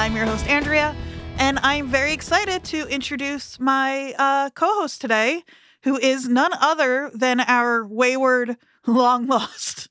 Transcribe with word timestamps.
I'm 0.00 0.16
your 0.16 0.24
host, 0.24 0.46
Andrea, 0.46 0.96
and 1.36 1.58
I'm 1.58 1.86
very 1.86 2.14
excited 2.14 2.64
to 2.64 2.86
introduce 2.88 3.60
my 3.60 4.14
uh, 4.18 4.48
co 4.48 4.80
host 4.80 5.02
today, 5.02 5.44
who 5.82 5.98
is 5.98 6.26
none 6.26 6.52
other 6.54 7.10
than 7.12 7.40
our 7.40 7.86
wayward, 7.86 8.56
long 8.86 9.26
lost 9.26 9.90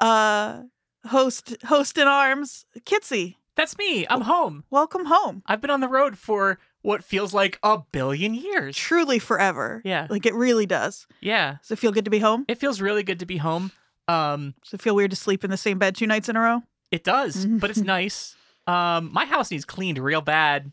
uh, 0.00 0.62
host, 1.06 1.56
host 1.66 1.98
in 1.98 2.08
arms, 2.08 2.66
Kitsy. 2.80 3.36
That's 3.54 3.78
me. 3.78 4.08
I'm 4.10 4.22
home. 4.22 4.64
Welcome 4.70 5.04
home. 5.04 5.44
I've 5.46 5.60
been 5.60 5.70
on 5.70 5.80
the 5.80 5.88
road 5.88 6.18
for 6.18 6.58
what 6.82 7.04
feels 7.04 7.32
like 7.32 7.60
a 7.62 7.78
billion 7.92 8.34
years. 8.34 8.76
Truly 8.76 9.20
forever. 9.20 9.82
Yeah. 9.84 10.08
Like 10.10 10.26
it 10.26 10.34
really 10.34 10.66
does. 10.66 11.06
Yeah. 11.20 11.58
Does 11.62 11.70
it 11.70 11.78
feel 11.78 11.92
good 11.92 12.06
to 12.06 12.10
be 12.10 12.18
home? 12.18 12.44
It 12.48 12.58
feels 12.58 12.80
really 12.80 13.04
good 13.04 13.20
to 13.20 13.26
be 13.26 13.36
home. 13.36 13.70
Um, 14.08 14.54
Does 14.64 14.74
it 14.74 14.82
feel 14.82 14.96
weird 14.96 15.12
to 15.12 15.16
sleep 15.16 15.44
in 15.44 15.50
the 15.50 15.56
same 15.56 15.78
bed 15.78 15.94
two 15.94 16.08
nights 16.08 16.28
in 16.28 16.34
a 16.34 16.40
row? 16.40 16.62
it 16.90 17.04
does, 17.04 17.46
but 17.46 17.70
it's 17.70 17.78
nice. 17.78 18.34
Um, 18.70 19.10
my 19.12 19.24
house 19.24 19.50
needs 19.50 19.64
cleaned 19.64 19.98
real 19.98 20.20
bad. 20.20 20.70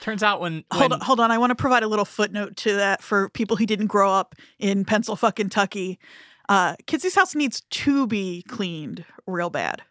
Turns 0.00 0.22
out 0.22 0.40
when, 0.40 0.64
Hold 0.72 0.92
on, 0.92 1.00
hold 1.00 1.20
on. 1.20 1.30
I 1.30 1.38
want 1.38 1.50
to 1.50 1.54
provide 1.54 1.82
a 1.82 1.88
little 1.88 2.04
footnote 2.04 2.56
to 2.58 2.74
that 2.74 3.02
for 3.02 3.30
people 3.30 3.56
who 3.56 3.66
didn't 3.66 3.86
grow 3.86 4.10
up 4.12 4.34
in 4.58 4.84
Pennsylvania, 4.84 5.32
Kentucky. 5.32 5.98
Uh, 6.48 6.76
Kitsy's 6.86 7.14
house 7.14 7.34
needs 7.34 7.62
to 7.70 8.06
be 8.06 8.42
cleaned 8.48 9.04
real 9.26 9.50
bad. 9.50 9.82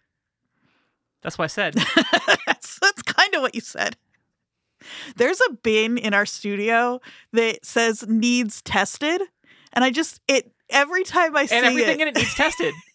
that's 1.23 1.37
what 1.37 1.45
I 1.45 1.47
said. 1.47 1.73
that's 2.45 2.79
that's 2.79 3.01
kind 3.01 3.33
of 3.33 3.41
what 3.41 3.55
you 3.55 3.61
said. 3.61 3.97
There's 5.15 5.41
a 5.49 5.53
bin 5.53 5.97
in 5.97 6.13
our 6.13 6.25
studio 6.25 6.99
that 7.31 7.65
says 7.65 8.05
needs 8.07 8.61
tested, 8.61 9.21
and 9.71 9.83
I 9.83 9.89
just 9.89 10.21
it 10.27 10.51
every 10.69 11.03
time 11.03 11.35
I 11.35 11.45
see 11.47 11.55
and 11.55 11.65
everything 11.65 12.01
it, 12.01 12.03
in 12.03 12.07
it 12.09 12.15
needs 12.17 12.35
tested. 12.35 12.73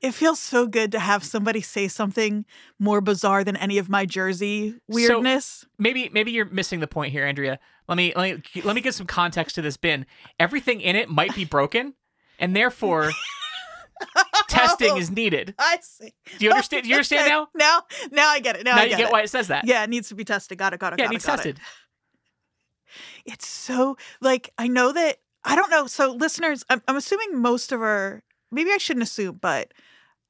it 0.00 0.12
feels 0.12 0.38
so 0.40 0.66
good 0.66 0.92
to 0.92 0.98
have 0.98 1.24
somebody 1.24 1.60
say 1.60 1.88
something 1.88 2.44
more 2.78 3.00
bizarre 3.00 3.44
than 3.44 3.56
any 3.56 3.78
of 3.78 3.88
my 3.88 4.06
Jersey 4.06 4.74
weirdness. 4.88 5.64
maybe 5.78 6.08
maybe 6.12 6.30
you're 6.32 6.44
missing 6.46 6.80
the 6.80 6.86
point 6.86 7.12
here, 7.12 7.24
Andrea. 7.26 7.58
Let 7.88 7.96
me 7.96 8.12
let 8.16 8.36
me 8.54 8.62
let 8.62 8.74
me 8.74 8.80
give 8.80 8.94
some 8.94 9.06
context 9.06 9.54
to 9.56 9.62
this 9.62 9.76
bin. 9.76 10.06
Everything 10.40 10.80
in 10.80 10.96
it 10.96 11.08
might 11.08 11.34
be 11.34 11.44
broken, 11.44 11.94
and 12.38 12.54
therefore 12.56 13.10
testing 14.48 14.90
Oh, 14.92 14.96
is 14.98 15.10
needed. 15.10 15.54
I 15.58 15.78
see. 15.82 16.12
Do 16.38 16.44
you 16.44 16.50
understand? 16.50 16.82
Do 16.84 16.88
you 16.90 16.94
understand 16.96 17.22
Okay, 17.26 17.30
now? 17.30 17.48
Now, 17.54 17.82
now 18.10 18.28
I 18.28 18.40
get 18.40 18.56
it. 18.56 18.64
Now, 18.64 18.76
Now 18.76 18.82
I 18.82 18.84
you 18.84 18.90
get 18.90 18.98
get 18.98 19.08
it. 19.08 19.12
why 19.12 19.22
it 19.22 19.30
says 19.30 19.48
that. 19.48 19.64
Yeah, 19.66 19.84
it 19.84 19.90
needs 19.90 20.08
to 20.08 20.14
be 20.14 20.24
tested. 20.24 20.58
Got 20.58 20.74
it. 20.74 20.80
Got 20.80 20.94
it. 20.94 20.98
yeah, 20.98 21.06
got 21.06 21.10
it. 21.10 21.14
needs 21.14 21.26
got 21.26 21.36
tested. 21.36 21.56
It. 21.56 23.32
It's 23.32 23.46
so 23.46 23.96
like 24.20 24.50
I 24.58 24.68
know 24.68 24.92
that 24.92 25.18
I 25.44 25.54
don't 25.56 25.70
know. 25.70 25.86
So 25.86 26.12
listeners, 26.12 26.64
I'm, 26.68 26.82
I'm 26.88 26.96
assuming 26.96 27.40
most 27.40 27.72
of 27.72 27.80
our 27.80 28.22
maybe 28.50 28.70
I 28.72 28.78
shouldn't 28.78 29.02
assume, 29.04 29.38
but 29.40 29.72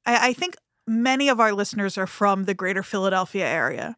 I, 0.05 0.29
I 0.29 0.33
think 0.33 0.55
many 0.87 1.29
of 1.29 1.39
our 1.39 1.51
listeners 1.53 1.97
are 1.97 2.07
from 2.07 2.45
the 2.45 2.53
greater 2.53 2.83
Philadelphia 2.83 3.45
area, 3.45 3.95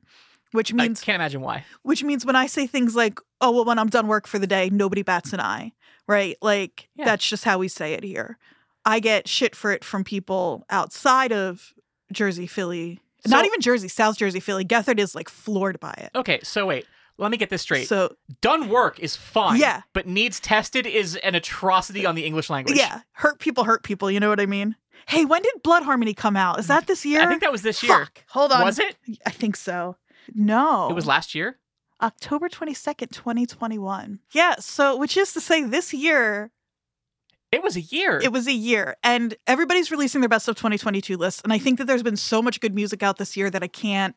which 0.51 0.73
means 0.73 1.01
I 1.01 1.05
can't 1.05 1.15
imagine 1.15 1.41
why. 1.41 1.63
which 1.83 2.03
means 2.03 2.25
when 2.25 2.35
I 2.35 2.47
say 2.47 2.65
things 2.67 2.95
like, 2.95 3.19
"Oh, 3.41 3.51
well, 3.51 3.65
when 3.65 3.77
I'm 3.79 3.89
done 3.89 4.07
work 4.07 4.27
for 4.27 4.39
the 4.39 4.47
day, 4.47 4.69
nobody 4.71 5.03
bats 5.03 5.33
an 5.33 5.39
eye," 5.39 5.73
right? 6.07 6.35
Like 6.41 6.89
Yeah. 6.95 7.05
that's 7.05 7.27
just 7.27 7.43
how 7.45 7.57
we 7.59 7.67
say 7.67 7.93
it 7.93 8.03
here. 8.03 8.37
I 8.85 8.99
get 8.99 9.27
shit 9.27 9.55
for 9.55 9.71
it 9.71 9.83
from 9.83 10.03
people 10.03 10.65
outside 10.69 11.31
of 11.31 11.73
Jersey, 12.11 12.47
Philly, 12.47 12.99
not 13.27 13.45
even 13.45 13.61
Jersey, 13.61 13.87
South 13.89 14.17
Jersey, 14.17 14.39
Philly. 14.39 14.65
Gethard 14.65 14.97
is 14.99 15.13
like 15.13 15.29
floored 15.29 15.79
by 15.79 15.93
it. 15.97 16.09
Okay, 16.15 16.39
so 16.43 16.65
wait. 16.65 16.85
Let 17.19 17.31
me 17.31 17.37
get 17.37 17.49
this 17.49 17.61
straight. 17.61 17.87
So 17.87 18.15
Done 18.41 18.69
work 18.69 18.99
is 18.99 19.15
fine. 19.15 19.59
Yeah. 19.59 19.81
But 19.93 20.07
needs 20.07 20.39
tested 20.39 20.85
is 20.85 21.15
an 21.17 21.35
atrocity 21.35 22.05
on 22.05 22.15
the 22.15 22.25
English 22.25 22.49
language. 22.49 22.77
yeah, 22.77 23.01
hurt 23.13 23.39
people 23.39 23.63
hurt 23.65 23.83
people. 23.83 24.09
You 24.09 24.19
know 24.19 24.29
what 24.29 24.39
I 24.39 24.45
mean? 24.45 24.75
Hey, 25.07 25.25
when 25.25 25.41
did 25.41 25.53
Blood 25.63 25.83
Harmony 25.83 26.13
come 26.13 26.35
out? 26.35 26.59
Is 26.59 26.67
that 26.67 26.87
this 26.87 27.05
year? 27.05 27.21
I 27.21 27.27
think 27.27 27.41
that 27.41 27.51
was 27.51 27.61
this 27.61 27.81
year. 27.81 28.05
Fuck. 28.05 28.23
Hold 28.29 28.51
on. 28.51 28.63
Was 28.63 28.79
it? 28.79 28.95
I 29.25 29.31
think 29.31 29.55
so. 29.55 29.95
No. 30.35 30.89
It 30.89 30.93
was 30.93 31.07
last 31.07 31.33
year? 31.33 31.57
October 32.01 32.47
22nd, 32.47 33.11
2021. 33.11 34.19
Yeah, 34.31 34.55
so 34.59 34.95
which 34.95 35.17
is 35.17 35.33
to 35.33 35.41
say 35.41 35.63
this 35.63 35.93
year 35.93 36.51
It 37.51 37.63
was 37.63 37.75
a 37.75 37.81
year. 37.81 38.19
It 38.21 38.31
was 38.31 38.47
a 38.47 38.53
year, 38.53 38.95
and 39.03 39.35
everybody's 39.47 39.89
releasing 39.89 40.21
their 40.21 40.29
best 40.29 40.47
of 40.47 40.55
2022 40.55 41.17
lists. 41.17 41.41
And 41.43 41.51
I 41.51 41.57
think 41.57 41.79
that 41.79 41.87
there's 41.87 42.03
been 42.03 42.15
so 42.15 42.41
much 42.41 42.59
good 42.59 42.75
music 42.75 43.01
out 43.01 43.17
this 43.17 43.35
year 43.35 43.49
that 43.49 43.63
I 43.63 43.67
can't 43.67 44.15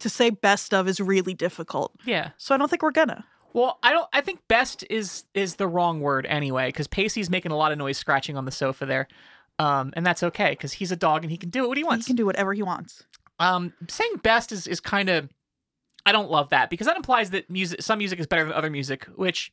to 0.00 0.08
say 0.08 0.30
best 0.30 0.74
of 0.74 0.88
is 0.88 1.00
really 1.00 1.34
difficult. 1.34 1.94
yeah. 2.04 2.30
So 2.38 2.54
I 2.54 2.58
don't 2.58 2.68
think 2.68 2.82
we're 2.82 2.90
gonna. 2.90 3.24
Well, 3.52 3.78
I 3.82 3.92
don't 3.92 4.08
I 4.12 4.20
think 4.22 4.40
best 4.48 4.84
is 4.90 5.24
is 5.34 5.56
the 5.56 5.68
wrong 5.68 6.00
word 6.00 6.26
anyway 6.26 6.72
cuz 6.72 6.86
Pacey's 6.88 7.28
making 7.30 7.52
a 7.52 7.56
lot 7.56 7.70
of 7.70 7.78
noise 7.78 7.98
scratching 7.98 8.36
on 8.36 8.46
the 8.46 8.50
sofa 8.50 8.86
there. 8.86 9.06
Um 9.58 9.92
and 9.94 10.06
that's 10.06 10.22
okay 10.22 10.56
cuz 10.56 10.72
he's 10.72 10.90
a 10.90 10.96
dog 10.96 11.22
and 11.22 11.30
he 11.30 11.36
can 11.36 11.50
do 11.50 11.68
what 11.68 11.76
he 11.76 11.84
wants. 11.84 12.06
He 12.06 12.10
can 12.10 12.16
do 12.16 12.24
whatever 12.26 12.54
he 12.54 12.62
wants. 12.62 13.04
Um 13.38 13.74
saying 13.88 14.16
best 14.22 14.52
is 14.52 14.66
is 14.66 14.80
kind 14.80 15.10
of 15.10 15.28
I 16.06 16.12
don't 16.12 16.30
love 16.30 16.48
that 16.48 16.70
because 16.70 16.86
that 16.86 16.96
implies 16.96 17.30
that 17.30 17.50
music 17.50 17.82
some 17.82 17.98
music 17.98 18.18
is 18.18 18.26
better 18.26 18.44
than 18.44 18.54
other 18.54 18.70
music, 18.70 19.04
which 19.16 19.52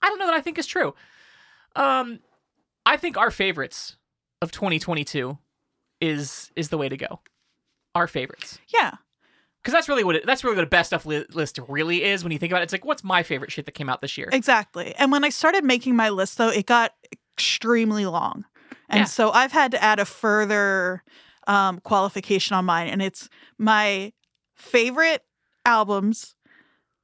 I 0.00 0.08
don't 0.08 0.18
know 0.18 0.26
that 0.26 0.34
I 0.34 0.40
think 0.40 0.58
is 0.58 0.66
true. 0.66 0.94
Um 1.76 2.20
I 2.88 2.96
think 2.96 3.16
our 3.16 3.30
favorites 3.30 3.96
of 4.42 4.50
2022 4.52 5.36
is 6.00 6.50
is 6.56 6.68
the 6.68 6.78
way 6.78 6.88
to 6.88 6.96
go. 6.96 7.20
Our 7.94 8.06
favorites. 8.06 8.58
Yeah, 8.72 8.92
Because 9.62 9.72
that's 9.72 9.88
really 9.88 10.04
what 10.04 10.16
it, 10.16 10.26
that's 10.26 10.44
really 10.44 10.56
what 10.56 10.64
a 10.64 10.68
best 10.68 10.88
stuff 10.90 11.04
li- 11.06 11.26
list 11.32 11.58
really 11.68 12.04
is 12.04 12.22
when 12.22 12.32
you 12.32 12.38
think 12.38 12.52
about 12.52 12.60
it. 12.60 12.64
It's 12.64 12.72
like, 12.72 12.84
what's 12.84 13.02
my 13.02 13.22
favorite 13.22 13.50
shit 13.50 13.64
that 13.66 13.72
came 13.72 13.88
out 13.88 14.00
this 14.00 14.16
year? 14.16 14.28
exactly. 14.32 14.94
And 14.96 15.10
when 15.10 15.24
I 15.24 15.30
started 15.30 15.64
making 15.64 15.96
my 15.96 16.08
list, 16.10 16.38
though, 16.38 16.50
it 16.50 16.66
got 16.66 16.92
extremely 17.36 18.06
long, 18.06 18.44
and 18.88 19.00
Yeah. 19.00 19.04
so 19.06 19.30
I've 19.30 19.52
had 19.52 19.70
to 19.72 19.82
add 19.82 19.98
a 19.98 20.04
further 20.04 21.02
um, 21.48 21.80
qualification 21.80 22.54
on 22.56 22.64
mine, 22.66 22.88
and 22.88 23.02
it's 23.02 23.28
my 23.58 24.12
favorite 24.54 25.22
albums 25.64 26.34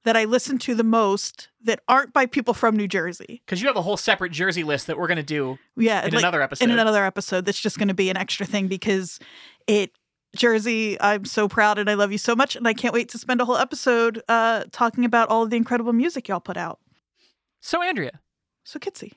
that 0.05 0.17
I 0.17 0.25
listen 0.25 0.59
to 0.59 0.75
the 0.75 0.85
most 0.85 1.49
that 1.63 1.81
aren't 1.89 2.13
by 2.13 2.27
people 2.27 2.55
from 2.55 2.77
New 2.77 2.87
Jersey. 2.89 3.43
Because 3.45 3.61
you 3.63 3.69
have 3.69 3.77
a 3.77 3.83
whole 3.83 3.97
separate 3.97 4.33
Jersey 4.33 4.63
list 4.65 4.87
that 4.87 4.99
we're 4.99 5.09
gonna 5.09 5.23
do 5.23 5.59
Yeah, 5.77 6.05
in 6.05 6.13
like- 6.13 6.21
another 6.23 6.43
episode. 6.43 6.65
in 6.65 6.71
another 6.71 7.05
episode 7.05 7.45
that's 7.47 7.61
just 7.61 7.79
going 7.79 7.89
to 7.89 7.95
be 7.95 8.11
an 8.11 8.17
extra 8.17 8.47
thing 8.47 8.69
because 8.69 9.19
it 9.67 9.91
Jersey, 10.37 11.01
I'm 11.01 11.25
so 11.27 11.47
proud 11.49 11.79
and 11.79 11.89
I 11.89 11.95
love 11.95 12.11
you 12.11 12.19
so 12.19 12.35
much 12.35 12.57
and 12.57 12.67
I 12.67 12.75
can't 12.75 12.93
wait 12.93 13.09
to 13.11 13.19
spend 13.19 13.41
a 13.41 13.45
whole 13.45 13.57
episode 13.57 14.21
uh 14.29 14.65
talking 14.73 15.05
about 15.05 15.29
all 15.29 15.45
of 15.45 15.51
the 15.51 15.57
incredible 15.57 15.93
music 15.93 16.27
y'all 16.29 16.41
put 16.41 16.57
out. 16.57 16.81
so, 17.61 17.83
Andrea, 17.83 18.21
So 18.65 18.79
Kitsy. 18.79 19.13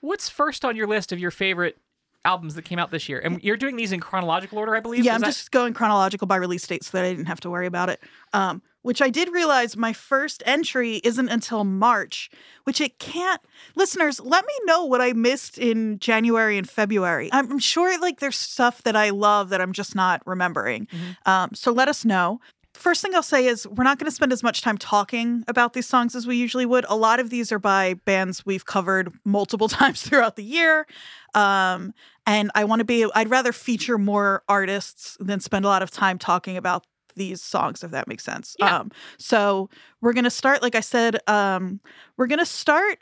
what's 0.00 0.28
first 0.28 0.64
on 0.64 0.74
your 0.74 0.86
list 0.86 1.12
of 1.12 1.18
your 1.18 1.30
favorite 1.30 1.76
albums 2.24 2.54
that 2.54 2.62
came 2.62 2.78
out 2.78 2.90
this 2.90 3.08
year? 3.10 3.20
And 3.20 3.42
you're 3.44 3.58
doing 3.58 3.76
these 3.76 3.92
in 3.92 4.00
chronological 4.00 4.58
order, 4.58 4.74
I 4.74 4.80
believe. 4.80 5.04
Yeah, 5.04 5.12
Is 5.12 5.14
I'm 5.16 5.20
that- 5.20 5.26
just 5.28 5.50
going 5.50 5.74
chronological 5.74 6.26
by 6.26 6.36
release 6.36 6.66
date 6.66 6.82
so 6.82 6.96
that 6.96 7.04
I 7.04 7.10
didn't 7.10 7.26
have 7.26 7.40
to 7.40 7.50
worry 7.50 7.66
about 7.66 7.90
it. 7.90 8.00
Um 8.32 8.62
which 8.84 9.00
I 9.00 9.08
did 9.08 9.32
realize 9.32 9.78
my 9.78 9.94
first 9.94 10.42
entry 10.44 10.96
isn't 11.04 11.30
until 11.30 11.64
March, 11.64 12.28
which 12.64 12.82
it 12.82 12.98
can't. 12.98 13.40
Listeners, 13.74 14.20
let 14.20 14.44
me 14.44 14.52
know 14.64 14.84
what 14.84 15.00
I 15.00 15.14
missed 15.14 15.56
in 15.56 15.98
January 15.98 16.58
and 16.58 16.68
February. 16.68 17.30
I'm 17.32 17.58
sure 17.58 17.98
like 17.98 18.20
there's 18.20 18.36
stuff 18.36 18.82
that 18.82 18.94
I 18.94 19.08
love 19.08 19.48
that 19.48 19.62
I'm 19.62 19.72
just 19.72 19.94
not 19.94 20.20
remembering. 20.26 20.86
Mhm. 20.86 21.26
Um, 21.26 21.50
so 21.54 21.72
let 21.72 21.88
us 21.88 22.04
know. 22.04 22.40
First 22.74 23.00
thing 23.00 23.14
I'll 23.14 23.22
say 23.22 23.46
is 23.46 23.66
we're 23.66 23.84
not 23.84 23.98
going 23.98 24.10
to 24.10 24.14
spend 24.14 24.32
as 24.34 24.42
much 24.42 24.60
time 24.60 24.76
talking 24.76 25.44
about 25.48 25.72
these 25.72 25.86
songs 25.86 26.14
as 26.14 26.26
we 26.26 26.36
usually 26.36 26.66
would. 26.66 26.84
A 26.90 26.96
lot 26.96 27.20
of 27.20 27.30
these 27.30 27.50
are 27.52 27.58
by 27.58 27.94
bands 28.04 28.44
we've 28.44 28.66
covered 28.66 29.12
multiple 29.24 29.68
times 29.80 30.02
throughout 30.02 30.36
the 30.36 30.44
year. 30.44 30.86
Um, 31.34 31.94
and 32.26 32.50
I 32.54 32.64
want 32.64 32.80
to 32.80 32.84
be, 32.84 33.06
I'd 33.14 33.30
rather 33.30 33.52
feature 33.52 33.96
more 33.96 34.42
artists 34.46 35.16
than 35.20 35.40
spend 35.40 35.64
a 35.64 35.68
lot 35.68 35.82
of 35.82 35.90
time 35.90 36.18
talking 36.18 36.56
about 36.58 36.84
these 37.16 37.42
songs, 37.42 37.82
if 37.84 37.90
that 37.90 38.08
makes 38.08 38.24
sense. 38.24 38.56
Yeah. 38.58 38.78
Um, 38.78 38.90
so 39.18 39.68
we're 40.00 40.12
going 40.12 40.24
to 40.24 40.30
start, 40.30 40.62
like 40.62 40.74
I 40.74 40.80
said, 40.80 41.18
um, 41.28 41.80
we're 42.16 42.26
going 42.26 42.38
to 42.38 42.46
start 42.46 42.98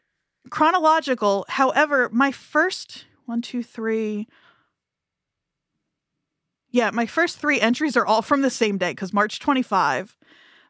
chronological. 0.50 1.44
However, 1.48 2.08
my 2.12 2.32
first 2.32 3.06
one, 3.26 3.42
two, 3.42 3.62
three, 3.62 4.26
yeah, 6.70 6.90
my 6.90 7.06
first 7.06 7.38
three 7.38 7.60
entries 7.60 7.96
are 7.96 8.06
all 8.06 8.22
from 8.22 8.42
the 8.42 8.50
same 8.50 8.78
day 8.78 8.92
because 8.92 9.12
March 9.12 9.40
25, 9.40 10.16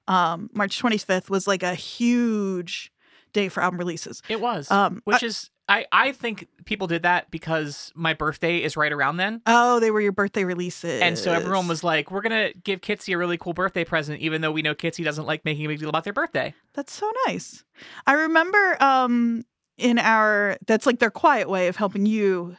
um, 0.09 0.51
March 0.53 0.81
25th 0.83 1.31
was 1.31 1.47
like 1.47 1.63
a 1.63 1.75
huge 1.75 2.93
day 3.33 3.49
for 3.49 3.63
album 3.63 3.79
releases. 3.79 4.21
it 4.29 4.41
was, 4.41 4.71
Um, 4.71 5.01
which 5.05 5.23
is 5.23 5.49
I 5.69 5.87
I 5.93 6.13
think 6.13 6.49
people 6.65 6.87
did 6.87 7.03
that 7.03 7.31
because 7.31 7.93
my 7.95 8.15
birthday 8.15 8.59
is 8.59 8.77
right 8.77 8.93
around 8.93 9.17
then. 9.17 9.43
oh, 9.47 9.81
they 9.81 9.91
were 9.91 10.01
your 10.01 10.13
birthday 10.13 10.45
releases, 10.45 11.01
And 11.03 11.19
so 11.19 11.33
everyone 11.33 11.69
was 11.69 11.85
like, 11.85 12.11
"We're 12.11 12.21
gonna 12.21 12.53
give 12.65 12.81
Kitsy 12.81 13.15
a 13.15 13.19
really 13.19 13.39
cool 13.39 13.53
birthday 13.55 13.85
present," 13.85 14.21
even 14.21 14.41
though 14.41 14.53
we 14.53 14.63
know 14.63 14.75
Kitsy 14.75 15.05
doesn't 15.05 15.27
like 15.27 15.45
making 15.45 15.65
a 15.65 15.69
big 15.69 15.79
deal 15.79 15.89
about 15.89 16.05
their 16.05 16.13
birthday. 16.13 16.53
That's 16.75 16.93
so 16.93 17.11
nice. 17.27 17.65
I 18.07 18.13
remember 18.15 18.83
um 18.83 19.45
in 19.79 19.99
our 19.99 20.59
that's 20.67 20.85
like 20.87 20.99
their 20.99 21.11
quiet 21.11 21.49
way 21.49 21.69
of 21.69 21.77
helping 21.77 22.07
you 22.07 22.57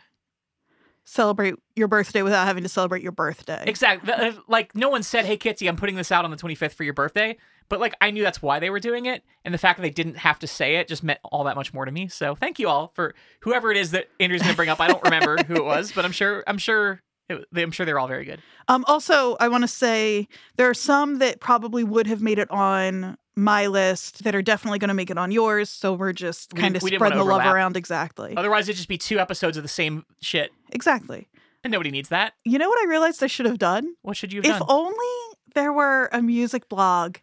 celebrate 1.05 1.55
your 1.75 1.87
birthday 1.87 2.21
without 2.21 2.45
having 2.45 2.63
to 2.63 2.69
celebrate 2.69 3.03
your 3.03 3.11
birthday. 3.11 3.63
Exactly. 3.67 4.37
Like 4.47 4.75
no 4.75 4.89
one 4.89 5.03
said, 5.03 5.25
"Hey, 5.25 5.37
Kitsy, 5.37 5.67
I'm 5.67 5.75
putting 5.75 5.95
this 5.95 6.11
out 6.11 6.25
on 6.25 6.31
the 6.31 6.37
25th 6.37 6.73
for 6.73 6.83
your 6.83 6.93
birthday," 6.93 7.37
but 7.69 7.79
like 7.79 7.95
I 8.01 8.11
knew 8.11 8.23
that's 8.23 8.41
why 8.41 8.59
they 8.59 8.69
were 8.69 8.79
doing 8.79 9.05
it, 9.05 9.23
and 9.43 9.53
the 9.53 9.57
fact 9.57 9.77
that 9.77 9.83
they 9.83 9.89
didn't 9.89 10.17
have 10.17 10.39
to 10.39 10.47
say 10.47 10.75
it 10.77 10.87
just 10.87 11.03
meant 11.03 11.19
all 11.23 11.43
that 11.45 11.55
much 11.55 11.73
more 11.73 11.85
to 11.85 11.91
me. 11.91 12.07
So 12.07 12.35
thank 12.35 12.59
you 12.59 12.69
all 12.69 12.91
for 12.95 13.15
whoever 13.41 13.71
it 13.71 13.77
is 13.77 13.91
that 13.91 14.07
Andrew's 14.19 14.41
gonna 14.41 14.53
bring 14.55 14.69
up. 14.69 14.79
I 14.79 14.87
don't 14.87 15.03
remember 15.03 15.43
who 15.43 15.55
it 15.55 15.65
was, 15.65 15.91
but 15.91 16.05
I'm 16.05 16.11
sure 16.11 16.43
I'm 16.47 16.57
sure 16.57 17.01
It, 17.29 17.45
I'm 17.55 17.71
sure 17.71 17.85
they're 17.85 17.99
all 17.99 18.07
very 18.07 18.25
good. 18.25 18.41
Um, 18.67 18.83
also, 18.87 19.37
I 19.39 19.47
want 19.47 19.63
to 19.63 19.67
say 19.67 20.27
there 20.57 20.69
are 20.69 20.73
some 20.73 21.19
that 21.19 21.39
probably 21.39 21.83
would 21.83 22.07
have 22.07 22.21
made 22.21 22.37
it 22.39 22.49
on 22.51 23.17
my 23.35 23.65
list 23.67 24.23
that 24.25 24.35
are 24.35 24.41
definitely 24.41 24.77
going 24.79 24.89
to 24.89 24.93
make 24.93 25.09
it 25.09 25.17
on 25.17 25.31
yours. 25.31 25.69
So 25.69 25.93
we're 25.93 26.13
just 26.13 26.53
kind 26.53 26.75
of 26.75 26.81
spreading 26.83 27.17
the 27.17 27.23
love 27.23 27.45
around. 27.45 27.77
Exactly. 27.77 28.35
Otherwise, 28.37 28.67
it'd 28.69 28.75
just 28.77 28.89
be 28.89 28.97
two 28.97 29.19
episodes 29.19 29.57
of 29.57 29.63
the 29.63 29.69
same 29.69 30.05
shit, 30.21 30.51
Exactly. 30.71 31.27
and 31.63 31.71
nobody 31.71 31.89
needs 31.91 32.09
that. 32.09 32.33
You 32.43 32.59
know 32.59 32.69
what 32.69 32.79
I 32.85 32.87
realized 32.89 33.23
I 33.23 33.27
should 33.27 33.45
have 33.47 33.57
done? 33.57 33.95
What 34.01 34.17
should 34.17 34.33
you 34.33 34.41
have 34.41 34.51
If 34.51 34.59
done? 34.59 34.67
only 34.69 35.07
there 35.55 35.73
were 35.73 36.09
a 36.11 36.21
music 36.21 36.67
blog 36.69 37.17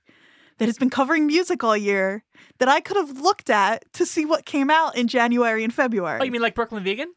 that 0.59 0.67
has 0.67 0.79
been 0.79 0.91
covering 0.91 1.27
music 1.27 1.63
all 1.63 1.77
year 1.77 2.25
that 2.59 2.69
I 2.69 2.81
could 2.81 2.97
have 2.97 3.21
looked 3.21 3.49
at 3.51 3.85
to 3.95 4.05
see 4.05 4.25
what 4.25 4.45
came 4.45 4.69
out 4.71 4.97
in 4.97 5.09
January 5.09 5.63
and 5.65 5.73
February. 5.73 6.21
oh, 6.21 6.25
you 6.25 6.31
mean 6.33 6.43
like 6.43 6.55
Brooklyn 6.55 6.83
Vegan? 6.85 7.13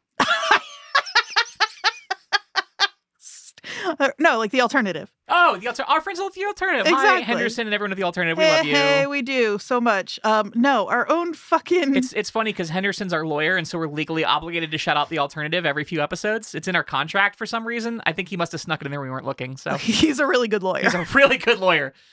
Uh, 3.85 4.09
no, 4.19 4.37
like 4.37 4.51
the 4.51 4.61
alternative. 4.61 5.11
Oh, 5.27 5.57
the 5.57 5.67
alter- 5.67 5.83
our 5.83 6.01
friends 6.01 6.19
at 6.19 6.33
the 6.33 6.45
alternative. 6.45 6.87
Hi, 6.87 6.93
Exactly. 6.93 7.23
Henderson 7.23 7.67
and 7.67 7.73
everyone 7.73 7.91
at 7.91 7.97
the 7.97 8.03
alternative. 8.03 8.37
We 8.37 8.43
hey, 8.43 8.57
love 8.57 8.65
you. 8.65 8.75
hey, 8.75 9.07
we 9.07 9.21
do 9.21 9.57
so 9.59 9.79
much. 9.81 10.19
Um, 10.23 10.51
no, 10.55 10.87
our 10.89 11.09
own 11.09 11.33
fucking. 11.33 11.95
It's 11.95 12.13
it's 12.13 12.29
funny 12.29 12.51
because 12.51 12.69
Henderson's 12.69 13.13
our 13.13 13.25
lawyer, 13.25 13.55
and 13.57 13.67
so 13.67 13.77
we're 13.77 13.87
legally 13.87 14.23
obligated 14.25 14.71
to 14.71 14.77
shout 14.77 14.97
out 14.97 15.09
the 15.09 15.19
alternative 15.19 15.65
every 15.65 15.83
few 15.83 16.01
episodes. 16.01 16.53
It's 16.55 16.67
in 16.67 16.75
our 16.75 16.83
contract 16.83 17.37
for 17.37 17.45
some 17.45 17.65
reason. 17.65 18.01
I 18.05 18.11
think 18.13 18.29
he 18.29 18.37
must 18.37 18.51
have 18.53 18.61
snuck 18.61 18.81
it 18.81 18.85
in 18.85 18.91
there 18.91 18.99
when 18.99 19.09
we 19.09 19.11
weren't 19.13 19.25
looking. 19.25 19.57
So 19.57 19.75
He's 19.77 20.19
a 20.19 20.27
really 20.27 20.47
good 20.47 20.63
lawyer. 20.63 20.83
he's 20.83 20.93
a 20.93 21.05
really 21.13 21.37
good 21.37 21.59
lawyer. 21.59 21.93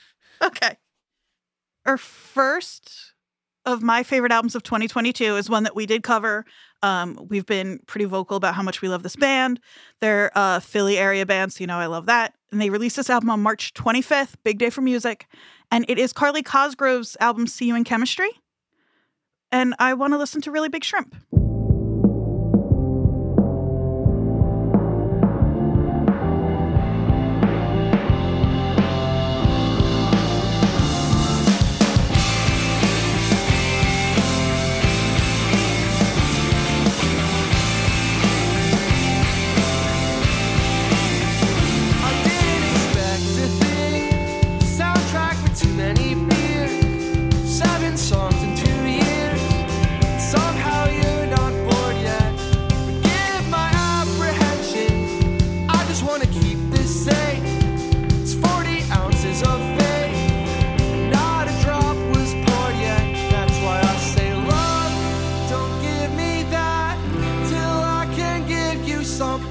Okay. 0.43 0.75
Our 1.85 1.97
first 1.97 3.13
of 3.65 3.81
my 3.81 4.03
favorite 4.03 4.31
albums 4.31 4.55
of 4.55 4.63
2022 4.63 5.35
is 5.35 5.49
one 5.49 5.63
that 5.63 5.75
we 5.75 5.85
did 5.85 6.03
cover. 6.03 6.45
Um, 6.83 7.27
we've 7.29 7.45
been 7.45 7.79
pretty 7.85 8.05
vocal 8.05 8.37
about 8.37 8.55
how 8.55 8.63
much 8.63 8.81
we 8.81 8.89
love 8.89 9.03
this 9.03 9.15
band. 9.15 9.59
They're 9.99 10.31
a 10.35 10.59
Philly 10.61 10.97
area 10.97 11.25
band, 11.25 11.53
so 11.53 11.61
you 11.61 11.67
know 11.67 11.77
I 11.77 11.85
love 11.85 12.07
that. 12.07 12.33
And 12.51 12.59
they 12.59 12.69
released 12.69 12.95
this 12.95 13.09
album 13.09 13.29
on 13.29 13.41
March 13.41 13.73
25th, 13.73 14.35
big 14.43 14.57
day 14.57 14.69
for 14.69 14.81
music. 14.81 15.27
And 15.69 15.85
it 15.87 15.97
is 15.97 16.11
Carly 16.11 16.43
Cosgrove's 16.43 17.15
album, 17.19 17.47
See 17.47 17.65
You 17.65 17.75
in 17.75 17.83
Chemistry. 17.83 18.29
And 19.51 19.75
I 19.79 19.93
want 19.93 20.13
to 20.13 20.17
listen 20.17 20.41
to 20.41 20.51
Really 20.51 20.69
Big 20.69 20.83
Shrimp. 20.83 21.15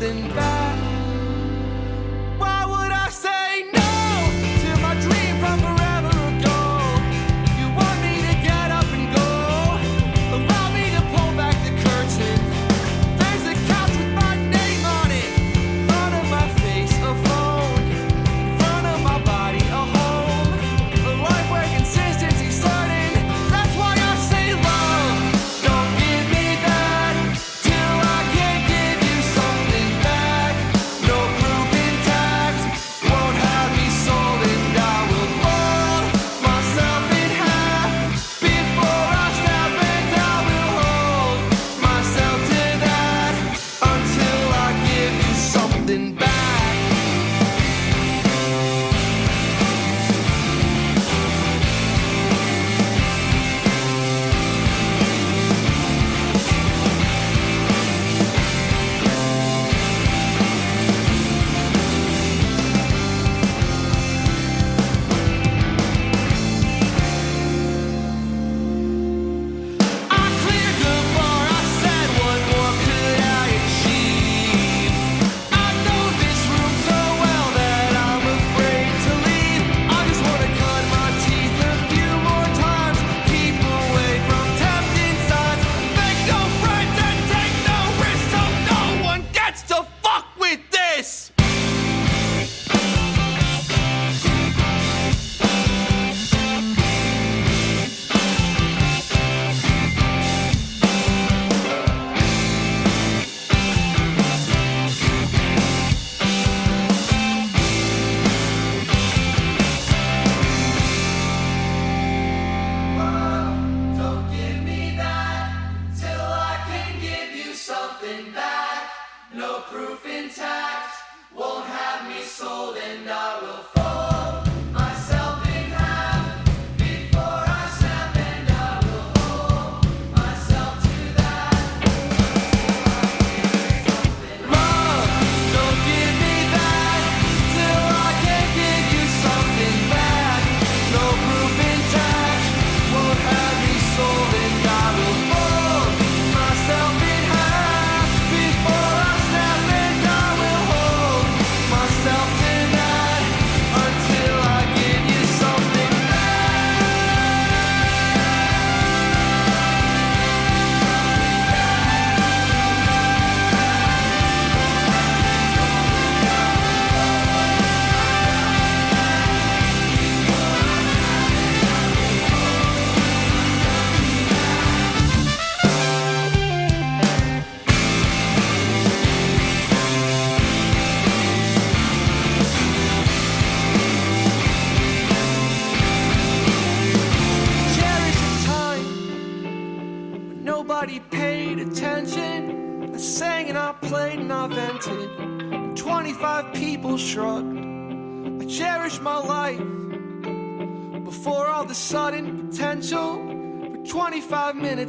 something 0.01 0.29
bad. 0.35 0.50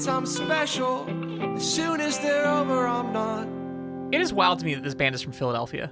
Minutes, 0.05 0.07
I'm 0.07 0.25
special. 0.25 1.55
As 1.55 1.73
soon 1.75 2.01
as 2.01 2.17
they're 2.19 2.47
over, 2.47 2.87
I'm 2.87 3.13
not. 3.13 3.47
It 4.13 4.19
is 4.21 4.33
wild 4.33 4.59
to 4.59 4.65
me 4.65 4.73
that 4.75 4.83
this 4.83 4.95
band 4.95 5.15
is 5.15 5.21
from 5.21 5.31
Philadelphia. 5.33 5.91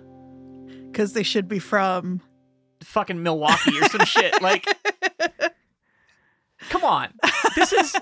Because 0.91 1.13
they 1.13 1.23
should 1.23 1.47
be 1.47 1.59
from. 1.59 2.21
Fucking 2.83 3.21
Milwaukee 3.21 3.77
or 3.79 3.89
some 3.89 4.05
shit. 4.05 4.41
Like, 4.41 4.65
come 6.69 6.83
on. 6.85 7.09
This 7.55 7.73
is 7.73 7.95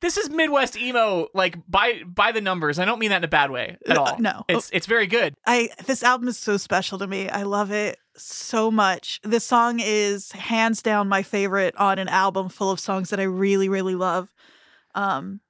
this 0.00 0.16
is 0.18 0.28
Midwest 0.28 0.76
emo, 0.76 1.28
like 1.34 1.56
by 1.66 2.02
by 2.06 2.32
the 2.32 2.42
numbers. 2.42 2.78
I 2.78 2.84
don't 2.84 2.98
mean 2.98 3.08
that 3.10 3.16
in 3.18 3.24
a 3.24 3.28
bad 3.28 3.50
way 3.50 3.78
at 3.88 3.96
Uh, 3.96 4.02
all. 4.02 4.18
no. 4.20 4.44
It's 4.48 4.68
it's 4.72 4.86
very 4.86 5.06
good. 5.06 5.34
I 5.46 5.70
this 5.86 6.02
album 6.02 6.28
is 6.28 6.36
so 6.38 6.58
special 6.58 6.98
to 6.98 7.06
me. 7.06 7.30
I 7.30 7.44
love 7.44 7.70
it 7.72 7.98
so 8.18 8.70
much. 8.70 9.18
This 9.24 9.44
song 9.46 9.80
is 9.82 10.30
hands 10.32 10.82
down 10.82 11.08
my 11.08 11.22
favorite 11.22 11.74
on 11.76 11.98
an 11.98 12.08
album 12.08 12.50
full 12.50 12.70
of 12.70 12.78
songs 12.78 13.08
that 13.10 13.18
I 13.20 13.24
really 13.24 13.70
really 13.70 13.94
love. 13.94 14.30
Um 14.94 15.40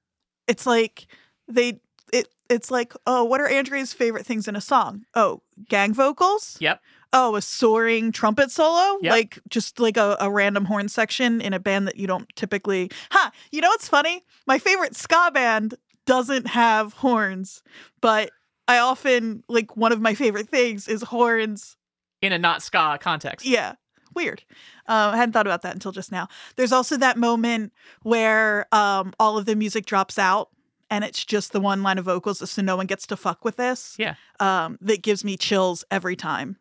it's 0.48 0.66
like 0.66 1.06
they 1.46 1.80
it 2.12 2.28
it's 2.48 2.70
like, 2.70 2.94
oh, 3.06 3.24
what 3.24 3.40
are 3.40 3.48
Andrea's 3.48 3.92
favorite 3.92 4.26
things 4.26 4.48
in 4.48 4.56
a 4.56 4.60
song? 4.60 5.04
Oh, 5.14 5.42
gang 5.68 5.92
vocals? 5.92 6.56
Yep. 6.60 6.80
Oh, 7.12 7.36
a 7.36 7.42
soaring 7.42 8.12
trumpet 8.12 8.50
solo? 8.50 8.98
Yep. 9.02 9.10
Like 9.12 9.38
just 9.48 9.78
like 9.78 9.96
a, 9.96 10.16
a 10.20 10.30
random 10.30 10.64
horn 10.64 10.88
section 10.88 11.40
in 11.40 11.52
a 11.52 11.58
band 11.60 11.86
that 11.86 11.96
you 11.96 12.06
don't 12.06 12.28
typically 12.36 12.90
Ha! 13.10 13.30
You 13.52 13.60
know 13.60 13.68
what's 13.68 13.88
funny? 13.88 14.24
My 14.46 14.58
favorite 14.58 14.96
ska 14.96 15.30
band 15.32 15.74
doesn't 16.06 16.48
have 16.48 16.94
horns, 16.94 17.62
but 18.00 18.30
I 18.66 18.78
often 18.78 19.42
like 19.48 19.76
one 19.76 19.92
of 19.92 20.00
my 20.00 20.14
favorite 20.14 20.48
things 20.48 20.88
is 20.88 21.02
horns. 21.02 21.76
In 22.20 22.32
a 22.32 22.38
not 22.38 22.62
ska 22.62 22.98
context. 23.00 23.46
Yeah. 23.46 23.74
Weird. 24.14 24.42
Uh, 24.88 25.10
I 25.12 25.16
hadn't 25.16 25.32
thought 25.32 25.46
about 25.46 25.62
that 25.62 25.74
until 25.74 25.92
just 25.92 26.12
now. 26.12 26.28
There's 26.56 26.72
also 26.72 26.96
that 26.96 27.16
moment 27.16 27.72
where 28.02 28.66
um, 28.72 29.12
all 29.18 29.38
of 29.38 29.46
the 29.46 29.56
music 29.56 29.86
drops 29.86 30.18
out 30.18 30.50
and 30.90 31.04
it's 31.04 31.24
just 31.24 31.52
the 31.52 31.60
one 31.60 31.82
line 31.82 31.98
of 31.98 32.04
vocals, 32.04 32.48
so 32.50 32.62
no 32.62 32.76
one 32.76 32.86
gets 32.86 33.06
to 33.08 33.16
fuck 33.16 33.44
with 33.44 33.56
this. 33.56 33.94
Yeah. 33.98 34.14
Um, 34.40 34.78
that 34.80 35.02
gives 35.02 35.24
me 35.24 35.36
chills 35.36 35.84
every 35.90 36.16
time. 36.16 36.56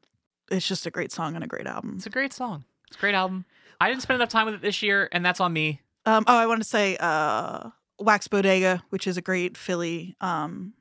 It's 0.51 0.67
just 0.67 0.85
a 0.85 0.91
great 0.91 1.11
song 1.11 1.35
and 1.35 1.43
a 1.43 1.47
great 1.47 1.67
album. 1.67 1.93
It's 1.97 2.05
a 2.05 2.09
great 2.09 2.33
song. 2.33 2.65
It's 2.87 2.97
a 2.97 2.99
great 2.99 3.15
album. 3.15 3.45
I 3.79 3.89
didn't 3.89 4.01
spend 4.01 4.15
enough 4.15 4.29
time 4.29 4.45
with 4.45 4.55
it 4.55 4.61
this 4.61 4.81
year, 4.81 5.09
and 5.11 5.25
that's 5.25 5.39
on 5.39 5.53
me. 5.53 5.81
Um, 6.05 6.23
oh, 6.27 6.37
I 6.37 6.47
want 6.47 6.61
to 6.61 6.67
say 6.67 6.97
uh, 6.99 7.69
Wax 7.99 8.27
Bodega, 8.27 8.83
which 8.89 9.07
is 9.07 9.17
a 9.17 9.21
great 9.21 9.57
Philly, 9.57 10.15
um, 10.21 10.73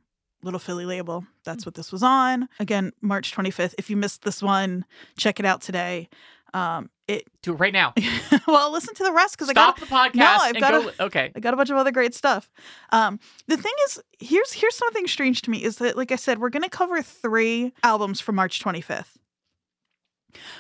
little 0.43 0.61
Philly 0.61 0.87
label. 0.87 1.27
That's 1.45 1.67
what 1.67 1.75
this 1.75 1.91
was 1.93 2.03
on. 2.03 2.49
Again, 2.61 2.93
March 3.01 3.35
25th. 3.35 3.75
If 3.77 3.91
you 3.91 3.97
missed 3.97 4.23
this 4.23 4.43
one, 4.43 4.85
check 5.17 5.41
it 5.41 5.47
out 5.47 5.61
today. 5.61 6.09
Um, 6.55 6.91
it 7.09 7.25
Do 7.43 7.53
it 7.53 7.57
right 7.57 7.73
now. 7.73 7.93
well, 8.49 8.73
listen 8.73 8.95
to 8.95 9.05
the 9.05 9.13
rest 9.13 9.37
because 9.37 9.49
I 9.51 9.53
got 9.53 9.77
Stop 9.77 9.89
the 9.89 9.95
podcast 9.95 10.15
No, 10.21 10.27
I've 10.27 10.51
and 10.55 10.61
gotta- 10.61 10.93
go. 10.99 11.05
Okay. 11.07 11.31
I 11.35 11.41
got 11.41 11.55
a 11.55 11.57
bunch 11.57 11.71
of 11.71 11.77
other 11.77 11.93
great 11.93 12.15
stuff. 12.15 12.51
Um, 12.91 13.21
the 13.47 13.57
thing 13.57 13.73
is, 13.87 14.01
here's 14.19 14.53
here's 14.53 14.75
something 14.75 15.07
strange 15.07 15.43
to 15.43 15.51
me 15.51 15.63
is 15.63 15.77
that, 15.77 15.97
like 15.97 16.11
I 16.13 16.17
said, 16.17 16.39
we're 16.39 16.51
gonna 16.51 16.69
cover 16.71 17.03
three 17.03 17.73
albums 17.83 18.21
from 18.21 18.35
March 18.37 18.63
25th. 18.63 19.17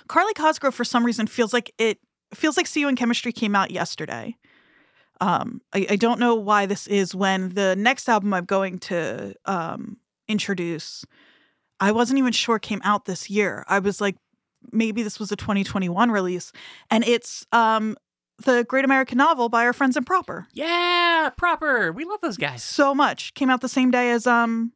Carly 0.08 0.34
Cosgrove, 0.34 0.74
for 0.74 0.84
some 0.84 1.04
reason, 1.04 1.26
feels 1.26 1.52
like 1.52 1.72
it 1.78 1.98
feels 2.34 2.56
like 2.56 2.66
See 2.66 2.80
You 2.80 2.88
in 2.88 2.96
Chemistry 2.96 3.32
came 3.32 3.54
out 3.54 3.70
yesterday. 3.70 4.36
Um, 5.20 5.60
I, 5.72 5.86
I 5.90 5.96
don't 5.96 6.20
know 6.20 6.34
why 6.34 6.66
this 6.66 6.86
is 6.86 7.14
when 7.14 7.50
the 7.50 7.74
next 7.76 8.08
album 8.08 8.34
I'm 8.34 8.44
going 8.44 8.78
to 8.80 9.34
um, 9.46 9.96
introduce, 10.28 11.04
I 11.80 11.92
wasn't 11.92 12.18
even 12.18 12.32
sure 12.32 12.58
came 12.58 12.82
out 12.84 13.06
this 13.06 13.30
year. 13.30 13.64
I 13.66 13.78
was 13.78 14.00
like, 14.00 14.16
maybe 14.72 15.02
this 15.02 15.18
was 15.18 15.30
a 15.32 15.36
2021 15.36 16.10
release, 16.10 16.52
and 16.90 17.04
it's 17.04 17.46
um, 17.52 17.96
the 18.44 18.64
Great 18.64 18.84
American 18.84 19.18
Novel 19.18 19.48
by 19.48 19.64
our 19.64 19.72
friends 19.72 19.96
in 19.96 20.04
Proper. 20.04 20.46
Yeah, 20.52 21.30
proper. 21.36 21.92
We 21.92 22.04
love 22.04 22.20
those 22.20 22.36
guys. 22.36 22.62
So 22.62 22.94
much 22.94 23.34
came 23.34 23.50
out 23.50 23.60
the 23.60 23.68
same 23.68 23.90
day 23.90 24.10
as 24.10 24.26
um 24.26 24.72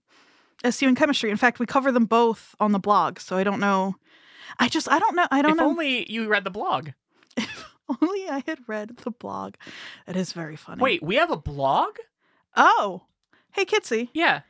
as 0.65 0.81
in 0.83 0.95
Chemistry. 0.95 1.31
In 1.31 1.37
fact, 1.37 1.59
we 1.59 1.67
cover 1.67 1.91
them 1.93 2.05
both 2.07 2.55
on 2.61 2.73
the 2.73 2.79
blog, 2.79 3.19
so 3.21 3.37
I 3.37 3.45
don't 3.45 3.61
know. 3.61 3.95
I 4.59 4.69
just 4.69 4.91
I 4.91 4.99
don't 4.99 5.15
know. 5.17 5.27
I 5.31 5.43
don't 5.43 5.53
If 5.53 5.57
know. 5.59 5.67
only 5.69 6.11
you 6.13 6.29
read 6.29 6.45
the 6.45 6.51
blog. 6.51 6.91
If 7.93 8.01
only 8.03 8.29
I 8.29 8.45
had 8.47 8.61
read 8.69 8.99
the 8.99 9.11
blog. 9.11 9.55
It 10.07 10.15
is 10.15 10.33
very 10.33 10.55
funny. 10.55 10.81
Wait, 10.81 11.03
we 11.03 11.17
have 11.17 11.33
a 11.33 11.37
blog? 11.37 11.97
Oh. 12.57 13.03
Hey 13.53 13.65
Kitsy, 13.65 14.11
Yeah. 14.15 14.43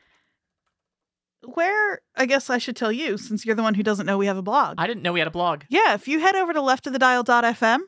Where 1.44 2.00
I 2.16 2.26
guess 2.26 2.50
I 2.50 2.58
should 2.58 2.76
tell 2.76 2.92
you 2.92 3.16
since 3.18 3.44
you're 3.46 3.54
the 3.56 3.62
one 3.62 3.74
who 3.74 3.82
doesn't 3.82 4.06
know 4.06 4.18
we 4.18 4.26
have 4.26 4.36
a 4.36 4.42
blog. 4.42 4.76
I 4.78 4.86
didn't 4.86 5.02
know 5.02 5.12
we 5.12 5.20
had 5.20 5.28
a 5.28 5.32
blog. 5.32 5.62
yeah, 5.68 5.94
if 5.94 6.06
you 6.08 6.20
head 6.20 6.36
over 6.36 6.52
to 6.52 6.60
left 6.60 6.86
of 6.86 6.92
the 6.92 6.98
dial.fm, 6.98 7.80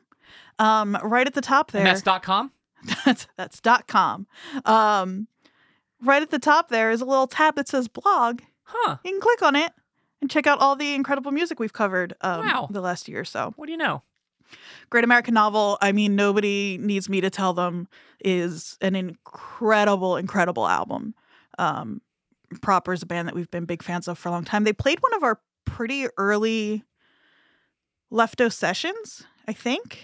um, 0.59 0.97
right 1.03 1.27
at 1.27 1.33
the 1.33 1.41
top 1.41 1.71
there. 1.71 1.81
And 1.81 1.87
that's 1.87 2.01
dot 2.01 2.23
com? 2.23 2.51
that's 3.05 3.27
that's 3.37 3.59
dot 3.61 3.87
com. 3.87 4.27
Um, 4.65 5.27
right 6.01 6.21
at 6.21 6.31
the 6.31 6.39
top 6.39 6.69
there 6.69 6.91
is 6.91 7.01
a 7.01 7.05
little 7.05 7.27
tab 7.27 7.55
that 7.55 7.67
says 7.67 7.87
blog. 7.87 8.41
Huh. 8.63 8.97
You 9.03 9.11
can 9.11 9.21
click 9.21 9.41
on 9.41 9.55
it 9.55 9.71
and 10.21 10.29
check 10.31 10.47
out 10.47 10.59
all 10.59 10.75
the 10.75 10.93
incredible 10.95 11.31
music 11.31 11.59
we've 11.59 11.73
covered 11.73 12.13
um, 12.21 12.45
Wow. 12.45 12.67
the 12.71 12.81
last 12.81 13.07
year 13.07 13.19
or 13.21 13.25
so. 13.25 13.53
What 13.55 13.65
do 13.67 13.71
you 13.71 13.77
know? 13.77 14.01
Great 14.89 15.03
American 15.03 15.33
Novel, 15.33 15.77
I 15.81 15.91
mean, 15.91 16.15
nobody 16.15 16.77
needs 16.79 17.09
me 17.09 17.21
to 17.21 17.29
tell 17.29 17.53
them, 17.53 17.87
is 18.23 18.77
an 18.81 18.95
incredible, 18.95 20.15
incredible 20.17 20.67
album. 20.67 21.15
Um, 21.57 22.01
Proper 22.61 22.93
is 22.93 23.01
a 23.01 23.05
band 23.05 23.27
that 23.27 23.35
we've 23.35 23.51
been 23.51 23.65
big 23.65 23.83
fans 23.83 24.07
of 24.07 24.17
for 24.17 24.29
a 24.29 24.31
long 24.31 24.45
time. 24.45 24.63
They 24.63 24.73
played 24.73 24.99
one 25.01 25.13
of 25.13 25.23
our 25.23 25.39
pretty 25.65 26.07
early 26.17 26.83
Lefto 28.11 28.51
sessions, 28.51 29.23
I 29.47 29.53
think. 29.53 30.03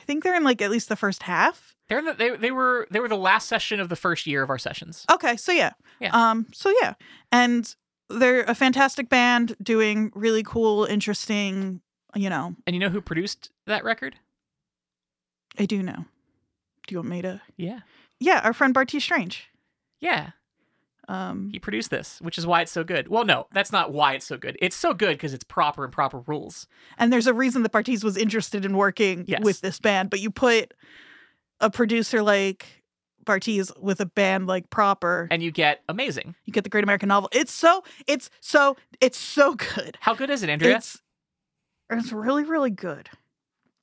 I 0.00 0.04
think 0.04 0.24
they're 0.24 0.34
in 0.36 0.44
like 0.44 0.62
at 0.62 0.70
least 0.70 0.88
the 0.88 0.96
first 0.96 1.24
half. 1.24 1.74
They're 1.88 2.02
the, 2.02 2.14
they 2.14 2.36
they 2.36 2.50
were 2.50 2.86
they 2.90 3.00
were 3.00 3.08
the 3.08 3.16
last 3.16 3.48
session 3.48 3.80
of 3.80 3.88
the 3.88 3.96
first 3.96 4.26
year 4.26 4.42
of 4.42 4.50
our 4.50 4.58
sessions. 4.58 5.04
Okay, 5.10 5.36
so 5.36 5.52
yeah. 5.52 5.72
Yeah. 6.00 6.10
Um, 6.12 6.46
so 6.52 6.72
yeah. 6.82 6.94
And 7.30 7.74
they're 8.08 8.42
a 8.42 8.54
fantastic 8.54 9.08
band 9.08 9.56
doing 9.62 10.10
really 10.14 10.42
cool, 10.42 10.84
interesting, 10.84 11.80
you 12.14 12.30
know, 12.30 12.54
And 12.66 12.74
you 12.74 12.80
know 12.80 12.88
who 12.88 13.00
produced 13.00 13.50
that 13.66 13.84
record? 13.84 14.16
I 15.58 15.66
do 15.66 15.82
know. 15.82 16.04
Do 16.86 16.92
you 16.94 16.98
want 16.98 17.08
me 17.08 17.22
to? 17.22 17.40
Yeah. 17.56 17.80
Yeah, 18.18 18.40
our 18.44 18.52
friend 18.52 18.74
Bartees 18.74 19.02
Strange. 19.02 19.48
Yeah. 20.00 20.30
Um, 21.08 21.50
He 21.50 21.58
produced 21.58 21.90
this, 21.90 22.20
which 22.20 22.38
is 22.38 22.46
why 22.46 22.62
it's 22.62 22.70
so 22.72 22.84
good. 22.84 23.08
Well, 23.08 23.24
no, 23.24 23.46
that's 23.52 23.72
not 23.72 23.92
why 23.92 24.14
it's 24.14 24.26
so 24.26 24.36
good. 24.36 24.56
It's 24.60 24.76
so 24.76 24.94
good 24.94 25.16
because 25.16 25.34
it's 25.34 25.44
proper 25.44 25.84
and 25.84 25.92
proper 25.92 26.20
rules. 26.20 26.66
and 26.98 27.12
there's 27.12 27.26
a 27.26 27.34
reason 27.34 27.62
that 27.64 27.72
Bartees 27.72 28.04
was 28.04 28.16
interested 28.16 28.64
in 28.64 28.76
working 28.76 29.24
Yes. 29.26 29.42
with 29.42 29.60
this 29.62 29.80
band, 29.80 30.10
but 30.10 30.20
you 30.20 30.30
put 30.30 30.72
a 31.60 31.70
producer 31.70 32.22
like 32.22 32.82
Bartees 33.24 33.70
with 33.80 34.00
a 34.00 34.06
band 34.06 34.46
like 34.46 34.68
Proper, 34.70 35.28
And 35.30 35.42
you 35.42 35.50
get 35.52 35.82
amazing. 35.88 36.34
you 36.44 36.52
get 36.52 36.64
the 36.64 36.70
Great 36.70 36.84
American 36.84 37.08
Novel. 37.08 37.28
It's 37.32 37.52
so, 37.52 37.84
it's 38.06 38.30
so, 38.40 38.76
it's 39.00 39.18
so 39.18 39.54
good. 39.54 39.96
How 40.00 40.14
good 40.14 40.30
is 40.30 40.42
it, 40.42 40.50
Andrea? 40.50 40.76
It's 40.76 41.00
it's 41.90 42.10
really 42.12 42.44
really 42.44 42.70
good. 42.70 43.10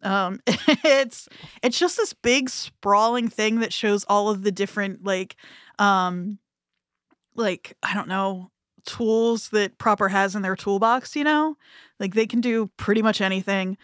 Um, 0.01 0.39
it's 0.47 1.27
it's 1.61 1.77
just 1.77 1.95
this 1.97 2.13
big 2.13 2.49
sprawling 2.49 3.27
thing 3.29 3.59
that 3.59 3.71
shows 3.73 4.03
all 4.09 4.29
of 4.29 4.43
the 4.43 4.51
different 4.51 5.03
like, 5.05 5.35
um, 5.77 6.39
like 7.39 7.75
I 7.81 7.93
don't 7.93 8.07
know 8.07 8.51
tools 8.85 9.49
that 9.49 9.77
Proper 9.77 10.09
has 10.09 10.35
in 10.35 10.41
their 10.41 10.55
toolbox. 10.55 11.15
You 11.15 11.23
know, 11.23 11.57
like 11.99 12.13
they 12.13 12.27
can 12.27 12.41
do 12.41 12.67
pretty 12.77 13.01
much 13.01 13.21
anything. 13.21 13.77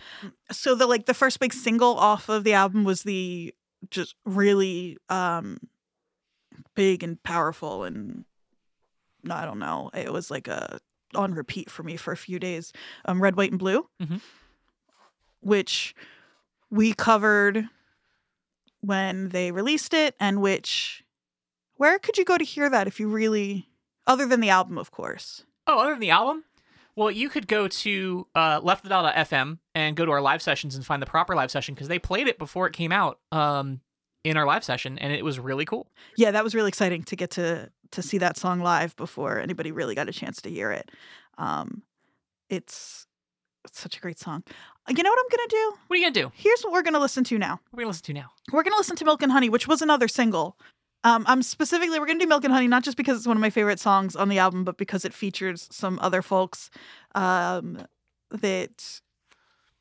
So 0.51 0.75
the 0.75 0.85
like 0.87 1.05
the 1.05 1.13
first 1.13 1.39
big 1.39 1.53
single 1.53 1.95
off 1.97 2.29
of 2.29 2.43
the 2.43 2.53
album 2.53 2.83
was 2.83 3.03
the 3.03 3.53
just 3.89 4.15
really 4.25 4.97
um 5.09 5.57
big 6.75 7.03
and 7.03 7.21
powerful 7.23 7.83
and 7.83 8.25
I 9.29 9.45
don't 9.45 9.59
know. 9.59 9.89
It 9.93 10.11
was 10.13 10.29
like 10.29 10.47
a 10.47 10.79
on 11.15 11.33
repeat 11.33 11.69
for 11.71 11.81
me 11.83 11.95
for 11.97 12.11
a 12.11 12.17
few 12.17 12.39
days. 12.39 12.73
Um, 13.05 13.21
Red, 13.21 13.35
White, 13.37 13.51
and 13.51 13.59
Blue, 13.59 13.87
Mhm. 14.01 14.21
which 15.39 15.95
we 16.69 16.93
covered 16.93 17.69
when 18.81 19.29
they 19.29 19.51
released 19.51 19.93
it, 19.93 20.15
and 20.19 20.41
which 20.41 21.03
where 21.77 21.99
could 21.99 22.17
you 22.17 22.25
go 22.25 22.37
to 22.37 22.43
hear 22.43 22.69
that 22.69 22.87
if 22.87 22.99
you 22.99 23.07
really, 23.07 23.69
other 24.07 24.25
than 24.25 24.39
the 24.39 24.49
album, 24.49 24.77
of 24.77 24.91
course. 24.91 25.43
oh, 25.67 25.79
other 25.79 25.91
than 25.91 25.99
the 25.99 26.09
album? 26.11 26.43
Well, 26.95 27.11
you 27.11 27.27
could 27.29 27.47
go 27.47 27.67
to 27.67 28.25
uh, 28.35 28.61
leftthedial.fm 28.61 29.59
and 29.73 29.95
go 29.97 30.05
to 30.05 30.11
our 30.11 30.21
live 30.21 30.41
sessions 30.41 30.75
and 30.75 30.85
find 30.85 31.01
the 31.01 31.05
proper 31.05 31.35
live 31.35 31.51
session 31.51 31.75
because 31.75 31.89
they 31.89 31.99
played 31.99 32.27
it 32.27 32.37
before 32.39 32.67
it 32.67 32.73
came 32.73 32.93
out 32.93 33.19
um, 33.33 33.81
in 34.23 34.37
our 34.37 34.45
live 34.45 34.63
session, 34.63 34.97
and 34.99 35.11
it 35.11 35.25
was 35.25 35.37
really 35.37 35.65
cool. 35.65 35.87
Yeah, 36.15 36.31
that 36.31 36.43
was 36.43 36.55
really 36.55 36.69
exciting 36.69 37.03
to 37.03 37.15
get 37.17 37.31
to 37.31 37.69
to 37.91 38.01
see 38.01 38.17
that 38.17 38.37
song 38.37 38.59
live 38.61 38.95
before 38.95 39.39
anybody 39.39 39.71
really 39.71 39.93
got 39.95 40.09
a 40.09 40.13
chance 40.13 40.41
to 40.41 40.49
hear 40.49 40.71
it. 40.71 40.89
Um, 41.37 41.83
it's, 42.49 43.05
it's 43.63 43.79
such 43.79 43.97
a 43.97 43.99
great 43.99 44.19
song. 44.19 44.43
Uh, 44.89 44.93
You 44.95 45.03
know 45.03 45.09
what 45.09 45.19
I'm 45.19 45.37
gonna 45.37 45.47
do? 45.49 45.73
What 45.87 45.95
are 45.95 45.99
you 45.99 46.05
gonna 46.05 46.13
do? 46.27 46.31
Here's 46.35 46.61
what 46.61 46.73
we're 46.73 46.81
gonna 46.81 46.99
listen 46.99 47.23
to 47.25 47.37
now. 47.37 47.59
What 47.71 47.73
are 47.73 47.77
we 47.77 47.83
gonna 47.83 47.89
listen 47.89 48.05
to 48.05 48.13
now? 48.13 48.31
We're 48.51 48.63
gonna 48.63 48.75
listen 48.77 48.95
to 48.97 49.05
Milk 49.05 49.21
and 49.21 49.31
Honey, 49.31 49.49
which 49.49 49.67
was 49.67 49.81
another 49.81 50.07
single. 50.07 50.57
Um, 51.05 51.23
I'm 51.27 51.41
specifically 51.41 51.99
we're 51.99 52.05
gonna 52.07 52.19
do 52.19 52.27
Milk 52.27 52.43
and 52.43 52.51
Honey 52.53 52.67
not 52.67 52.83
just 52.83 52.97
because 52.97 53.17
it's 53.17 53.27
one 53.27 53.37
of 53.37 53.41
my 53.41 53.49
favorite 53.49 53.79
songs 53.79 54.15
on 54.15 54.27
the 54.27 54.39
album, 54.39 54.63
but 54.65 54.77
because 54.77 55.05
it 55.05 55.13
features 55.13 55.67
some 55.71 55.99
other 56.01 56.21
folks. 56.21 56.69
Um, 57.13 57.85
that 58.31 59.01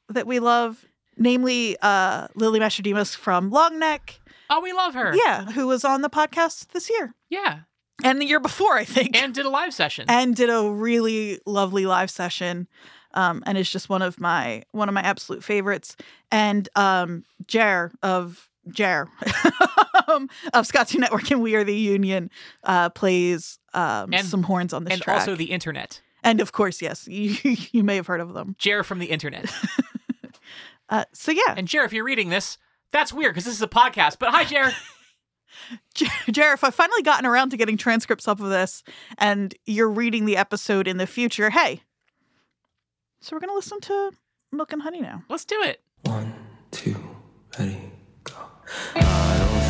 that 0.09 0.27
we 0.27 0.39
love, 0.39 0.85
namely 1.17 1.77
uh, 1.83 2.29
Lily 2.35 2.61
Mastrodimos 2.61 3.17
from 3.17 3.51
Long 3.51 3.79
Neck. 3.79 4.21
Oh, 4.51 4.61
we 4.61 4.73
love 4.73 4.95
her. 4.95 5.15
Yeah, 5.17 5.47
who 5.47 5.67
was 5.67 5.85
on 5.85 6.03
the 6.03 6.11
podcast 6.11 6.69
this 6.69 6.91
year 6.91 7.15
Yeah. 7.31 7.61
and 8.05 8.21
the 8.21 8.27
year 8.27 8.39
before, 8.39 8.75
I 8.77 8.85
think, 8.85 9.17
And 9.21 9.33
did 9.35 9.47
a 9.47 9.49
live 9.49 9.73
session. 9.73 10.05
and 10.09 10.37
did 10.37 10.51
a 10.51 10.71
really 10.71 11.41
lovely 11.47 11.87
live 11.87 12.11
session. 12.11 12.69
Um, 13.15 13.43
and 13.47 13.57
is 13.57 13.71
just 13.71 13.89
one 13.89 14.03
of 14.03 14.21
my 14.21 14.65
one 14.73 14.89
of 14.89 14.95
my 14.95 15.01
absolute 15.03 15.43
favorites. 15.45 15.97
And 16.31 16.69
um, 16.77 17.25
Jer 17.47 17.93
of 18.03 18.51
Jer 18.71 19.09
um, 20.09 20.29
of 20.53 20.67
Skatune 20.67 21.01
Network 21.01 21.31
and 21.31 21.43
We 21.43 21.55
Are 21.55 21.65
the 21.65 21.77
Union 21.77 22.31
uh, 22.65 22.91
plays 22.91 23.59
um, 23.73 24.13
And- 24.13 24.27
some 24.27 24.43
horns 24.45 24.73
on 24.73 24.85
this 24.85 24.95
and 24.95 25.03
track. 25.03 25.21
also 25.21 25.35
the 25.37 25.47
internet. 25.53 26.01
and 26.23 26.41
of 26.41 26.53
course, 26.53 26.81
yes, 26.83 27.07
you, 27.11 27.37
you 27.73 27.83
may 27.85 27.97
have 27.97 28.07
heard 28.07 28.21
of 28.21 28.33
them. 28.35 28.57
Jer 28.59 28.83
from 28.83 28.99
the 28.99 29.07
internet. 29.07 29.53
Uh, 30.91 31.03
so 31.15 31.33
yeah, 31.33 31.55
and 31.57 31.67
Jer, 31.67 31.83
if 31.85 31.95
you're 31.95 32.05
reading 32.05 32.29
this, 32.29 32.59
that's 32.93 33.11
weird 33.11 33.33
because 33.33 33.47
this 33.47 33.55
is 33.55 33.63
a 33.63 33.67
podcast. 33.67 34.19
But 34.19 34.29
hi, 34.33 34.45
Jer. 34.45 34.71
Jer, 36.31 36.53
if 36.53 36.63
I've 36.63 36.75
finally 36.75 37.03
gotten 37.03 37.25
around 37.25 37.51
to 37.51 37.57
getting 37.57 37.79
transcripts 37.79 38.29
up 38.29 38.39
of 38.39 38.51
this 38.51 38.83
and 39.17 39.55
you're 39.65 39.89
reading 39.91 40.27
the 40.27 40.37
episode 40.37 40.87
in 40.87 40.99
the 40.99 41.07
future, 41.07 41.49
hey. 41.49 41.81
So 43.23 43.35
we're 43.35 43.41
going 43.41 43.49
to 43.51 43.55
listen 43.55 43.81
to 43.81 44.11
Milk 44.53 44.75
and 44.75 44.83
Honey 44.83 45.01
now. 45.01 45.23
Let's 45.31 45.47
do 45.47 45.61
it. 45.63 45.81
One, 46.03 46.35
two, 46.71 46.95
ready, 47.59 47.73
go. 47.73 47.81
I 48.97 49.39
don't 49.39 49.64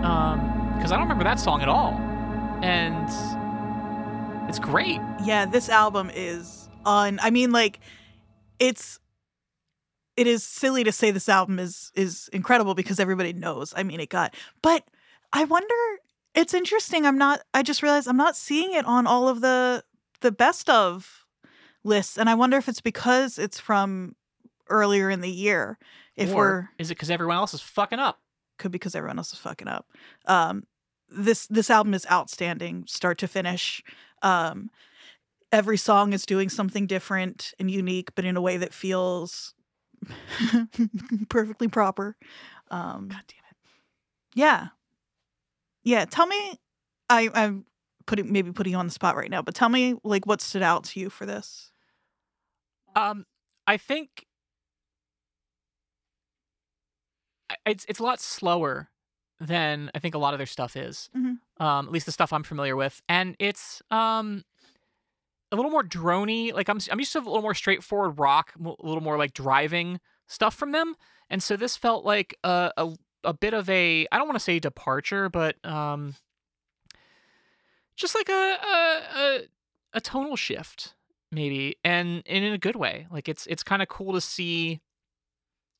year. 0.00 0.10
Um, 0.10 0.74
because 0.76 0.92
I 0.92 0.96
don't 0.96 1.04
remember 1.04 1.24
that 1.24 1.38
song 1.38 1.60
at 1.60 1.68
all. 1.68 1.92
And 2.62 3.08
it's 4.48 4.58
great. 4.58 5.00
Yeah, 5.24 5.46
this 5.46 5.68
album 5.68 6.10
is 6.14 6.68
on. 6.84 7.20
I 7.22 7.30
mean, 7.30 7.52
like, 7.52 7.80
it's 8.58 8.98
it 10.16 10.26
is 10.26 10.42
silly 10.42 10.84
to 10.84 10.92
say 10.92 11.10
this 11.10 11.28
album 11.28 11.58
is 11.58 11.92
is 11.94 12.28
incredible 12.32 12.74
because 12.74 12.98
everybody 12.98 13.32
knows. 13.32 13.72
I 13.76 13.82
mean, 13.82 14.00
it 14.00 14.08
got. 14.08 14.34
But 14.62 14.84
I 15.32 15.44
wonder. 15.44 15.74
It's 16.34 16.54
interesting. 16.54 17.06
I'm 17.06 17.18
not. 17.18 17.42
I 17.54 17.62
just 17.62 17.82
realized 17.82 18.08
I'm 18.08 18.16
not 18.16 18.36
seeing 18.36 18.72
it 18.72 18.84
on 18.84 19.06
all 19.06 19.28
of 19.28 19.40
the 19.40 19.84
the 20.20 20.32
best 20.32 20.68
of 20.70 21.26
lists, 21.84 22.18
and 22.18 22.28
I 22.28 22.34
wonder 22.34 22.56
if 22.56 22.68
it's 22.68 22.80
because 22.80 23.38
it's 23.38 23.58
from 23.58 24.14
earlier 24.68 25.10
in 25.10 25.20
the 25.20 25.30
year. 25.30 25.78
If 26.16 26.30
or 26.30 26.36
we're 26.36 26.68
is 26.78 26.90
it 26.90 26.94
because 26.94 27.10
everyone 27.10 27.36
else 27.36 27.54
is 27.54 27.60
fucking 27.60 27.98
up? 27.98 28.20
Could 28.60 28.70
be 28.70 28.76
because 28.76 28.94
everyone 28.94 29.18
else 29.18 29.32
is 29.32 29.38
fucking 29.38 29.66
up. 29.66 29.86
Um, 30.26 30.64
this 31.08 31.46
this 31.48 31.70
album 31.70 31.94
is 31.94 32.06
outstanding, 32.10 32.84
start 32.86 33.18
to 33.18 33.28
finish. 33.28 33.82
Um, 34.22 34.70
every 35.50 35.76
song 35.76 36.12
is 36.12 36.24
doing 36.24 36.48
something 36.48 36.86
different 36.86 37.52
and 37.58 37.70
unique, 37.70 38.14
but 38.14 38.24
in 38.24 38.36
a 38.36 38.40
way 38.40 38.56
that 38.58 38.72
feels 38.72 39.54
perfectly 41.28 41.66
proper. 41.66 42.16
Um, 42.70 43.08
God 43.08 43.24
damn 43.26 43.38
it. 43.50 43.56
yeah, 44.34 44.68
yeah. 45.82 46.04
Tell 46.04 46.26
me, 46.26 46.60
I 47.08 47.28
I'm 47.34 47.64
putting 48.06 48.32
maybe 48.32 48.52
putting 48.52 48.72
you 48.72 48.78
on 48.78 48.86
the 48.86 48.92
spot 48.92 49.16
right 49.16 49.30
now, 49.30 49.42
but 49.42 49.54
tell 49.54 49.68
me 49.68 49.96
like 50.04 50.26
what 50.26 50.40
stood 50.40 50.62
out 50.62 50.84
to 50.84 51.00
you 51.00 51.10
for 51.10 51.26
this. 51.26 51.72
Um, 52.94 53.24
I 53.66 53.76
think 53.76 54.26
it's 57.66 57.84
it's 57.88 57.98
a 57.98 58.02
lot 58.02 58.20
slower 58.20 58.90
than 59.40 59.90
I 59.94 59.98
think 59.98 60.14
a 60.14 60.18
lot 60.18 60.34
of 60.34 60.38
their 60.38 60.46
stuff 60.46 60.76
is. 60.76 61.08
Mhm. 61.16 61.38
Um, 61.58 61.86
at 61.86 61.92
least 61.92 62.06
the 62.06 62.12
stuff 62.12 62.32
I'm 62.32 62.42
familiar 62.42 62.76
with, 62.76 63.00
and 63.08 63.36
it's 63.38 63.82
um 63.90 64.44
a 65.52 65.56
little 65.56 65.70
more 65.70 65.82
drony. 65.82 66.52
Like 66.52 66.68
I'm 66.68 66.78
I'm 66.90 66.98
used 66.98 67.12
to 67.12 67.18
a 67.18 67.20
little 67.20 67.42
more 67.42 67.54
straightforward 67.54 68.18
rock, 68.18 68.52
a 68.56 68.62
little 68.62 69.02
more 69.02 69.18
like 69.18 69.32
driving 69.32 70.00
stuff 70.26 70.54
from 70.54 70.72
them, 70.72 70.94
and 71.28 71.42
so 71.42 71.56
this 71.56 71.76
felt 71.76 72.04
like 72.04 72.36
a 72.44 72.72
a, 72.76 72.94
a 73.24 73.32
bit 73.34 73.54
of 73.54 73.68
a 73.70 74.06
I 74.12 74.18
don't 74.18 74.28
want 74.28 74.36
to 74.38 74.44
say 74.44 74.58
departure, 74.58 75.28
but 75.28 75.56
um 75.64 76.14
just 77.96 78.14
like 78.14 78.28
a 78.28 78.32
a 78.32 79.02
a, 79.16 79.40
a 79.94 80.00
tonal 80.00 80.36
shift 80.36 80.94
maybe 81.32 81.76
and, 81.84 82.22
and 82.26 82.44
in 82.44 82.52
a 82.52 82.58
good 82.58 82.76
way 82.76 83.06
like 83.10 83.28
it's 83.28 83.46
it's 83.46 83.62
kind 83.62 83.82
of 83.82 83.88
cool 83.88 84.12
to 84.12 84.20
see 84.20 84.80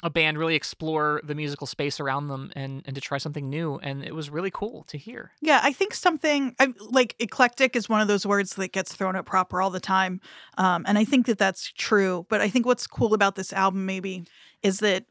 a 0.03 0.11
band 0.11 0.39
really 0.39 0.55
explore 0.55 1.21
the 1.25 1.35
musical 1.35 1.67
space 1.67 2.01
around 2.01 2.29
them 2.29 2.51
and 2.57 2.83
and 2.87 2.95
to 2.95 3.01
try 3.01 3.19
something 3.19 3.51
new 3.51 3.77
and 3.83 4.03
it 4.05 4.15
was 4.15 4.31
really 4.31 4.51
cool 4.51 4.85
to 4.85 4.97
hear 4.97 5.33
Yeah, 5.41 5.61
I 5.63 5.73
think 5.73 5.95
something 5.95 6.55
I, 6.59 6.73
like 6.79 7.17
eclectic 7.19 7.77
is 7.77 7.89
one 7.89 8.01
of 8.01 8.09
those 8.09 8.27
words 8.27 8.55
that 8.55 8.73
gets 8.73 8.95
thrown 8.95 9.17
at 9.17 9.27
proper 9.27 9.61
all 9.61 9.71
the 9.71 9.81
time. 9.81 10.21
Um, 10.59 10.85
and 10.87 10.99
I 10.99 11.05
think 11.05 11.27
that 11.27 11.39
that's 11.39 11.73
true. 11.73 12.27
But 12.29 12.41
I 12.41 12.49
think 12.49 12.67
what's 12.67 12.87
cool 12.87 13.15
about 13.15 13.35
this 13.35 13.53
album, 13.53 13.87
maybe, 13.87 14.25
is 14.63 14.79
that 14.81 15.05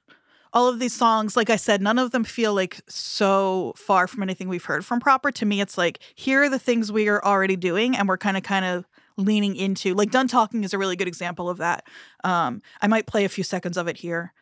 all 0.51 0.67
of 0.67 0.79
these 0.79 0.95
songs, 0.95 1.37
like 1.37 1.49
I 1.49 1.55
said, 1.55 1.81
none 1.81 1.99
of 1.99 2.11
them 2.11 2.23
feel 2.23 2.53
like 2.53 2.81
so 2.87 3.73
far 3.77 4.07
from 4.07 4.23
anything 4.23 4.49
we've 4.49 4.65
heard 4.65 4.85
from 4.85 4.99
proper. 4.99 5.31
To 5.31 5.45
me, 5.45 5.61
it's 5.61 5.77
like, 5.77 5.99
here 6.15 6.43
are 6.43 6.49
the 6.49 6.59
things 6.59 6.91
we 6.91 7.07
are 7.07 7.23
already 7.23 7.55
doing, 7.55 7.95
and 7.95 8.07
we're 8.07 8.17
kind 8.17 8.35
of, 8.35 8.43
kind 8.43 8.65
of 8.65 8.85
leaning 9.15 9.55
into. 9.55 9.93
Like, 9.93 10.09
Done 10.09 10.27
Talking 10.27 10.63
is 10.63 10.73
a 10.73 10.79
really 10.79 10.95
good 10.95 11.07
example 11.07 11.49
of 11.49 11.57
that. 11.57 11.85
Um, 12.23 12.63
I 12.81 12.87
might 12.87 13.05
play 13.05 13.25
a 13.25 13.29
few 13.29 13.43
seconds 13.43 13.77
of 13.77 13.87
it 13.87 13.97
here. 13.97 14.33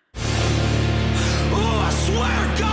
Oh, 2.19 2.66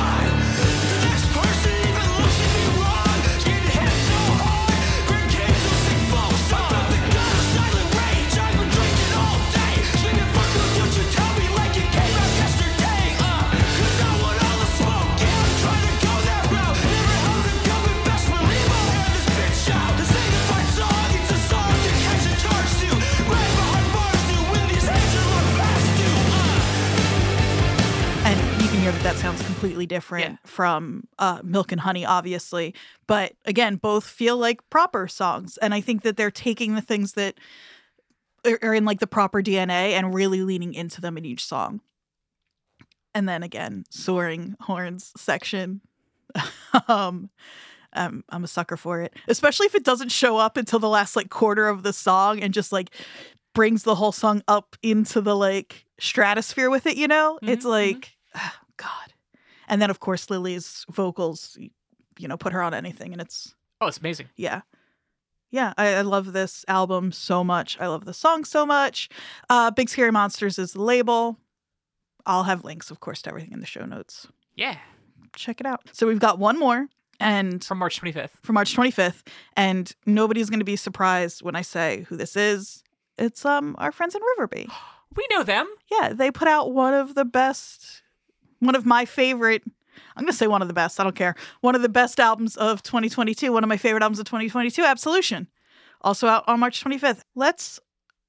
that 29.04 29.16
sounds 29.18 29.40
completely 29.40 29.86
different 29.86 30.32
Yeah. 30.32 30.36
from 30.44 31.04
uh, 31.18 31.40
Milk 31.44 31.70
and 31.72 31.80
Honey, 31.80 32.04
obviously. 32.04 32.74
But 33.06 33.34
again, 33.46 33.76
both 33.76 34.04
feel 34.06 34.36
like 34.36 34.68
proper 34.70 35.06
songs, 35.06 35.56
and 35.58 35.72
I 35.72 35.80
think 35.80 36.02
that 36.02 36.16
they're 36.16 36.30
taking 36.32 36.74
the 36.74 36.80
things 36.82 37.12
that 37.12 37.38
are 38.62 38.74
in 38.74 38.84
like 38.84 39.00
the 39.00 39.06
proper 39.06 39.40
DNA 39.42 39.92
and 39.92 40.12
really 40.12 40.42
leaning 40.42 40.74
into 40.74 41.00
them 41.00 41.16
in 41.16 41.24
each 41.24 41.44
song. 41.44 41.80
And 43.14 43.28
then 43.28 43.42
again, 43.42 43.84
soaring 43.90 44.56
horns 44.60 45.12
section. 45.16 45.80
um, 46.88 47.30
um, 47.92 48.24
I'm 48.28 48.42
a 48.44 48.48
sucker 48.48 48.76
for 48.76 49.00
it, 49.02 49.14
especially 49.28 49.66
if 49.66 49.74
it 49.76 49.84
doesn't 49.84 50.10
show 50.10 50.36
up 50.36 50.56
until 50.56 50.78
the 50.80 50.88
last 50.88 51.14
like 51.14 51.30
quarter 51.30 51.68
of 51.68 51.84
the 51.84 51.92
song 51.92 52.40
and 52.40 52.52
just 52.52 52.72
like 52.72 52.90
brings 53.54 53.84
the 53.84 53.94
whole 53.94 54.10
song 54.12 54.42
up 54.48 54.76
into 54.82 55.20
the 55.20 55.36
like 55.36 55.86
stratosphere 56.00 56.70
with 56.70 56.86
it. 56.86 56.96
You 56.96 57.06
know, 57.06 57.38
it's 57.42 57.64
Mhm, 57.64 57.68
mhm. 57.68 57.92
like 57.94 58.16
ah, 58.34 58.58
God. 58.76 59.12
And 59.68 59.80
then 59.80 59.90
of 59.90 60.00
course 60.00 60.30
Lily's 60.30 60.84
vocals, 60.90 61.56
you 62.18 62.28
know, 62.28 62.36
put 62.36 62.52
her 62.52 62.62
on 62.62 62.74
anything, 62.74 63.12
and 63.12 63.20
it's 63.20 63.54
oh 63.80 63.86
it's 63.86 63.98
amazing 63.98 64.28
yeah. 64.36 64.62
Yeah, 65.50 65.72
I, 65.78 65.94
I 65.94 66.00
love 66.00 66.32
this 66.32 66.64
album 66.66 67.12
so 67.12 67.44
much. 67.44 67.78
I 67.78 67.86
love 67.86 68.06
the 68.06 68.14
song 68.14 68.44
so 68.44 68.66
much. 68.66 69.08
Uh, 69.48 69.70
Big 69.70 69.88
Scary 69.88 70.10
Monsters 70.10 70.58
is 70.58 70.72
the 70.72 70.82
label. 70.82 71.38
I'll 72.26 72.42
have 72.42 72.64
links, 72.64 72.90
of 72.90 72.98
course, 72.98 73.22
to 73.22 73.30
everything 73.30 73.52
in 73.52 73.60
the 73.60 73.66
show 73.66 73.84
notes. 73.84 74.26
yeah 74.56 74.78
Check 75.36 75.60
it 75.60 75.66
out. 75.66 75.82
So 75.92 76.06
we've 76.08 76.18
got 76.18 76.38
one 76.40 76.58
more, 76.58 76.88
and 77.20 77.62
from 77.62 77.78
march 77.78 78.00
25th 78.00 78.30
From 78.42 78.54
March 78.54 78.76
25th, 78.76 79.22
and 79.56 79.92
nobody's 80.06 80.48
going 80.50 80.60
to 80.60 80.64
be 80.64 80.76
surprised 80.76 81.42
when 81.42 81.54
I 81.56 81.62
say 81.62 82.04
who 82.08 82.16
this 82.16 82.34
is. 82.36 82.82
It's 83.18 83.44
um 83.44 83.76
our 83.78 83.92
friends 83.92 84.14
in 84.16 84.22
Riverby. 84.38 84.68
we 85.16 85.26
know 85.30 85.42
them 85.44 85.68
Yeah, 85.90 86.12
they 86.12 86.30
put 86.32 86.48
out 86.48 86.72
one 86.72 86.94
of 86.94 87.14
the 87.14 87.24
best, 87.24 88.02
one 88.64 88.74
of 88.74 88.86
my 88.86 89.04
favorite. 89.04 89.62
I'm 90.16 90.24
going 90.24 90.32
to 90.32 90.36
say 90.36 90.46
one 90.46 90.62
of 90.62 90.68
the 90.68 90.74
best. 90.74 90.98
I 90.98 91.04
don't 91.04 91.16
care. 91.16 91.34
One 91.60 91.74
of 91.74 91.82
the 91.82 91.88
best 91.88 92.18
albums 92.20 92.56
of 92.56 92.82
2022. 92.82 93.52
One 93.52 93.64
of 93.64 93.68
my 93.68 93.76
favorite 93.76 94.02
albums 94.02 94.18
of 94.18 94.26
2022, 94.26 94.82
Absolution. 94.82 95.48
Also 96.00 96.26
out 96.26 96.44
on 96.46 96.60
March 96.60 96.82
25th. 96.82 97.22
Let's 97.34 97.80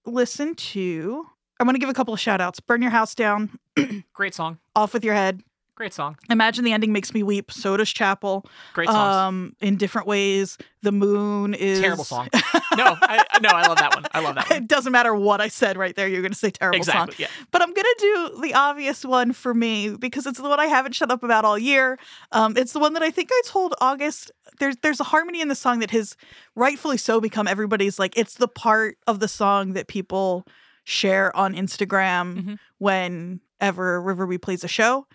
listen 0.05 0.55
to. 0.55 1.25
I 1.59 1.63
want 1.63 1.75
to 1.75 1.79
give 1.79 1.89
a 1.89 1.93
couple 1.93 2.13
of 2.13 2.19
shout 2.19 2.41
outs. 2.41 2.59
Burn 2.59 2.81
Your 2.81 2.91
House 2.91 3.15
Down, 3.15 3.59
great 4.13 4.33
song 4.33 4.59
Off 4.75 4.93
with 4.93 5.03
Your 5.03 5.13
Head. 5.13 5.41
Great 5.75 5.93
song 5.93 6.17
Imagine 6.29 6.63
the 6.63 6.71
Ending 6.71 6.93
Makes 6.93 7.13
Me 7.13 7.21
Weep. 7.21 7.51
So 7.51 7.75
does 7.77 7.89
Chapel. 7.91 8.45
great 8.73 8.87
songs 8.87 9.15
Um, 9.15 9.55
in 9.59 9.75
different 9.75 10.07
ways. 10.07 10.57
The 10.81 10.91
Moon 10.93 11.53
is. 11.53 11.79
terrible 11.81 12.03
song 12.05 12.29
no 12.77 12.97
I 13.01 13.25
no 13.41 13.49
I 13.49 13.67
love 13.67 13.77
that 13.77 13.93
one 13.93 14.05
I 14.13 14.19
love 14.21 14.35
that 14.35 14.49
one 14.49 14.63
it 14.63 14.67
doesn't 14.67 14.91
matter 14.91 15.13
what 15.13 15.41
I 15.41 15.47
said 15.49 15.77
right 15.77 15.95
there. 15.95 16.07
You're 16.07 16.21
going 16.21 16.31
to 16.31 16.37
say 16.37 16.51
terrible 16.51 16.83
song. 16.83 17.09
yeah 17.17 17.27
But 17.51 17.61
I'm 17.61 17.73
gonna 17.73 17.87
do 17.99 18.39
the 18.41 18.53
obvious 18.53 19.03
one 19.03 19.33
for 19.33 19.53
me 19.53 19.89
because 19.97 20.25
it's 20.25 20.39
the 20.39 20.47
one 20.49 20.59
I 20.59 20.67
haven't 20.67 20.93
shut 20.95 21.11
up 21.11 21.23
about 21.23 21.43
all 21.45 21.57
year. 21.57 21.97
Um, 22.31 22.55
it's 22.57 22.71
the 22.73 22.79
one 22.79 22.93
that 22.93 23.03
I 23.03 23.11
think 23.11 23.29
I 23.31 23.41
told 23.45 23.73
August. 23.81 24.31
There's 24.59 24.75
there's 24.81 24.99
a 25.01 25.03
harmony 25.05 25.41
in 25.41 25.49
the 25.49 25.55
song 25.55 25.79
that 25.79 25.91
has 25.91 26.15
rightfully 26.55 26.97
so 26.97 27.19
become 27.19 27.47
everybody's 27.47 27.99
like 27.99 28.17
it's 28.17 28.35
the 28.35 28.47
part 28.47 28.97
of 29.07 29.19
the 29.19 29.27
song 29.27 29.73
that 29.73 29.87
people 29.87 30.45
share 30.83 31.35
on 31.35 31.53
Instagram 31.55 32.25
Mhm. 32.43 32.59
whenever 32.77 34.01
Riverby 34.01 34.41
plays 34.41 34.63
a 34.63 34.67
show. 34.67 35.07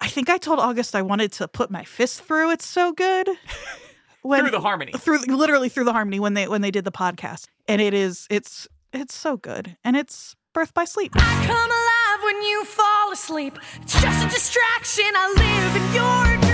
I 0.00 0.08
think 0.08 0.28
I 0.28 0.38
told 0.38 0.58
August 0.58 0.94
I 0.94 1.02
wanted 1.02 1.32
to 1.32 1.48
put 1.48 1.70
my 1.70 1.84
fist 1.84 2.22
through. 2.22 2.50
It's 2.52 2.66
so 2.66 2.92
good. 2.92 3.28
When, 4.22 4.40
through 4.40 4.50
the 4.50 4.60
harmony 4.60 4.90
through 4.90 5.20
literally 5.26 5.68
through 5.68 5.84
the 5.84 5.92
harmony 5.92 6.18
when 6.18 6.34
they 6.34 6.48
when 6.48 6.60
they 6.60 6.72
did 6.72 6.84
the 6.84 6.90
podcast, 6.90 7.46
and 7.68 7.80
it 7.80 7.94
is 7.94 8.26
it's 8.28 8.66
it's 8.92 9.14
so 9.14 9.36
good, 9.36 9.76
and 9.84 9.96
it's 9.96 10.34
Birth 10.52 10.74
by 10.74 10.84
Sleep. 10.84 11.12
I 11.14 11.46
come 11.46 11.70
alive 11.70 12.24
when 12.24 12.42
you 12.42 12.64
fall 12.64 13.12
asleep. 13.12 13.56
It's 13.82 14.00
just 14.02 14.26
a 14.26 14.28
distraction. 14.28 15.12
I 15.14 15.32
live 15.36 15.76
in 15.76 15.94
your 16.40 16.45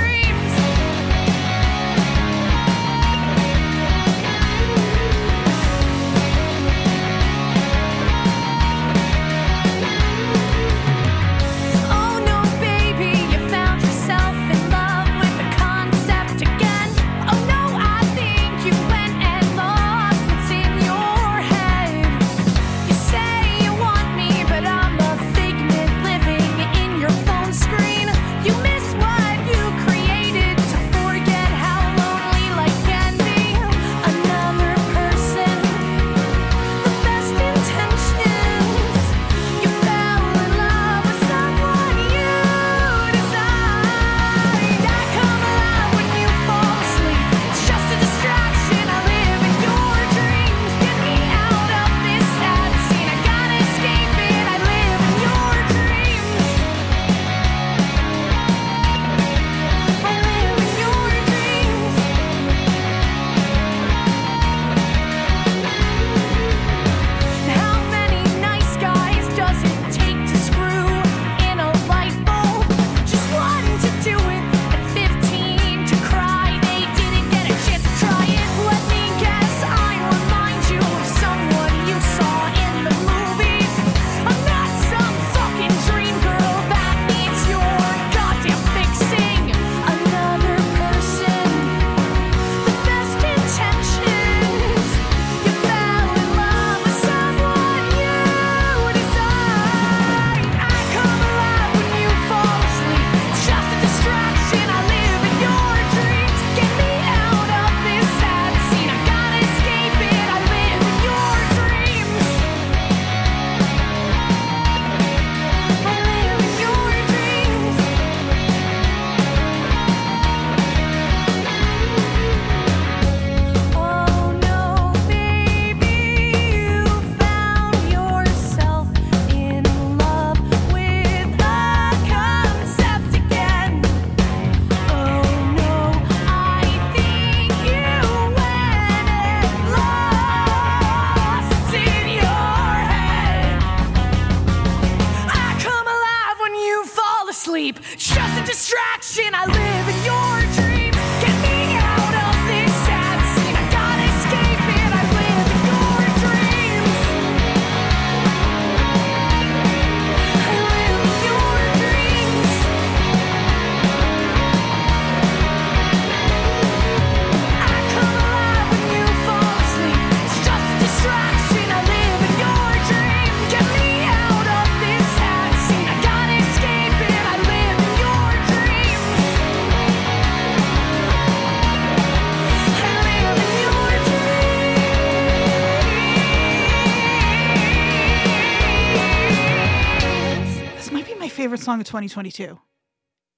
favorite 191.52 191.64
song 191.64 191.80
of 191.80 191.86
2022. 191.86 192.58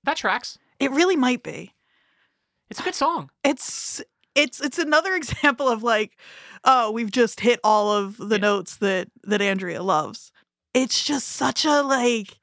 That 0.05 0.17
tracks. 0.17 0.59
It 0.79 0.91
really 0.93 1.17
might 1.17 1.43
be. 1.43 1.73
It's 2.71 2.79
a 2.81 2.83
good 2.83 2.95
song. 2.95 3.31
It's 3.43 4.01
it's 4.37 4.61
it's 4.61 4.79
another 4.79 5.15
example 5.17 5.69
of 5.69 5.83
like, 5.83 6.17
oh, 6.65 6.91
we've 6.93 7.11
just 7.11 7.41
hit 7.41 7.59
all 7.65 7.91
of 7.91 8.17
the 8.17 8.37
Yeah. 8.37 8.43
notes 8.43 8.77
that 8.77 9.09
that 9.25 9.43
Andrea 9.43 9.83
loves. 9.83 10.31
It's 10.75 11.05
just 11.05 11.29
such 11.29 11.65
a 11.65 11.83
like 11.83 12.39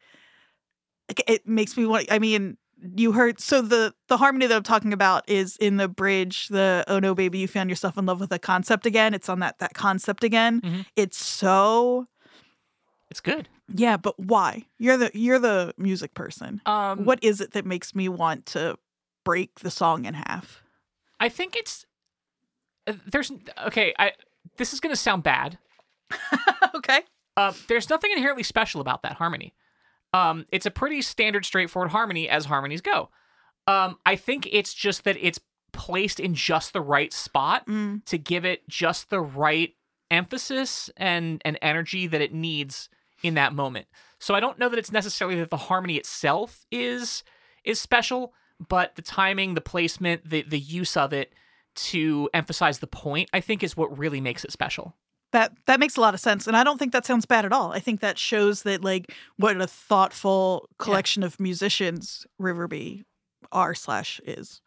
it 1.28 1.48
makes 1.48 1.76
me 1.78 1.86
want 1.86 2.08
I 2.12 2.20
mean, 2.20 2.58
you 2.98 3.12
heard 3.14 3.40
so 3.40 3.62
the 3.62 3.94
the 4.10 4.18
harmony 4.18 4.48
that 4.48 4.56
I'm 4.56 4.64
talking 4.64 4.92
about 4.94 5.28
is 5.30 5.56
in 5.58 5.78
the 5.78 5.88
bridge, 5.88 6.48
the 6.50 6.84
oh 6.88 7.00
no 7.00 7.16
baby, 7.16 7.40
you 7.40 7.48
found 7.48 7.70
yourself 7.70 7.98
in 7.98 8.06
love 8.06 8.20
with 8.20 8.32
a 8.34 8.40
concept 8.40 8.86
again. 8.86 9.14
It's 9.14 9.30
on 9.30 9.40
that 9.40 9.60
that 9.60 9.74
concept 9.74 10.24
again. 10.26 10.60
Mhm. 10.62 10.86
It's 10.98 11.24
so 11.24 12.08
It's 13.10 13.20
good. 13.22 13.50
Yeah, 13.74 13.98
but 13.98 14.20
why? 14.20 14.66
You're 14.78 14.98
the 14.98 15.12
you're 15.14 15.40
the 15.40 15.74
music 15.78 16.14
person. 16.14 16.62
Um, 16.66 17.06
what 17.06 17.24
is 17.24 17.42
it 17.42 17.52
that 17.54 17.66
makes 17.66 17.94
me 17.96 18.10
want 18.10 18.46
to 18.48 18.78
break 19.24 19.60
the 19.60 19.72
song 19.72 20.06
in 20.06 20.14
half? 20.14 20.62
I 21.20 21.30
think 21.30 21.56
it's 21.56 21.86
uh, 22.88 22.94
there's 23.12 23.32
okay. 23.68 23.94
I 24.00 24.14
this 24.58 24.74
is 24.74 24.80
gonna 24.80 24.96
sound 24.96 25.24
bad. 25.24 25.58
okay. 26.76 27.02
Um, 27.38 27.56
there's 27.68 27.90
nothing 27.90 28.12
inherently 28.12 28.44
special 28.44 28.82
about 28.82 29.04
that 29.04 29.14
harmony. 29.14 29.54
Um, 30.14 30.46
it's 30.52 30.66
a 30.66 30.72
pretty 30.72 31.02
standard, 31.02 31.46
straightforward 31.46 31.92
harmony 31.92 32.28
as 32.28 32.46
harmonies 32.46 32.82
go. 32.82 33.10
Um, 33.68 33.98
I 34.06 34.18
think 34.18 34.50
it's 34.52 34.74
just 34.74 35.06
that 35.06 35.16
it's 35.20 35.40
placed 35.72 36.20
in 36.20 36.36
just 36.36 36.74
the 36.74 36.82
right 36.82 37.14
spot 37.14 37.66
Mm. 37.68 38.04
to 38.06 38.18
give 38.18 38.44
it 38.44 38.68
just 38.68 39.10
the 39.10 39.22
right 39.22 39.74
emphasis 40.10 40.90
and 40.98 41.42
and 41.46 41.58
energy 41.62 42.06
that 42.08 42.20
it 42.20 42.34
needs 42.34 42.90
in 43.24 43.36
that 43.36 43.54
moment. 43.54 43.88
So 44.20 44.36
I 44.36 44.40
don't 44.40 44.60
know 44.60 44.70
that 44.70 44.80
it's 44.80 44.92
necessarily 44.92 45.40
that 45.40 45.50
the 45.50 45.58
harmony 45.58 45.98
itself 45.98 46.66
is 46.72 47.24
is 47.64 47.80
special, 47.80 48.34
but 48.68 48.96
the 48.96 49.02
timing, 49.02 49.54
the 49.56 49.62
placement, 49.62 50.30
the 50.30 50.44
the 50.44 50.60
use 50.60 50.96
of 50.96 51.14
it 51.14 51.34
to 51.74 52.30
emphasize 52.34 52.80
the 52.80 52.88
point, 52.88 53.30
I 53.34 53.40
think 53.40 53.64
is 53.64 53.78
what 53.78 53.98
really 53.98 54.22
makes 54.22 54.44
it 54.44 54.52
special. 54.52 54.96
That 55.32 55.54
that 55.66 55.80
makes 55.80 55.96
a 55.96 56.02
lot 56.02 56.14
of 56.14 56.20
sense, 56.20 56.46
and 56.46 56.58
I 56.58 56.64
don't 56.64 56.78
think 56.78 56.92
that 56.92 57.06
sounds 57.06 57.26
bad 57.26 57.46
at 57.46 57.54
all. 57.54 57.72
I 57.72 57.80
think 57.80 58.02
that 58.02 58.20
shows 58.20 58.64
that 58.64 58.84
like 58.84 59.14
what 59.38 59.60
a 59.60 59.68
thoughtful 59.68 60.70
collection 60.78 61.24
of 61.24 61.40
musicians 61.40 62.26
Riverby 62.40 63.04
R 63.52 63.74
slash 63.74 64.20
is. 64.26 64.62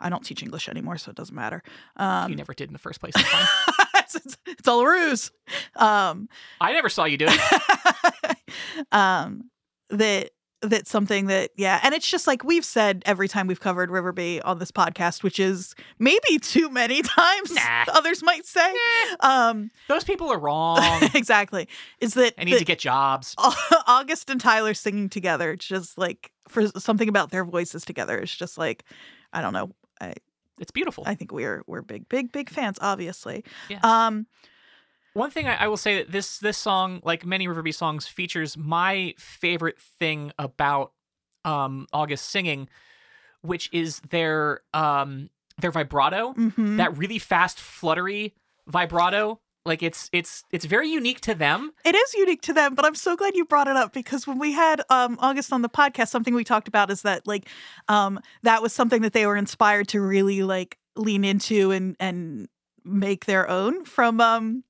I 0.00 0.08
don't 0.08 0.24
teach 0.24 0.42
English 0.42 0.68
anymore, 0.68 0.98
so 0.98 1.10
it 1.10 1.16
doesn't 1.16 1.34
matter. 1.34 1.62
Um, 1.96 2.30
you 2.30 2.36
never 2.36 2.54
did 2.54 2.68
in 2.68 2.72
the 2.72 2.78
first 2.78 3.00
place. 3.00 3.14
It's 4.14 4.36
it's, 4.46 4.68
all 4.68 4.80
a 4.80 4.90
ruse. 4.90 5.30
Um, 5.76 6.28
I 6.60 6.72
never 6.72 6.88
saw 6.88 7.04
you 7.04 7.16
do 7.16 7.26
it. 7.28 8.36
um, 8.92 9.50
that 9.90 10.30
that's 10.62 10.90
something 10.90 11.26
that 11.26 11.50
yeah, 11.56 11.80
and 11.82 11.94
it's 11.94 12.08
just 12.08 12.26
like 12.26 12.44
we've 12.44 12.64
said 12.64 13.02
every 13.06 13.28
time 13.28 13.46
we've 13.46 13.60
covered 13.60 13.90
Riverby 13.90 14.40
on 14.44 14.58
this 14.58 14.70
podcast, 14.70 15.22
which 15.22 15.38
is 15.38 15.74
maybe 15.98 16.38
too 16.40 16.68
many 16.68 17.02
times. 17.02 17.52
Nah. 17.52 17.84
Others 17.88 18.22
might 18.22 18.46
say. 18.46 18.74
Um, 19.20 19.70
Those 19.88 20.04
people 20.04 20.30
are 20.30 20.38
wrong. 20.38 20.82
exactly. 21.14 21.68
Is 22.00 22.14
that 22.14 22.34
I 22.38 22.44
need 22.44 22.54
that 22.54 22.58
to 22.58 22.64
get 22.64 22.78
jobs. 22.78 23.34
August 23.86 24.28
and 24.30 24.40
Tyler 24.40 24.74
singing 24.74 25.08
together? 25.08 25.56
Just 25.56 25.96
like 25.96 26.32
for 26.48 26.68
something 26.78 27.08
about 27.08 27.30
their 27.30 27.44
voices 27.44 27.84
together. 27.84 28.18
It's 28.18 28.34
just 28.34 28.58
like 28.58 28.84
I 29.32 29.40
don't 29.40 29.52
know. 29.52 29.70
I 30.00 30.14
It's 30.60 30.70
beautiful. 30.70 31.04
I 31.06 31.14
think 31.14 31.32
we're 31.32 31.64
we're 31.66 31.82
big 31.82 32.08
big 32.08 32.30
big 32.30 32.50
fans, 32.50 32.78
obviously. 32.80 33.44
Yeah. 33.68 33.80
Um. 33.82 34.26
One 35.12 35.32
thing 35.32 35.48
I, 35.48 35.64
I 35.64 35.68
will 35.68 35.76
say 35.76 35.96
that 35.96 36.12
this 36.12 36.38
this 36.38 36.56
song, 36.56 37.00
like 37.02 37.26
many 37.26 37.48
Riverby 37.48 37.74
songs, 37.74 38.06
features 38.06 38.56
my 38.56 39.14
favorite 39.18 39.80
thing 39.80 40.30
about 40.38 40.92
um, 41.44 41.86
August 41.92 42.26
singing, 42.26 42.68
which 43.40 43.68
is 43.72 44.00
their 44.10 44.60
um, 44.72 45.30
their 45.58 45.72
vibrato, 45.72 46.34
mhm. 46.34 46.76
that 46.76 46.96
really 46.96 47.18
fast, 47.18 47.58
fluttery 47.58 48.34
vibrato. 48.66 49.40
Like 49.70 49.82
it's 49.82 50.10
it's 50.12 50.44
it's 50.50 50.64
very 50.64 50.88
unique 50.90 51.20
to 51.22 51.34
them. 51.34 51.70
It 51.84 51.94
is 51.94 52.14
unique 52.14 52.42
to 52.42 52.52
them, 52.52 52.74
but 52.74 52.84
I'm 52.84 52.94
so 52.96 53.16
glad 53.16 53.34
you 53.36 53.44
brought 53.44 53.68
it 53.68 53.76
up 53.76 53.92
because 53.92 54.26
when 54.26 54.38
we 54.38 54.52
had 54.52 54.82
um, 54.90 55.16
August 55.20 55.52
on 55.52 55.62
the 55.62 55.68
podcast, 55.68 56.08
something 56.08 56.34
we 56.34 56.44
talked 56.44 56.68
about 56.68 56.90
is 56.90 57.02
that 57.02 57.26
like 57.26 57.48
um, 57.88 58.18
that 58.42 58.60
was 58.62 58.72
something 58.72 59.02
that 59.02 59.12
they 59.12 59.26
were 59.26 59.36
inspired 59.36 59.86
to 59.88 60.00
really 60.00 60.42
like 60.42 60.76
lean 60.96 61.24
into 61.24 61.70
and 61.70 61.96
and 62.00 62.48
make 62.84 63.26
their 63.26 63.48
own 63.48 63.84
from 63.84 64.20
um, 64.20 64.64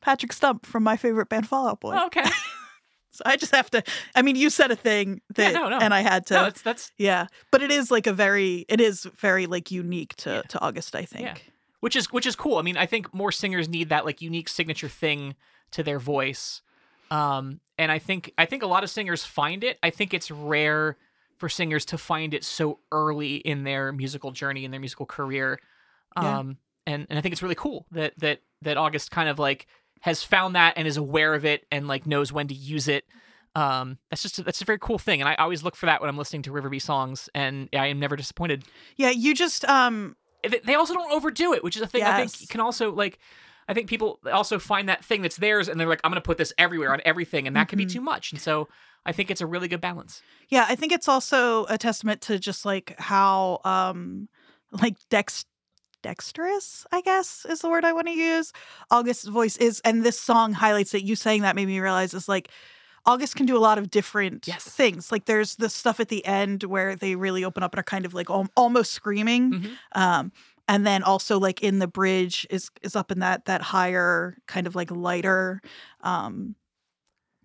Patrick 0.00 0.32
Stump 0.32 0.64
from 0.64 0.82
my 0.82 0.96
favorite 0.96 1.28
band 1.28 1.46
Fall 1.46 1.68
Out 1.68 1.80
Boy. 1.80 1.94
Oh, 1.96 2.06
okay, 2.06 2.24
So 3.10 3.22
I 3.26 3.36
just 3.36 3.54
have 3.54 3.70
to. 3.70 3.82
I 4.14 4.22
mean, 4.22 4.36
you 4.36 4.50
said 4.50 4.70
a 4.70 4.76
thing 4.76 5.20
Yeah, 5.36 5.52
that, 5.52 5.54
no, 5.54 5.68
no. 5.68 5.78
and 5.78 5.92
I 5.94 6.00
had 6.00 6.26
to. 6.28 6.34
no, 6.34 6.42
that's 6.44 6.62
that's 6.62 6.92
yeah, 6.98 7.26
but 7.52 7.62
it 7.62 7.70
is 7.70 7.90
like 7.90 8.06
a 8.06 8.12
very, 8.12 8.64
it 8.68 8.80
is 8.80 9.04
very 9.18 9.46
like 9.46 9.70
unique 9.70 10.14
to 10.16 10.42
to 10.48 10.60
August. 10.60 10.94
I 10.96 11.04
think. 11.04 11.22
Yeah. 11.26 11.52
Which 11.80 11.96
is 11.96 12.12
which 12.12 12.26
is 12.26 12.36
cool. 12.36 12.58
I 12.58 12.62
mean, 12.62 12.76
I 12.76 12.86
think 12.86 13.12
more 13.14 13.32
singers 13.32 13.68
need 13.68 13.88
that 13.88 14.04
like 14.04 14.20
unique 14.22 14.48
signature 14.48 14.88
thing 14.88 15.34
to 15.72 15.82
their 15.82 15.98
voice. 15.98 16.62
Um, 17.10 17.60
and 17.78 17.92
I 17.92 17.98
think 17.98 18.32
I 18.38 18.46
think 18.46 18.62
a 18.62 18.66
lot 18.66 18.84
of 18.84 18.90
singers 18.90 19.24
find 19.24 19.62
it. 19.62 19.78
I 19.82 19.90
think 19.90 20.14
it's 20.14 20.30
rare 20.30 20.96
for 21.38 21.48
singers 21.48 21.84
to 21.86 21.98
find 21.98 22.34
it 22.34 22.44
so 22.44 22.80
early 22.90 23.36
in 23.36 23.64
their 23.64 23.92
musical 23.92 24.30
journey 24.30 24.64
in 24.64 24.70
their 24.70 24.80
musical 24.80 25.06
career. 25.06 25.60
Yeah. 26.20 26.38
Um, 26.38 26.56
and 26.86 27.06
and 27.10 27.18
I 27.18 27.22
think 27.22 27.32
it's 27.32 27.42
really 27.42 27.54
cool 27.54 27.86
that 27.92 28.14
that 28.18 28.40
that 28.62 28.76
August 28.76 29.10
kind 29.10 29.28
of 29.28 29.38
like 29.38 29.66
has 30.00 30.22
found 30.22 30.54
that 30.54 30.74
and 30.76 30.86
is 30.86 30.96
aware 30.96 31.34
of 31.34 31.44
it 31.44 31.66
and 31.70 31.88
like 31.88 32.06
knows 32.06 32.32
when 32.32 32.48
to 32.48 32.54
use 32.54 32.88
it. 32.88 33.04
Um, 33.54 33.98
that's 34.10 34.22
just 34.22 34.44
that's 34.44 34.60
a 34.60 34.64
very 34.64 34.78
cool 34.78 34.98
thing, 34.98 35.20
and 35.20 35.28
I 35.28 35.34
always 35.36 35.62
look 35.62 35.76
for 35.76 35.86
that 35.86 36.00
when 36.00 36.10
I'm 36.10 36.18
listening 36.18 36.42
to 36.42 36.50
Riverby 36.50 36.80
songs, 36.80 37.30
and 37.34 37.68
I 37.72 37.86
am 37.86 37.98
never 37.98 38.16
disappointed 38.16 38.64
Yeah, 38.96 39.10
you 39.10 39.34
just 39.34 39.64
um 39.64 40.16
they- 40.42 40.74
also 40.74 40.94
don't 40.94 41.12
overdo 41.12 41.52
it, 41.54 41.62
which 41.64 41.76
is 41.76 41.82
a 41.82 41.86
thing 41.86 42.02
I 42.02 42.18
Yes. 42.20 42.36
think 42.36 42.50
can 42.50 42.60
also 42.60 42.92
like. 42.92 43.18
I 43.68 43.74
think 43.74 43.88
people 43.88 44.20
also 44.32 44.60
find 44.60 44.88
that 44.88 45.04
thing 45.04 45.22
that's 45.22 45.36
theirs, 45.38 45.68
and 45.68 45.80
they're 45.80 45.88
like, 45.88 46.00
"I'm 46.04 46.12
going 46.12 46.22
to 46.22 46.24
put 46.24 46.38
this 46.38 46.52
everywhere 46.56 46.92
on 46.92 47.00
everything," 47.04 47.48
and 47.48 47.56
that 47.56 47.66
can 47.68 47.78
be 47.78 47.84
Mhm. 47.86 47.92
too 47.94 48.00
much. 48.00 48.30
And 48.30 48.40
so, 48.40 48.68
I 49.04 49.10
think 49.10 49.28
it's 49.28 49.40
a 49.40 49.46
really 49.46 49.66
good 49.66 49.80
balance. 49.80 50.22
Yeah, 50.48 50.66
I 50.68 50.76
think 50.76 50.92
it's 50.92 51.08
also 51.08 51.64
a 51.66 51.76
testament 51.76 52.20
to 52.22 52.38
just 52.38 52.64
like 52.64 52.94
how 53.00 53.60
um 53.64 54.28
like 54.70 54.94
dex 55.10 55.44
dexterous, 56.02 56.86
I 56.92 57.00
guess 57.00 57.44
is 57.48 57.60
the 57.60 57.68
word 57.68 57.84
I 57.84 57.92
want 57.92 58.06
to 58.06 58.12
use. 58.12 58.52
August's 58.90 59.26
voice 59.26 59.56
is 59.56 59.80
and 59.80 60.04
this 60.04 60.18
song 60.20 60.52
highlights 60.52 60.94
it. 60.94 61.02
You 61.02 61.16
saying 61.16 61.42
that 61.42 61.56
made 61.56 61.66
me 61.66 61.80
realize 61.80 62.14
is 62.14 62.28
like 62.28 62.48
August 63.06 63.36
can 63.36 63.46
do 63.46 63.56
a 63.56 63.60
lot 63.60 63.78
of 63.78 63.90
different 63.90 64.46
Yes. 64.46 64.64
things. 64.64 65.12
Like 65.12 65.24
there's 65.26 65.56
the 65.56 65.68
stuff 65.68 66.00
at 66.00 66.08
the 66.08 66.24
end 66.26 66.64
where 66.64 66.96
they 66.96 67.14
really 67.16 67.44
open 67.44 67.62
up 67.62 67.72
and 67.74 67.78
are 67.80 67.84
kind 67.84 68.04
of 68.04 68.14
like 68.14 68.28
al- 68.30 68.48
almost 68.56 68.92
screaming. 68.92 69.52
Mhm. 69.52 69.76
Um 69.92 70.32
and 70.68 70.84
then 70.84 71.02
also 71.04 71.38
like 71.38 71.62
in 71.62 71.78
the 71.78 71.86
bridge 71.86 72.46
is 72.50 72.70
is 72.82 72.96
up 72.96 73.12
in 73.12 73.20
that 73.20 73.44
that 73.44 73.62
higher 73.62 74.36
kind 74.46 74.66
of 74.66 74.74
like 74.74 74.90
lighter 74.90 75.60
um 76.02 76.56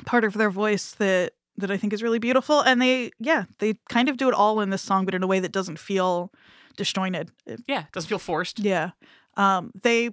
part 0.05 0.23
of 0.23 0.33
their 0.33 0.49
voice 0.49 0.91
that 0.93 1.33
that 1.57 1.69
I 1.69 1.77
think 1.77 1.93
is 1.93 2.01
really 2.01 2.17
beautiful. 2.17 2.61
And 2.61 2.81
they, 2.81 3.11
yeah, 3.19 3.43
they 3.59 3.75
kind 3.89 4.09
of 4.09 4.17
do 4.17 4.27
it 4.29 4.33
all 4.33 4.61
in 4.61 4.69
this 4.71 4.81
song, 4.81 5.05
but 5.05 5.13
in 5.13 5.21
a 5.21 5.27
way 5.27 5.39
that 5.39 5.51
doesn't 5.51 5.77
feel 5.77 6.31
disjointed. 6.77 7.29
It- 7.45 7.61
Yeah, 7.67 7.81
it 7.81 7.91
doesn't 7.91 8.07
feel 8.09 8.17
forced. 8.19 8.57
yeah. 8.59 8.91
Um, 9.37 9.71
they 9.83 10.11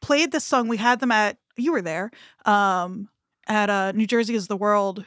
played 0.00 0.32
this 0.32 0.44
song. 0.44 0.66
We 0.66 0.78
had 0.78 0.98
them 1.00 1.12
at, 1.12 1.36
you 1.56 1.72
were 1.72 1.82
there, 1.82 2.10
um, 2.46 3.10
at 3.48 3.70
uh, 3.70 3.92
New 3.92 4.06
Jersey 4.06 4.34
is 4.34 4.46
the 4.46 4.56
World. 4.56 5.04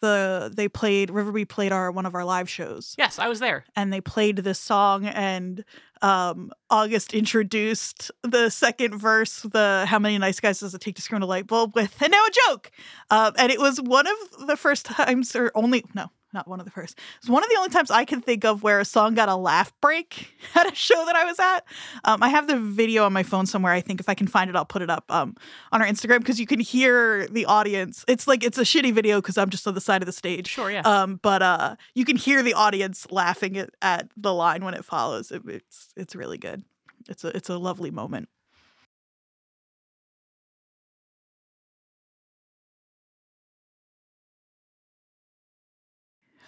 The 0.00 0.48
they 0.54 0.68
played 0.68 1.08
Riverby 1.08 1.48
played 1.48 1.72
our 1.72 1.90
one 1.90 2.06
of 2.06 2.14
our 2.14 2.24
live 2.24 2.48
shows, 2.48 2.94
Yes, 2.96 3.18
I 3.18 3.26
was 3.26 3.40
there. 3.40 3.64
and 3.74 3.92
they 3.92 4.00
played 4.00 4.36
this 4.36 4.60
song. 4.60 5.06
And 5.06 5.64
um, 6.02 6.52
August 6.70 7.14
introduced 7.14 8.12
the 8.22 8.48
second 8.48 8.96
verse, 8.96 9.40
the 9.42 9.86
"How 9.88 9.98
many 9.98 10.16
nice 10.18 10.38
guys 10.38 10.60
does 10.60 10.72
it 10.72 10.80
take 10.80 10.94
to 10.96 11.02
screw 11.02 11.16
in 11.16 11.22
a 11.22 11.26
light 11.26 11.48
bulb?" 11.48 11.74
with, 11.74 12.00
and 12.00 12.12
now 12.12 12.24
a 12.24 12.30
joke. 12.46 12.70
Um, 13.10 13.32
and 13.38 13.50
it 13.50 13.58
was 13.58 13.80
one 13.80 14.06
of 14.06 14.46
the 14.46 14.56
first 14.56 14.86
times, 14.86 15.34
or 15.34 15.50
only 15.56 15.84
no, 15.96 16.12
not 16.32 16.46
one 16.46 16.60
of 16.60 16.66
the 16.66 16.72
first. 16.72 16.98
It's 17.18 17.28
one 17.28 17.42
of 17.42 17.48
the 17.48 17.56
only 17.56 17.70
times 17.70 17.90
I 17.90 18.04
can 18.04 18.20
think 18.20 18.44
of 18.44 18.62
where 18.62 18.80
a 18.80 18.84
song 18.84 19.14
got 19.14 19.28
a 19.28 19.36
laugh 19.36 19.72
break 19.80 20.32
at 20.54 20.70
a 20.70 20.74
show 20.74 21.04
that 21.06 21.16
I 21.16 21.24
was 21.24 21.38
at. 21.38 21.60
Um, 22.04 22.22
I 22.22 22.28
have 22.28 22.46
the 22.46 22.58
video 22.58 23.04
on 23.04 23.12
my 23.12 23.22
phone 23.22 23.46
somewhere. 23.46 23.72
I 23.72 23.80
think 23.80 24.00
if 24.00 24.08
I 24.08 24.14
can 24.14 24.26
find 24.26 24.50
it, 24.50 24.56
I'll 24.56 24.64
put 24.64 24.82
it 24.82 24.90
up 24.90 25.04
um, 25.08 25.36
on 25.72 25.80
our 25.80 25.88
Instagram 25.88 26.18
because 26.18 26.38
you 26.38 26.46
can 26.46 26.60
hear 26.60 27.26
the 27.28 27.46
audience. 27.46 28.04
It's 28.08 28.26
like 28.26 28.44
it's 28.44 28.58
a 28.58 28.62
shitty 28.62 28.92
video 28.92 29.20
because 29.20 29.38
I'm 29.38 29.50
just 29.50 29.66
on 29.66 29.74
the 29.74 29.80
side 29.80 30.02
of 30.02 30.06
the 30.06 30.12
stage. 30.12 30.48
Sure, 30.48 30.70
yeah. 30.70 30.82
Um, 30.82 31.18
but 31.22 31.42
uh, 31.42 31.76
you 31.94 32.04
can 32.04 32.16
hear 32.16 32.42
the 32.42 32.54
audience 32.54 33.06
laughing 33.10 33.56
at, 33.56 33.70
at 33.82 34.08
the 34.16 34.34
line 34.34 34.64
when 34.64 34.74
it 34.74 34.84
follows. 34.84 35.30
It, 35.30 35.42
it's 35.46 35.88
it's 35.96 36.14
really 36.14 36.38
good. 36.38 36.62
It's 37.08 37.24
a 37.24 37.28
it's 37.36 37.48
a 37.48 37.58
lovely 37.58 37.90
moment. 37.90 38.28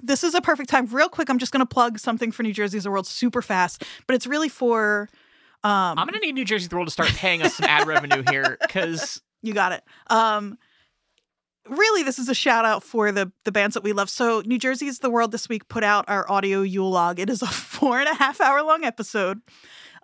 This 0.03 0.25
is 0.25 0.35
a 0.35 0.41
perfect 0.41 0.69
time. 0.71 0.87
Real 0.87 1.09
quick, 1.09 1.29
I'm 1.29 1.39
just 1.39 1.53
going 1.53 1.61
to 1.61 1.67
plug 1.67 1.99
something 1.99 2.33
for 2.33 2.43
New 2.43 2.53
Jersey's 2.53 2.85
the 2.85 2.91
World 2.91 3.07
super 3.07 3.43
fast, 3.43 3.85
but 4.07 4.15
it's 4.15 4.27
really 4.27 4.49
for. 4.49 5.09
Um, 5.63 5.99
I'm 5.99 6.07
gonna 6.07 6.21
need 6.21 6.35
New 6.35 6.47
Jersey 6.47 6.69
the 6.69 6.77
World 6.77 6.89
to 6.89 6.93
start 6.93 7.11
paying 7.11 7.43
us 7.43 7.57
some 7.57 7.69
ad 7.69 7.87
revenue 7.87 8.25
here 8.31 8.57
because 8.63 9.21
You 9.43 9.55
got 9.55 9.73
it. 9.73 9.83
Um, 10.09 10.59
really, 11.69 12.03
this 12.03 12.19
is 12.19 12.29
a 12.29 12.35
shout 12.35 12.65
out 12.65 12.83
for 12.83 13.13
the 13.13 13.33
the 13.45 13.53
bands 13.53 13.75
that 13.75 13.83
we 13.83 13.93
love. 13.93 14.11
So, 14.11 14.43
New 14.45 14.59
Jersey's 14.59 14.99
the 14.99 15.11
World 15.11 15.33
this 15.33 15.49
week 15.49 15.69
put 15.69 15.85
out 15.85 16.05
our 16.09 16.31
audio 16.31 16.63
Yule 16.63 16.91
log. 16.91 17.19
It 17.19 17.31
is 17.31 17.43
a 17.43 17.47
four 17.47 18.01
and 18.01 18.09
a 18.09 18.15
half 18.15 18.41
hour 18.41 18.63
long 18.63 18.85
episode 18.85 19.41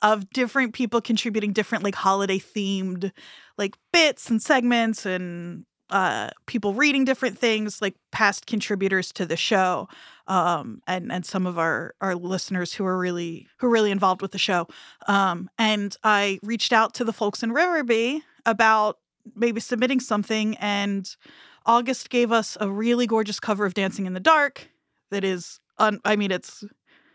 of 0.03 0.29
different 0.31 0.75
people 0.75 1.01
contributing 1.01 1.53
different 1.53 1.83
like 1.83 1.95
holiday 1.95 2.39
themed 2.39 3.13
like 3.57 3.75
bits 3.95 4.29
and 4.29 4.43
segments 4.43 5.07
and 5.07 5.65
uh 5.91 6.31
people 6.47 6.75
reading 6.75 7.05
different 7.05 7.39
things 7.39 7.81
like 7.81 7.95
past 8.11 8.47
contributors 8.47 9.13
to 9.13 9.25
the 9.25 9.37
show 9.37 9.89
um 10.27 10.81
and 10.87 11.13
and 11.13 11.25
some 11.25 11.47
of 11.47 11.59
our 11.59 11.95
our 12.01 12.15
listeners 12.17 12.75
who 12.75 12.85
are 12.85 12.99
really 12.99 13.47
who 13.59 13.67
are 13.69 13.71
really 13.71 13.91
involved 13.93 14.21
with 14.23 14.33
the 14.33 14.39
show. 14.39 14.67
Um 15.07 15.49
and 15.59 15.97
i 16.03 16.39
reached 16.43 16.73
out 16.73 16.95
to 16.95 17.05
the 17.05 17.13
folks 17.13 17.43
in 17.43 17.51
riverby 17.53 18.23
about 18.45 18.99
maybe 19.35 19.61
submitting 19.61 20.01
something 20.01 20.57
and 20.59 21.17
august 21.65 22.11
gave 22.11 22.31
us 22.33 22.57
a 22.61 22.69
really 22.69 23.07
gorgeous 23.07 23.39
cover 23.41 23.65
of 23.67 23.75
dancing 23.75 24.07
in 24.07 24.15
the 24.15 24.21
dark 24.21 24.69
that 25.11 25.25
is 25.25 25.61
un- 25.79 26.01
i 26.05 26.17
mean 26.17 26.31
it's 26.31 26.65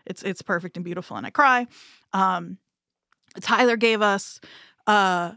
it's 0.06 0.24
it's 0.24 0.42
perfect 0.42 0.78
and 0.78 0.84
beautiful 0.86 1.18
and 1.18 1.26
i 1.26 1.30
cry. 1.30 1.68
Um 2.14 2.58
tyler 3.42 3.78
gave 3.78 4.02
us 4.02 4.40
uh 4.88 5.34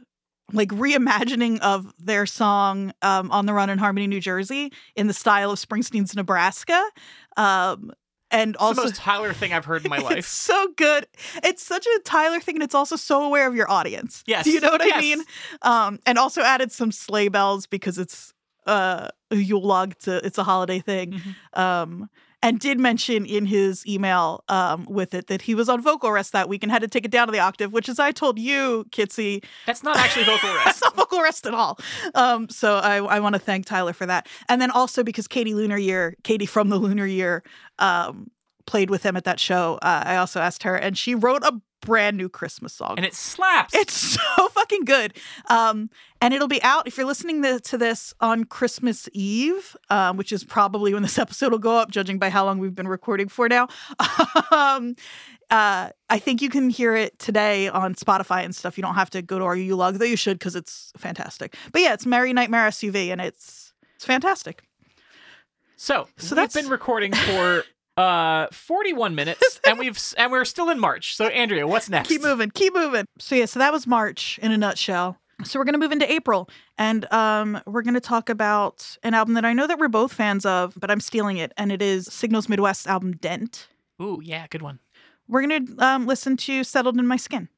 like 0.53 0.69
reimagining 0.71 1.59
of 1.61 1.93
their 1.99 2.27
song 2.27 2.93
um, 3.03 3.31
on 3.31 3.47
the 3.47 3.53
run 3.53 3.71
in 3.71 3.79
harmony 3.79 4.07
new 4.07 4.21
jersey 4.21 4.73
in 4.95 5.07
the 5.07 5.15
style 5.15 5.51
of 5.51 5.59
springsteen's 5.59 6.15
nebraska 6.15 6.83
um 7.37 7.91
and 8.31 8.55
it's 8.55 8.63
also 8.63 8.81
the 8.83 8.87
most 8.89 8.97
Tyler 8.97 9.33
thing 9.33 9.53
I've 9.53 9.65
heard 9.65 9.85
in 9.85 9.91
my 9.91 9.99
life. 10.09 10.19
it's 10.19 10.27
so 10.27 10.67
good. 10.77 11.07
It's 11.45 11.63
such 11.63 11.87
a 11.87 12.01
Tyler 12.05 12.41
thing, 12.41 12.57
and 12.57 12.65
it's 12.65 12.75
also 12.75 12.97
so 12.97 13.23
aware 13.23 13.47
of 13.47 13.55
your 13.55 13.71
audience. 13.71 14.25
Yes, 14.27 14.45
Do 14.45 14.51
you 14.51 14.59
know 14.61 14.71
what 14.73 14.81
I 14.83 14.99
mean? 15.01 15.23
Um, 15.63 16.01
and 16.05 16.19
also 16.19 16.43
added 16.43 16.73
some 16.73 16.91
sleigh 16.91 17.29
bells 17.29 17.67
because 17.69 17.97
it's 17.97 18.33
uh, 18.67 19.09
a 19.31 19.37
Yule 19.37 19.63
log. 19.63 19.93
It's 19.93 20.09
a, 20.09 20.27
it's 20.27 20.39
a 20.39 20.43
holiday 20.43 20.81
thing. 20.81 21.13
Mhm. 21.13 21.59
Um, 21.61 22.11
and 22.45 22.61
did 22.61 22.79
mention 22.79 23.25
in 23.27 23.47
his 23.47 23.87
email 23.87 24.45
um, 24.49 24.87
with 24.89 25.15
it 25.15 25.27
that 25.29 25.43
he 25.43 25.55
was 25.55 25.69
on 25.69 25.81
vocal 25.81 26.13
rest 26.13 26.33
that 26.33 26.49
week 26.49 26.63
and 26.63 26.71
had 26.71 26.83
to 26.83 26.89
take 26.89 27.05
it 27.05 27.11
down 27.11 27.27
to 27.27 27.33
the 27.33 27.39
octave, 27.41 27.73
which, 27.73 27.89
as 27.89 27.99
I 27.99 28.13
told 28.13 28.39
you, 28.39 28.85
Kitsy, 28.91 29.43
That's 29.67 29.83
not 29.83 29.97
actually 29.97 30.25
vocal 30.25 30.51
rest. 30.55 30.65
that's 30.67 30.83
not 30.83 30.95
vocal 30.97 31.23
rest 31.23 31.47
at 31.47 31.55
all. 31.55 31.79
Um, 32.15 32.49
so 32.49 32.77
I, 32.77 32.97
I 32.97 33.21
want 33.21 33.35
to 33.35 33.39
thank 33.39 33.67
Tyler 33.67 33.93
for 33.93 34.07
that. 34.07 34.29
And 34.49 34.61
then 34.61 34.71
also 34.71 35.03
because 35.03 35.27
Katie 35.27 35.55
Lunar 35.55 35.79
Year, 35.79 36.15
Katie 36.23 36.47
from 36.47 36.69
the 36.69 36.77
Lunar 36.77 37.07
Year, 37.07 37.43
um, 37.79 38.31
played 38.67 38.91
with 38.91 39.03
him 39.05 39.17
at 39.17 39.25
that 39.25 39.39
show. 39.41 39.79
Uh, 39.83 40.03
I 40.07 40.17
also 40.17 40.41
asked 40.41 40.63
her, 40.63 40.75
and 40.75 40.97
she 40.97 41.15
wrote 41.15 41.43
a 41.43 41.61
brand 41.83 42.17
new 42.17 42.31
Christmas 42.31 42.73
song. 42.73 42.95
and 42.97 43.05
it 43.05 43.13
slaps. 43.15 43.75
It's 43.75 43.93
so 43.93 44.49
fucking 44.49 44.85
good. 44.87 45.13
Um, 45.51 45.91
and 46.23 46.33
it'll 46.33 46.49
be 46.49 46.63
out 46.63 46.87
if 46.87 46.97
you're 46.97 47.07
listening 47.07 47.43
to, 47.43 47.61
to 47.61 47.77
this 47.77 48.15
on 48.21 48.45
Christmas 48.45 49.07
Eve, 49.13 49.77
um, 49.91 50.17
which 50.17 50.33
is 50.33 50.45
probably 50.45 50.95
when 50.95 51.03
this 51.03 51.19
episode 51.25 51.53
will 51.53 51.59
go 51.59 51.77
up, 51.77 51.91
judging 51.91 52.19
by 52.19 52.31
how 52.31 52.45
long 52.47 52.59
we've 52.59 52.75
been 52.75 52.89
recording 52.89 53.29
for 53.29 53.49
now. 53.51 53.69
um, 54.51 54.95
uh, 55.51 55.91
I 56.09 56.19
think 56.19 56.41
you 56.41 56.49
can 56.49 56.71
hear 56.71 56.97
it 56.97 57.19
today 57.19 57.69
on 57.69 57.95
Spotify 57.95 58.45
and 58.47 58.55
stuff. 58.55 58.79
You 58.79 58.83
don't 58.83 58.95
have 58.95 59.11
to 59.11 59.21
go 59.21 59.39
to 59.39 59.45
our 59.45 59.55
Yule 59.55 59.77
log, 59.77 59.97
though 59.97 60.07
you 60.07 60.17
should 60.17 60.39
because 60.39 60.57
it's 60.57 60.91
fantastic. 60.97 61.55
But 61.71 61.83
yeah, 61.83 61.93
it's 61.93 62.07
Merry 62.07 62.33
Nightmare 62.33 62.67
SUV, 62.69 63.09
and 63.09 63.21
it's 63.21 63.75
it's 63.95 64.07
fantastic. 64.07 64.63
So, 65.77 66.09
So 66.17 66.31
we've 66.35 66.37
that's- 66.37 66.55
been 66.55 66.71
recording 66.71 67.13
for 67.13 67.65
uh 67.97 68.49
41 68.51 69.15
minutes 69.15 69.61
and 69.67 69.79
we've 69.79 69.99
and 70.17 70.33
we're 70.33 70.45
still 70.45 70.71
in 70.71 70.79
March. 70.79 71.17
So 71.17 71.27
Andrea, 71.27 71.67
what's 71.67 71.89
next? 71.89 72.09
Keep 72.09 72.23
moving, 72.23 72.51
keep 72.51 72.75
moving. 72.75 73.07
So 73.19 73.35
yeah, 73.35 73.47
so 73.47 73.59
that 73.61 73.73
was 73.73 73.87
March 73.87 74.39
in 74.43 74.53
a 74.53 74.59
nutshell. 74.59 75.19
So 75.43 75.59
we're 75.59 75.65
gonna 75.65 75.79
move 75.79 75.93
into 75.93 76.11
April, 76.11 76.49
and 76.79 77.13
um, 77.13 77.61
we're 77.67 77.83
gonna 77.83 78.01
talk 78.01 78.29
about 78.29 78.97
an 79.03 79.15
album 79.15 79.35
that 79.35 79.45
I 79.45 79.53
know 79.53 79.67
that 79.67 79.79
we're 79.79 79.89
both 79.89 80.13
fans 80.13 80.47
of, 80.47 80.75
but 80.79 80.91
I'm 80.91 81.01
stealing 81.01 81.39
it, 81.39 81.53
and 81.57 81.73
it 81.73 81.83
is 81.83 82.07
Signals 82.07 82.49
Midwest 82.49 82.87
album 82.87 83.17
Dent. 83.17 83.69
Ooh, 84.01 84.21
yeah, 84.23 84.47
good 84.49 84.63
one. 84.63 84.79
We're 85.27 85.41
gonna 85.41 85.65
um, 85.79 86.07
listen 86.07 86.37
to 86.39 86.63
Settled 86.63 86.99
in 86.99 87.07
My 87.07 87.17
Skin. 87.17 87.49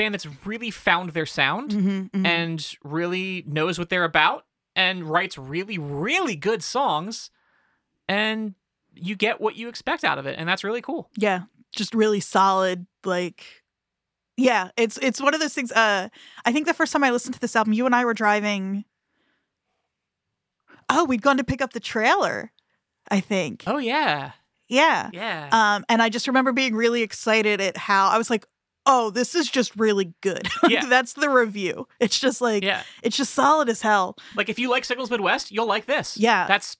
Band 0.00 0.14
that's 0.14 0.26
really 0.46 0.70
found 0.70 1.10
their 1.10 1.26
sound 1.26 1.70
Mhm, 1.72 2.10
mhm. 2.10 2.26
and 2.26 2.74
really 2.82 3.44
knows 3.46 3.78
what 3.78 3.90
they're 3.90 4.04
about 4.04 4.46
and 4.74 5.04
writes 5.04 5.36
really, 5.36 5.76
really 5.78 6.36
good 6.36 6.62
songs. 6.64 7.30
And 8.08 8.54
you 8.94 9.14
get 9.14 9.40
what 9.40 9.56
you 9.56 9.68
expect 9.68 10.02
out 10.04 10.18
of 10.18 10.26
it. 10.26 10.36
And 10.38 10.48
that's 10.48 10.64
really 10.64 10.80
cool. 10.80 11.10
yeah, 11.16 11.42
just 11.76 11.94
really 11.94 12.20
solid. 12.20 12.86
Like, 13.04 13.44
yeah, 14.36 14.70
it's 14.76 14.98
it's 15.02 15.20
one 15.20 15.34
of 15.34 15.40
those 15.40 15.54
things. 15.54 15.70
Uh, 15.70 16.08
I 16.44 16.52
think 16.52 16.66
the 16.66 16.74
first 16.74 16.92
time 16.92 17.04
I 17.04 17.10
listened 17.10 17.34
to 17.34 17.40
this 17.40 17.54
album, 17.54 17.72
you 17.74 17.84
and 17.86 17.94
I 17.94 18.04
were 18.04 18.14
driving. 18.14 18.84
Oh, 20.88 21.04
we'd 21.04 21.22
gone 21.22 21.36
to 21.36 21.44
pick 21.44 21.60
up 21.62 21.72
the 21.72 21.80
trailer. 21.80 22.52
I 23.10 23.20
think. 23.20 23.64
Oh, 23.66 23.78
yeah. 23.78 24.32
Yeah. 24.68 25.10
Yeah. 25.12 25.48
Um, 25.52 25.84
and 25.88 26.00
I 26.00 26.08
just 26.08 26.26
remember 26.28 26.52
being 26.52 26.74
really 26.76 27.02
excited 27.02 27.60
at 27.60 27.76
how 27.76 28.08
I 28.08 28.18
was 28.18 28.30
like, 28.30 28.46
"Oh, 28.86 29.10
this 29.10 29.34
is 29.34 29.50
just 29.50 29.74
really 29.76 30.14
good." 30.20 30.48
Yeah. 30.68 30.86
that's 30.86 31.14
the 31.14 31.28
review. 31.28 31.86
It's 31.98 32.18
just 32.18 32.40
like 32.40 32.62
yeah. 32.62 32.82
it's 33.02 33.16
just 33.16 33.34
solid 33.34 33.68
as 33.68 33.82
hell. 33.82 34.16
Like 34.36 34.48
if 34.48 34.58
you 34.58 34.70
like 34.70 34.84
Signals 34.84 35.10
Midwest, 35.10 35.50
you'll 35.50 35.66
like 35.66 35.86
this. 35.86 36.16
Yeah. 36.16 36.46
That's 36.46 36.76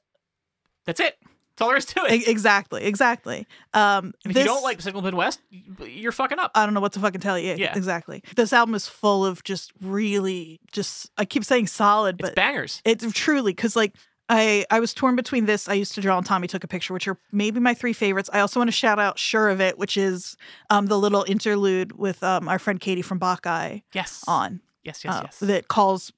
that's 0.87 1.01
it. 1.01 1.17
That's 1.23 1.63
all 1.63 1.69
there 1.69 1.77
is 1.77 1.85
to 1.87 2.05
it. 2.07 2.13
E- 2.13 2.31
exactly, 2.31 2.85
exactly. 2.85 3.47
Um, 3.75 4.15
And 4.25 4.31
if 4.31 4.33
this, 4.35 4.45
you 4.45 4.51
don't 4.51 4.63
like 4.63 4.81
Signals 4.81 5.05
Midwest, 5.05 5.41
you're 5.85 6.13
fucking 6.13 6.39
up. 6.39 6.53
I 6.55 6.65
don't 6.65 6.73
know 6.75 6.81
what 6.81 6.93
to 6.95 7.01
fucking 7.01 7.21
tell 7.21 7.39
you. 7.39 7.55
Yeah. 7.59 7.77
exactly. 7.77 8.23
This 8.37 8.53
album 8.53 8.75
is 8.75 8.87
full 8.87 9.27
of 9.27 9.43
just 9.45 9.73
really, 9.83 10.61
just 10.73 11.11
I 11.19 11.25
keep 11.27 11.45
saying 11.45 11.67
solid, 11.67 12.17
it's 12.21 12.29
but 12.31 12.35
bangers. 12.37 12.81
it's 12.85 13.05
truly 13.13 13.53
because 13.53 13.77
like 13.77 13.95
I 14.31 14.65
I 14.71 14.79
was 14.81 14.95
torn 14.95 15.17
between 15.17 15.47
this. 15.47 15.69
I 15.69 15.75
used 15.75 15.95
to 15.97 16.01
draw 16.01 16.17
and 16.17 16.25
Tommy 16.25 16.47
took 16.47 16.63
a 16.65 16.69
picture, 16.69 16.95
which 16.95 17.09
are 17.09 17.19
maybe 17.33 17.59
my 17.61 17.75
three 17.75 17.93
favorites. 17.93 18.31
I 18.33 18.41
also 18.41 18.61
want 18.61 18.69
to 18.69 18.73
shout 18.73 18.99
out 19.01 19.19
"Sure 19.19 19.49
of 19.51 19.61
It," 19.61 19.77
which 19.77 19.97
is 19.97 20.37
um 20.71 20.87
the 20.87 20.99
little 20.99 21.25
interlude 21.29 21.99
with 21.99 22.23
um 22.23 22.49
our 22.49 22.59
friend 22.61 22.81
Katie 22.81 23.03
from 23.03 23.19
Bacheye 23.19 23.83
Yes. 23.93 24.25
on 24.29 24.61
Yes, 24.85 25.05
yes, 25.05 25.15
uh, 25.15 25.21
yes. 25.25 25.39
that 25.41 25.69
calls 25.69 26.13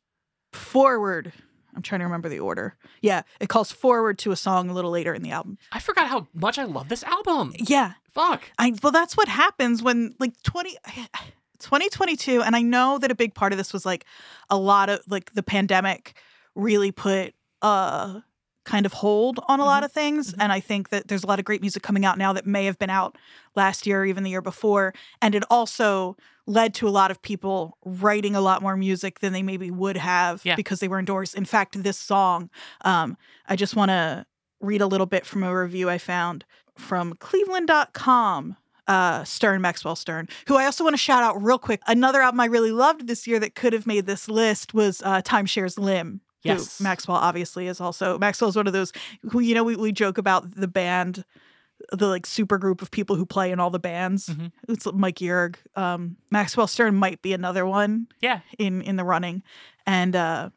forward. 0.52 1.32
I'm 1.74 1.80
trying 1.80 2.00
to 2.00 2.04
remember 2.04 2.28
the 2.28 2.38
order. 2.38 2.76
Yeah, 3.00 3.22
it 3.40 3.48
calls 3.48 3.72
forward 3.72 4.18
to 4.18 4.30
a 4.30 4.36
song 4.36 4.68
a 4.68 4.74
little 4.74 4.90
later 4.90 5.14
in 5.14 5.22
the 5.22 5.30
album. 5.30 5.56
I 5.72 5.78
forgot 5.80 6.06
how 6.08 6.26
much 6.34 6.58
I 6.58 6.64
love 6.64 6.90
this 6.90 7.02
album. 7.02 7.54
Yeah, 7.58 7.92
Fuck. 8.12 8.50
I 8.58 8.74
well 8.82 8.92
that's 8.92 9.16
what 9.16 9.26
happens 9.28 9.82
when 9.82 10.14
like 10.18 10.34
20 10.42 10.76
2022 11.60 12.42
and 12.42 12.54
I 12.56 12.62
know 12.62 12.98
that 12.98 13.10
a 13.10 13.14
big 13.14 13.34
part 13.34 13.52
of 13.52 13.56
this 13.58 13.72
was 13.72 13.86
like 13.86 14.04
a 14.50 14.56
lot 14.56 14.88
of 14.90 15.00
like 15.08 15.32
the 15.32 15.42
pandemic 15.42 16.14
really 16.54 16.92
put 16.92 17.34
uh 17.62 18.20
kind 18.64 18.86
of 18.86 18.92
hold 18.92 19.40
on 19.48 19.58
a 19.58 19.64
lot 19.64 19.82
of 19.82 19.90
things 19.90 20.32
Mhm. 20.32 20.36
and 20.40 20.52
I 20.52 20.60
think 20.60 20.90
that 20.90 21.08
there's 21.08 21.24
a 21.24 21.26
lot 21.26 21.40
of 21.40 21.44
great 21.44 21.60
music 21.62 21.82
coming 21.82 22.04
out 22.04 22.16
now 22.16 22.32
that 22.32 22.46
may 22.46 22.64
have 22.66 22.78
been 22.78 22.90
out 22.90 23.16
last 23.56 23.86
year 23.88 24.02
or 24.02 24.04
even 24.06 24.22
the 24.22 24.30
year 24.30 24.40
before 24.42 24.94
and 25.20 25.34
it 25.34 25.42
also 25.50 26.16
led 26.46 26.72
to 26.74 26.86
a 26.88 26.90
lot 26.90 27.10
of 27.10 27.20
people 27.22 27.76
writing 27.84 28.36
a 28.36 28.40
lot 28.40 28.62
more 28.62 28.76
music 28.76 29.18
than 29.20 29.32
they 29.32 29.42
maybe 29.42 29.70
would 29.70 29.96
have 29.96 30.42
Yeah. 30.44 30.54
because 30.56 30.78
they 30.80 30.88
were 30.88 30.98
indoors. 31.00 31.34
In 31.34 31.44
fact, 31.44 31.82
this 31.82 31.98
song 31.98 32.50
um 32.82 33.16
I 33.48 33.56
just 33.56 33.74
want 33.74 33.88
to 33.90 34.26
read 34.60 34.80
a 34.80 34.86
little 34.86 35.06
bit 35.06 35.26
from 35.26 35.42
a 35.42 35.52
review 35.56 35.90
I 35.90 35.98
found 35.98 36.44
from 36.76 37.14
cleveland.com 37.14 38.56
uh 38.88 39.22
Stern 39.24 39.60
Maxwell 39.60 39.94
Stern 39.96 40.28
who 40.48 40.56
I 40.56 40.64
also 40.66 40.82
want 40.84 40.94
to 40.94 40.98
shout 40.98 41.22
out 41.22 41.40
real 41.42 41.58
quick 41.58 41.80
another 41.86 42.20
album 42.20 42.40
I 42.40 42.46
really 42.46 42.72
loved 42.72 43.06
this 43.06 43.26
year 43.26 43.38
that 43.38 43.54
could 43.54 43.72
have 43.72 43.86
made 43.86 44.06
this 44.06 44.28
list 44.28 44.74
was 44.74 45.00
uh 45.02 45.22
Timeshare's 45.22 45.78
Limb 45.78 46.20
Yes. 46.44 46.80
Maxwell 46.80 47.16
obviously 47.18 47.66
is 47.68 47.80
also 47.80 48.18
Maxwell 48.18 48.50
is 48.50 48.56
one 48.56 48.66
of 48.66 48.72
those 48.72 48.92
who 49.30 49.40
you 49.40 49.54
know 49.54 49.64
we, 49.64 49.76
we 49.76 49.92
joke 49.92 50.18
about 50.18 50.54
the 50.54 50.68
band 50.68 51.24
the 51.90 52.06
like 52.06 52.26
super 52.26 52.58
group 52.58 52.80
of 52.80 52.90
people 52.90 53.16
who 53.16 53.26
play 53.26 53.50
in 53.50 53.58
all 53.58 53.70
the 53.70 53.78
bands 53.80 54.28
Mhm. 54.28 54.52
it's 54.68 54.86
Mike 54.92 55.16
Yerg 55.16 55.56
um 55.76 56.16
Maxwell 56.30 56.66
Stern 56.68 56.94
might 56.94 57.22
be 57.22 57.32
another 57.32 57.66
one 57.66 58.06
Yeah. 58.20 58.40
in 58.58 58.82
in 58.82 58.96
the 58.96 59.04
running 59.04 59.42
and 59.86 60.14
uh 60.14 60.50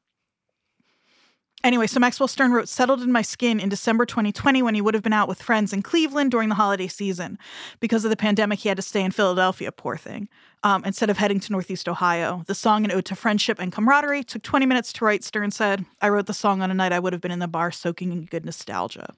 Anyway, 1.65 1.87
so 1.87 1.99
Maxwell 1.99 2.27
Stern 2.27 2.51
wrote 2.51 2.69
Settled 2.69 3.01
in 3.01 3.11
My 3.11 3.23
Skin 3.23 3.59
in 3.59 3.69
December 3.69 4.05
2020 4.05 4.61
when 4.61 4.75
he 4.75 4.81
would 4.81 4.93
have 4.93 5.01
been 5.01 5.11
out 5.11 5.27
with 5.27 5.41
friends 5.41 5.73
in 5.73 5.81
Cleveland 5.81 6.29
during 6.29 6.49
the 6.49 6.53
holiday 6.53 6.85
season. 6.85 7.39
Because 7.79 8.05
of 8.05 8.11
the 8.11 8.15
pandemic, 8.15 8.59
he 8.59 8.69
had 8.69 8.75
to 8.75 8.83
stay 8.83 9.01
in 9.01 9.09
Philadelphia, 9.09 9.71
poor 9.71 9.97
thing, 9.97 10.29
um, 10.61 10.85
instead 10.85 11.09
of 11.09 11.17
heading 11.17 11.39
to 11.39 11.51
Northeast 11.51 11.89
Ohio. 11.89 12.43
The 12.45 12.53
song, 12.53 12.85
an 12.85 12.91
ode 12.91 13.05
to 13.05 13.15
friendship 13.15 13.59
and 13.59 13.71
camaraderie, 13.71 14.23
took 14.23 14.43
20 14.43 14.67
minutes 14.67 14.93
to 14.93 15.05
write, 15.05 15.23
Stern 15.23 15.49
said. 15.49 15.85
I 16.03 16.09
wrote 16.09 16.27
the 16.27 16.35
song 16.35 16.61
on 16.61 16.69
a 16.69 16.75
night 16.75 16.91
I 16.91 16.99
would 16.99 17.13
have 17.13 17.21
been 17.21 17.31
in 17.31 17.39
the 17.39 17.47
bar 17.47 17.71
soaking 17.71 18.11
in 18.11 18.25
good 18.25 18.45
nostalgia. 18.45 19.15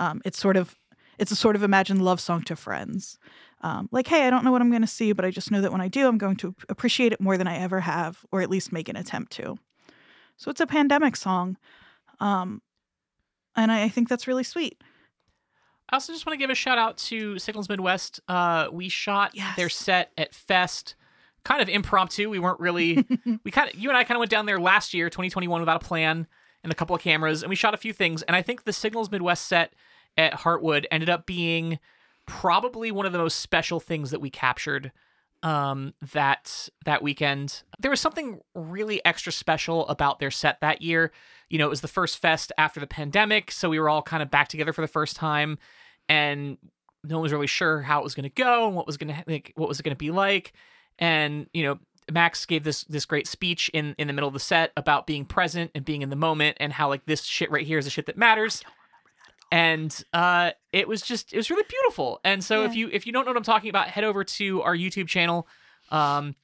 Um, 0.00 0.22
it's 0.24 0.38
sort 0.38 0.56
of, 0.56 0.74
it's 1.18 1.32
a 1.32 1.36
sort 1.36 1.54
of 1.54 1.62
imagined 1.62 2.02
love 2.02 2.18
song 2.18 2.44
to 2.44 2.56
friends. 2.56 3.18
Um, 3.60 3.90
like, 3.92 4.06
hey, 4.06 4.26
I 4.26 4.30
don't 4.30 4.42
know 4.42 4.52
what 4.52 4.62
I'm 4.62 4.70
going 4.70 4.80
to 4.80 4.88
see, 4.88 5.12
but 5.12 5.26
I 5.26 5.30
just 5.30 5.50
know 5.50 5.60
that 5.60 5.72
when 5.72 5.82
I 5.82 5.88
do, 5.88 6.08
I'm 6.08 6.16
going 6.16 6.36
to 6.36 6.54
appreciate 6.70 7.12
it 7.12 7.20
more 7.20 7.36
than 7.36 7.46
I 7.46 7.58
ever 7.58 7.80
have, 7.80 8.24
or 8.32 8.40
at 8.40 8.48
least 8.48 8.72
make 8.72 8.88
an 8.88 8.96
attempt 8.96 9.32
to. 9.32 9.58
So 10.38 10.50
it's 10.50 10.60
a 10.60 10.66
pandemic 10.66 11.16
song. 11.16 11.58
Um, 12.20 12.62
and 13.54 13.70
I, 13.70 13.84
I 13.84 13.88
think 13.88 14.08
that's 14.08 14.26
really 14.26 14.44
sweet. 14.44 14.80
I 15.90 15.96
also 15.96 16.12
just 16.12 16.26
want 16.26 16.34
to 16.34 16.38
give 16.38 16.50
a 16.50 16.54
shout 16.54 16.78
out 16.78 16.96
to 16.98 17.38
Signals 17.38 17.68
Midwest. 17.68 18.20
Uh, 18.28 18.68
we 18.70 18.88
shot 18.88 19.34
their 19.56 19.68
set 19.68 20.12
at 20.16 20.34
Fest, 20.34 20.94
kind 21.44 21.60
of 21.62 21.68
impromptu. 21.68 22.30
We 22.30 22.38
weren't 22.38 22.60
really. 22.60 23.06
we 23.44 23.50
kind 23.50 23.70
of 23.72 23.78
you 23.78 23.88
and 23.88 23.96
I 23.96 24.04
kind 24.04 24.16
of 24.16 24.20
went 24.20 24.30
down 24.30 24.46
there 24.46 24.60
last 24.60 24.94
year, 24.94 25.08
2021, 25.08 25.60
without 25.60 25.82
a 25.82 25.86
plan 25.86 26.26
and 26.62 26.72
a 26.72 26.74
couple 26.74 26.94
of 26.94 27.02
cameras, 27.02 27.42
and 27.42 27.50
we 27.50 27.56
shot 27.56 27.72
a 27.72 27.78
few 27.78 27.92
things. 27.92 28.22
And 28.22 28.36
I 28.36 28.42
think 28.42 28.64
the 28.64 28.72
Signals 28.72 29.10
Midwest 29.10 29.46
set 29.46 29.72
at 30.16 30.34
Heartwood 30.34 30.84
ended 30.90 31.08
up 31.08 31.24
being 31.24 31.78
probably 32.26 32.90
one 32.90 33.06
of 33.06 33.12
the 33.12 33.18
most 33.18 33.38
special 33.38 33.80
things 33.80 34.10
that 34.10 34.20
we 34.20 34.28
captured 34.28 34.92
um 35.42 35.94
that 36.12 36.68
that 36.84 37.02
weekend. 37.02 37.62
There 37.78 37.90
was 37.90 38.00
something 38.00 38.40
really 38.54 39.04
extra 39.04 39.32
special 39.32 39.86
about 39.88 40.18
their 40.18 40.30
set 40.30 40.60
that 40.60 40.82
year. 40.82 41.12
You 41.48 41.58
know 41.58 41.66
it 41.66 41.70
was 41.70 41.80
the 41.80 41.88
first 41.88 42.18
fest 42.18 42.52
after 42.58 42.80
the 42.80 42.86
pandemic 42.86 43.50
so 43.50 43.68
we 43.68 43.78
were 43.78 43.88
all 43.88 44.02
kind 44.02 44.22
of 44.22 44.30
back 44.30 44.48
together 44.48 44.72
for 44.72 44.80
the 44.80 44.88
first 44.88 45.16
time 45.16 45.58
and 46.08 46.58
no 47.04 47.16
one 47.16 47.22
was 47.22 47.32
really 47.32 47.46
sure 47.46 47.82
how 47.82 48.00
it 48.00 48.04
was 48.04 48.14
going 48.14 48.28
to 48.28 48.34
go 48.34 48.66
and 48.66 48.76
what 48.76 48.86
was 48.86 48.96
going 48.96 49.14
to 49.14 49.24
like 49.26 49.52
what 49.54 49.68
was 49.68 49.80
it 49.80 49.82
going 49.82 49.94
to 49.94 49.98
be 49.98 50.10
like. 50.10 50.52
And 50.98 51.46
you 51.52 51.62
know 51.62 51.78
Max 52.10 52.46
gave 52.46 52.64
this 52.64 52.84
this 52.84 53.04
great 53.04 53.26
speech 53.26 53.70
in 53.72 53.94
in 53.98 54.06
the 54.06 54.12
middle 54.12 54.28
of 54.28 54.34
the 54.34 54.40
set 54.40 54.72
about 54.76 55.06
being 55.06 55.24
present 55.24 55.70
and 55.74 55.84
being 55.84 56.02
in 56.02 56.10
the 56.10 56.16
moment 56.16 56.56
and 56.60 56.72
how 56.72 56.88
like 56.88 57.06
this 57.06 57.22
shit 57.22 57.50
right 57.50 57.66
here 57.66 57.78
is 57.78 57.84
the 57.84 57.90
shit 57.90 58.06
that 58.06 58.16
matters 58.16 58.62
and 59.50 60.04
uh 60.12 60.50
it 60.72 60.86
was 60.88 61.02
just 61.02 61.32
it 61.32 61.36
was 61.36 61.50
really 61.50 61.64
beautiful. 61.68 62.20
And 62.24 62.42
so 62.42 62.64
if 62.64 62.74
you 62.74 62.88
if 62.92 63.06
you 63.06 63.12
don't 63.12 63.24
know 63.24 63.30
what 63.30 63.36
i'm 63.36 63.42
talking 63.42 63.70
about 63.70 63.88
head 63.88 64.04
over 64.04 64.24
to 64.24 64.62
our 64.62 64.76
youtube 64.76 65.08
channel. 65.08 65.46
Um 65.90 66.34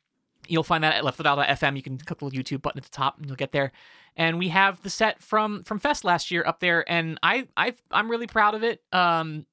you'll 0.46 0.62
find 0.62 0.84
that 0.84 0.94
at 0.94 1.04
leftwithout.fm 1.04 1.76
you 1.76 1.82
can 1.82 1.96
click 1.98 2.18
the 2.18 2.24
little 2.24 2.38
youtube 2.38 2.60
button 2.60 2.78
at 2.78 2.84
the 2.84 2.90
top 2.90 3.18
and 3.18 3.26
you'll 3.26 3.36
get 3.36 3.52
there. 3.52 3.72
And 4.16 4.38
we 4.38 4.48
have 4.48 4.82
the 4.82 4.90
set 4.90 5.22
from 5.22 5.64
from 5.64 5.78
fest 5.78 6.04
last 6.04 6.30
year 6.30 6.44
up 6.46 6.60
there 6.60 6.88
and 6.90 7.18
i 7.22 7.46
i 7.56 7.74
i'm 7.90 8.10
really 8.10 8.26
proud 8.26 8.54
of 8.54 8.62
it. 8.62 8.82
Um 8.92 9.46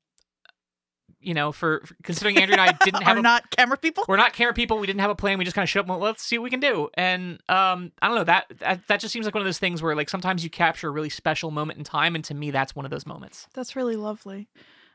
you 1.22 1.34
know, 1.34 1.52
for, 1.52 1.82
for 1.86 1.96
considering 2.04 2.38
Andrew 2.38 2.54
and 2.54 2.62
I 2.62 2.72
didn't 2.84 3.04
have 3.04 3.18
Are 3.18 3.20
a, 3.20 3.22
not 3.22 3.50
camera 3.52 3.78
people. 3.78 4.06
we're 4.08 4.18
not 4.18 4.34
camera 4.34 4.54
people. 4.54 4.78
We 4.80 4.88
didn't 4.88 5.02
have 5.02 5.10
a 5.12 5.16
plan. 5.16 5.38
We 5.38 5.46
just 5.46 5.56
kind 5.56 5.64
of 5.64 5.70
showed 5.70 5.82
up. 5.82 5.88
Well, 5.88 6.00
let's 6.00 6.24
see 6.24 6.38
what 6.38 6.44
we 6.46 6.50
can 6.50 6.60
do. 6.60 6.90
And 6.96 7.42
um, 7.50 7.92
I 8.02 8.08
don't 8.08 8.16
know 8.18 8.24
that, 8.24 8.46
that 8.60 8.88
that 8.88 9.00
just 9.00 9.14
seems 9.14 9.26
like 9.26 9.34
one 9.36 9.42
of 9.42 9.46
those 9.46 9.60
things 9.60 9.82
where 9.82 9.96
like 9.96 10.10
sometimes 10.10 10.44
you 10.44 10.50
capture 10.50 10.88
a 10.88 10.92
really 10.92 11.10
special 11.10 11.52
moment 11.52 11.78
in 11.80 11.84
time, 11.84 12.16
and 12.16 12.24
to 12.26 12.34
me, 12.34 12.52
that's 12.52 12.76
one 12.76 12.86
of 12.86 12.92
those 12.92 13.06
moments. 13.06 13.48
That's 13.54 13.76
really 13.76 13.96
lovely. 13.96 14.50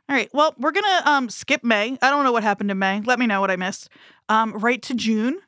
All 0.09 0.15
right. 0.17 0.31
Well, 0.33 0.55
we're 0.59 0.73
gonna 0.73 1.03
um 1.05 1.29
skip 1.29 1.65
May. 1.65 1.99
I 2.01 2.11
don't 2.11 2.25
know 2.25 2.33
what 2.33 2.43
happened 2.43 2.71
in 2.71 2.79
May. 2.79 3.01
Let 3.01 3.19
me 3.19 3.27
know 3.27 3.41
what 3.41 3.51
I 3.51 3.57
missed. 3.57 3.89
Um, 4.29 4.53
right 4.53 4.81
to 4.83 4.95
June. 4.95 5.41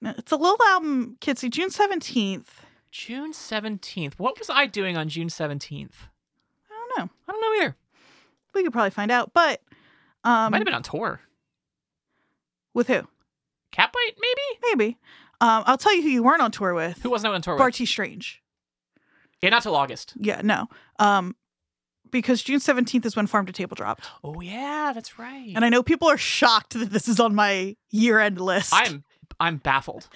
It's 0.00 0.32
a 0.32 0.36
little 0.36 0.58
album, 0.68 1.16
Kitsy. 1.20 1.50
June 1.50 1.70
seventeenth. 1.70 2.64
June 2.90 3.32
seventeenth. 3.32 4.18
What 4.18 4.38
was 4.38 4.50
I 4.50 4.66
doing 4.66 4.96
on 4.96 5.08
June 5.08 5.28
seventeenth? 5.30 6.08
I 6.70 6.74
don't 6.96 7.06
know. 7.06 7.12
I 7.28 7.32
don't 7.32 7.40
know 7.40 7.62
either. 7.62 7.76
We 8.54 8.62
could 8.62 8.72
probably 8.72 8.90
find 8.90 9.10
out. 9.10 9.32
But 9.32 9.60
um, 10.24 10.50
Might 10.52 10.58
have 10.58 10.64
been 10.64 10.74
on 10.74 10.82
tour. 10.82 11.20
with 12.74 12.88
who? 12.88 13.02
Catbite, 13.72 14.16
maybe. 14.20 14.58
Maybe. 14.62 14.98
Um, 15.40 15.64
I'll 15.66 15.78
tell 15.78 15.94
you 15.94 16.02
who 16.02 16.08
you 16.08 16.22
weren't 16.22 16.42
on 16.42 16.52
tour 16.52 16.74
with. 16.74 16.98
Who 17.02 17.10
wasn't 17.10 17.34
on 17.34 17.42
tour 17.42 17.54
with? 17.54 17.60
Bartees 17.62 17.88
Strange. 17.88 18.42
Yeah, 19.42 19.50
not 19.50 19.62
till 19.62 19.74
August. 19.74 20.12
Yeah, 20.20 20.40
no. 20.42 20.68
Um, 20.98 21.34
because 22.10 22.42
June 22.42 22.60
seventeenth 22.60 23.04
is 23.06 23.16
when 23.16 23.26
Farm 23.26 23.46
to 23.46 23.52
Table 23.52 23.74
dropped, 23.74 24.04
Oh 24.22 24.40
yeah, 24.40 24.92
that's 24.94 25.18
right. 25.18 25.52
and 25.56 25.64
I 25.64 25.68
know 25.70 25.82
people 25.82 26.08
are 26.08 26.18
shocked 26.18 26.74
that 26.74 26.90
this 26.90 27.08
is 27.08 27.18
on 27.18 27.34
my 27.34 27.74
year-end 27.90 28.40
list. 28.40 28.70
I'm 28.72 29.02
I'm 29.40 29.56
baffled. 29.56 30.08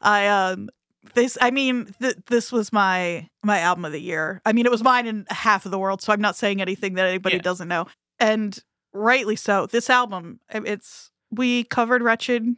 I 0.00 0.26
um 0.28 0.70
this 1.14 1.36
I 1.40 1.50
mean 1.50 1.94
th- 2.00 2.16
this 2.28 2.52
was 2.52 2.72
my 2.72 3.28
my 3.42 3.58
album 3.60 3.84
of 3.84 3.92
the 3.92 4.00
year. 4.00 4.40
I 4.46 4.52
mean 4.52 4.66
it 4.66 4.72
was 4.72 4.82
mine 4.82 5.06
in 5.06 5.26
half 5.30 5.64
of 5.64 5.70
the 5.70 5.78
world, 5.78 6.00
so 6.02 6.12
I'm 6.12 6.20
not 6.20 6.36
saying 6.36 6.60
anything 6.60 6.94
that 6.94 7.06
anybody 7.06 7.36
Yeah. 7.36 7.42
doesn't 7.42 7.68
know. 7.68 7.86
And 8.20 8.58
rightly 8.92 9.36
so. 9.36 9.66
This 9.66 9.90
album 9.90 10.40
it's 10.50 11.10
we 11.30 11.64
covered 11.64 12.02
Wretched 12.02 12.56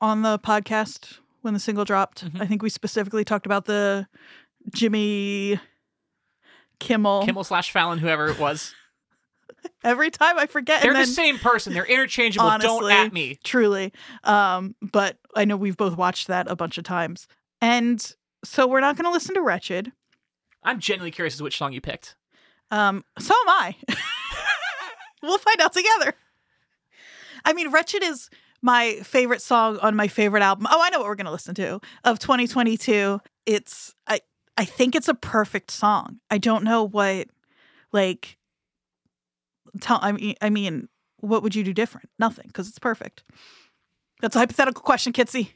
on 0.00 0.22
the 0.22 0.38
podcast 0.38 1.18
when 1.42 1.54
the 1.54 1.60
single 1.60 1.84
dropped. 1.84 2.24
Mhm. 2.24 2.40
I 2.40 2.46
think 2.46 2.62
we 2.62 2.70
specifically 2.70 3.24
talked 3.24 3.46
about 3.46 3.64
the 3.66 4.06
Jimmy 4.74 5.58
Kimmel. 6.78 7.24
Kimmel 7.24 7.44
slash 7.44 7.70
Fallon, 7.72 7.98
whoever 7.98 8.28
it 8.28 8.38
was. 8.38 8.74
Every 9.84 10.10
time 10.10 10.38
I 10.38 10.46
forget 10.46 10.80
They're 10.82 10.90
and 10.92 10.96
then 11.00 11.06
the 11.06 11.12
same 11.12 11.38
person. 11.38 11.74
They're 11.74 11.84
interchangeable. 11.84 12.50
Don't 12.58 12.90
at 12.90 13.12
me. 13.12 13.38
truly. 13.44 13.92
Um, 14.24 14.74
but 14.80 15.18
I 15.34 15.44
know 15.44 15.56
we've 15.56 15.76
both 15.76 15.96
watched 15.96 16.28
that 16.28 16.50
a 16.50 16.56
bunch 16.56 16.78
of 16.78 16.84
times. 16.84 17.26
And 17.60 18.14
so 18.44 18.66
we're 18.66 18.80
not 18.80 18.96
going 18.96 19.04
to 19.04 19.12
listen 19.12 19.34
to 19.34 19.42
Wretched. 19.42 19.92
I'm 20.62 20.80
genuinely 20.80 21.10
curious 21.10 21.34
as 21.34 21.38
to 21.38 21.44
which 21.44 21.58
song 21.58 21.72
you 21.72 21.80
picked. 21.80 22.16
Um, 22.70 23.04
so 23.18 23.34
am 23.34 23.48
I. 23.48 23.76
we'll 25.22 25.38
find 25.38 25.60
out 25.60 25.72
together. 25.72 26.14
I 27.44 27.52
mean, 27.52 27.70
Wretched 27.70 28.02
is 28.02 28.28
my 28.62 29.00
favorite 29.02 29.42
song 29.42 29.78
on 29.78 29.96
my 29.96 30.08
favorite 30.08 30.42
album. 30.42 30.66
Oh, 30.70 30.82
I 30.82 30.90
know 30.90 30.98
what 30.98 31.08
we're 31.08 31.14
going 31.14 31.26
to 31.26 31.32
listen 31.32 31.54
to 31.56 31.80
of 32.04 32.18
2022. 32.18 33.20
It's 33.46 33.94
I 34.06 34.20
I 34.56 34.64
think 34.64 34.94
it's 34.94 35.08
a 35.08 35.14
perfect 35.14 35.70
song. 35.70 36.20
I 36.30 36.38
don't 36.38 36.64
know 36.64 36.84
what 36.86 37.28
like 37.92 38.36
tell 39.80 39.98
I 40.02 40.12
mean 40.12 40.34
I 40.42 40.50
mean 40.50 40.88
what 41.18 41.42
would 41.42 41.54
you 41.54 41.64
do 41.64 41.72
different? 41.72 42.10
Nothing 42.18 42.46
because 42.48 42.68
it's 42.68 42.78
perfect. 42.78 43.24
That's 44.20 44.36
a 44.36 44.40
hypothetical 44.40 44.82
question, 44.82 45.12
Kitsy. 45.12 45.52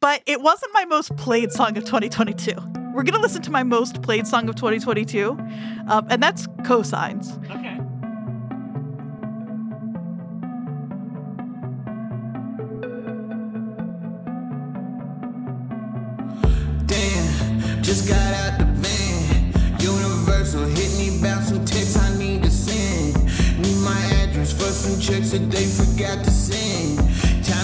But 0.00 0.22
it 0.26 0.40
wasn't 0.40 0.72
my 0.74 0.84
most 0.84 1.16
played 1.16 1.52
song 1.52 1.76
of 1.76 1.84
2022. 1.84 2.52
We're 2.94 3.04
going 3.04 3.14
to 3.14 3.20
listen 3.20 3.42
to 3.42 3.50
my 3.50 3.62
most 3.62 4.02
played 4.02 4.26
song 4.26 4.48
of 4.48 4.54
2022, 4.56 5.30
um, 5.88 6.06
and 6.10 6.22
that's 6.22 6.46
Cosigns. 6.62 7.38
Okay. 7.50 7.78
Damn, 16.86 17.82
just 17.82 18.08
got 18.08 18.18
out 18.34 18.58
the 18.58 18.66
van. 18.66 19.80
Universal 19.80 20.64
hit 20.66 20.92
me 20.98 21.18
about 21.18 21.42
some 21.44 21.64
texts 21.64 21.96
I 21.96 22.18
need 22.18 22.42
to 22.42 22.50
send. 22.50 23.24
Need 23.58 23.76
my 23.82 24.00
address 24.22 24.52
for 24.52 24.70
some 24.70 25.00
checks 25.00 25.30
that 25.30 25.50
they 25.50 25.64
forgot 25.64 26.24
to 26.24 26.30
send. 26.30 27.01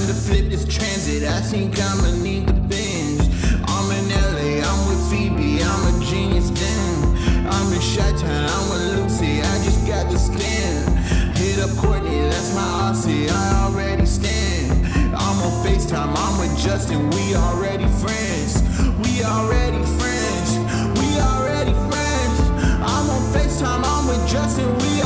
To 0.09 0.15
flip 0.15 0.49
this 0.49 0.65
transit. 0.65 1.23
I 1.29 1.39
think 1.43 1.79
I'ma 1.79 2.11
need 2.23 2.47
the 2.47 2.55
binge. 2.55 3.21
I'm 3.69 3.91
in 3.93 4.09
LA, 4.09 4.65
I'm 4.65 4.89
with 4.89 5.11
Phoebe, 5.11 5.63
I'm 5.63 5.85
a 5.85 6.03
genius 6.03 6.49
then. 6.49 7.47
I'm 7.47 7.71
in 7.71 7.79
Chi-Town, 7.79 8.49
I'm 8.49 8.71
with 8.71 8.97
Lucy, 8.97 9.43
I 9.43 9.63
just 9.63 9.87
got 9.87 10.11
the 10.11 10.17
skin. 10.17 10.97
Hit 11.37 11.59
up 11.59 11.77
Courtney, 11.77 12.21
that's 12.23 12.55
my 12.55 12.89
Aussie, 12.89 13.29
I 13.29 13.67
already 13.67 14.07
stand. 14.07 14.87
I'm 15.15 15.43
on 15.45 15.53
FaceTime, 15.67 16.15
I'm 16.17 16.39
with 16.41 16.57
Justin, 16.59 17.11
we 17.11 17.35
already 17.35 17.85
friends. 18.01 18.63
We 19.05 19.23
already 19.25 19.85
friends. 20.01 20.57
We 20.97 21.21
already 21.21 21.75
friends. 21.93 22.41
I'm 22.81 23.11
on 23.13 23.23
FaceTime, 23.35 23.85
I'm 23.85 24.09
with 24.09 24.27
Justin, 24.27 24.73
we 24.79 24.98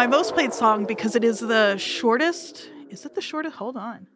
my 0.00 0.06
most 0.06 0.32
played 0.32 0.54
song 0.54 0.86
because 0.86 1.14
it 1.14 1.22
is 1.22 1.40
the 1.40 1.76
shortest. 1.76 2.70
Is 2.88 3.04
it 3.04 3.14
the 3.14 3.20
shortest? 3.20 3.56
Hold 3.56 3.76
on. 3.76 4.06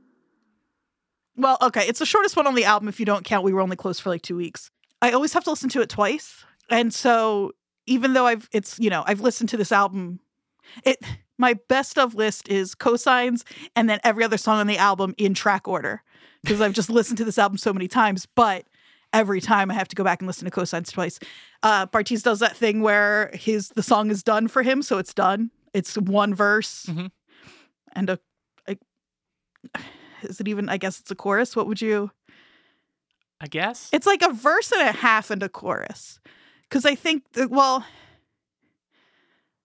Well, 1.36 1.58
okay, 1.60 1.82
it's 1.86 1.98
the 1.98 2.06
shortest 2.06 2.36
one 2.36 2.46
on 2.46 2.54
the 2.54 2.64
album 2.64 2.88
if 2.88 2.98
you 2.98 3.04
don't 3.04 3.22
count 3.22 3.44
we 3.44 3.52
were 3.52 3.60
only 3.60 3.76
closed 3.76 4.00
for 4.00 4.08
like 4.08 4.22
2 4.22 4.34
weeks. 4.34 4.70
I 5.02 5.10
always 5.10 5.34
have 5.34 5.44
to 5.44 5.50
listen 5.50 5.68
to 5.68 5.82
it 5.82 5.90
twice. 5.90 6.42
And 6.70 6.94
so 6.94 7.52
even 7.84 8.14
though 8.14 8.26
I've 8.26 8.48
it's, 8.50 8.78
you 8.78 8.88
know, 8.88 9.04
I've 9.06 9.20
listened 9.20 9.50
to 9.50 9.58
this 9.58 9.72
album 9.72 10.20
it 10.84 11.04
my 11.36 11.52
best 11.68 11.98
of 11.98 12.14
list 12.14 12.48
is 12.48 12.74
cosigns 12.74 13.42
and 13.76 13.86
then 13.86 14.00
every 14.04 14.24
other 14.24 14.38
song 14.38 14.60
on 14.60 14.66
the 14.66 14.78
album 14.78 15.14
in 15.18 15.34
track 15.34 15.68
order 15.68 16.02
because 16.42 16.62
I've 16.62 16.72
just 16.72 16.88
listened 16.88 17.18
to 17.18 17.26
this 17.26 17.36
album 17.36 17.58
so 17.58 17.74
many 17.74 17.88
times, 17.88 18.24
but 18.24 18.64
every 19.12 19.42
time 19.42 19.70
I 19.70 19.74
have 19.74 19.88
to 19.88 19.96
go 19.96 20.02
back 20.02 20.22
and 20.22 20.26
listen 20.26 20.46
to 20.46 20.50
cosigns 20.50 20.90
twice. 20.90 21.18
Uh 21.62 21.84
Bartees 21.84 22.22
does 22.22 22.38
that 22.38 22.56
thing 22.56 22.80
where 22.80 23.30
his 23.34 23.68
the 23.76 23.82
song 23.82 24.10
is 24.10 24.22
done 24.22 24.48
for 24.48 24.62
him, 24.62 24.80
so 24.80 24.96
it's 24.96 25.12
done. 25.12 25.50
It's 25.74 25.96
one 25.96 26.32
verse 26.34 26.86
Mhm. 26.86 27.10
and 27.92 28.08
a, 28.10 28.18
a 28.66 28.76
is 30.22 30.40
it 30.40 30.48
even 30.48 30.68
I 30.70 30.76
guess 30.78 31.00
it's 31.00 31.10
a 31.10 31.14
chorus. 31.14 31.54
What 31.56 31.66
would 31.66 31.82
you 31.82 32.10
I 33.40 33.46
guess. 33.48 33.90
It's 33.92 34.06
like 34.06 34.22
a 34.22 34.32
verse 34.32 34.72
and 34.72 34.80
a 34.88 34.92
half 34.92 35.30
and 35.30 35.42
a 35.42 35.48
chorus. 35.50 36.18
Cuz 36.70 36.86
I 36.86 36.94
think 36.94 37.24
that, 37.32 37.50
well 37.50 37.84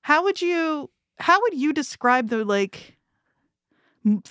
how 0.02 0.24
would 0.24 0.42
you 0.42 0.90
how 1.20 1.40
would 1.42 1.54
you 1.54 1.72
describe 1.74 2.30
the 2.30 2.44
like 2.46 2.98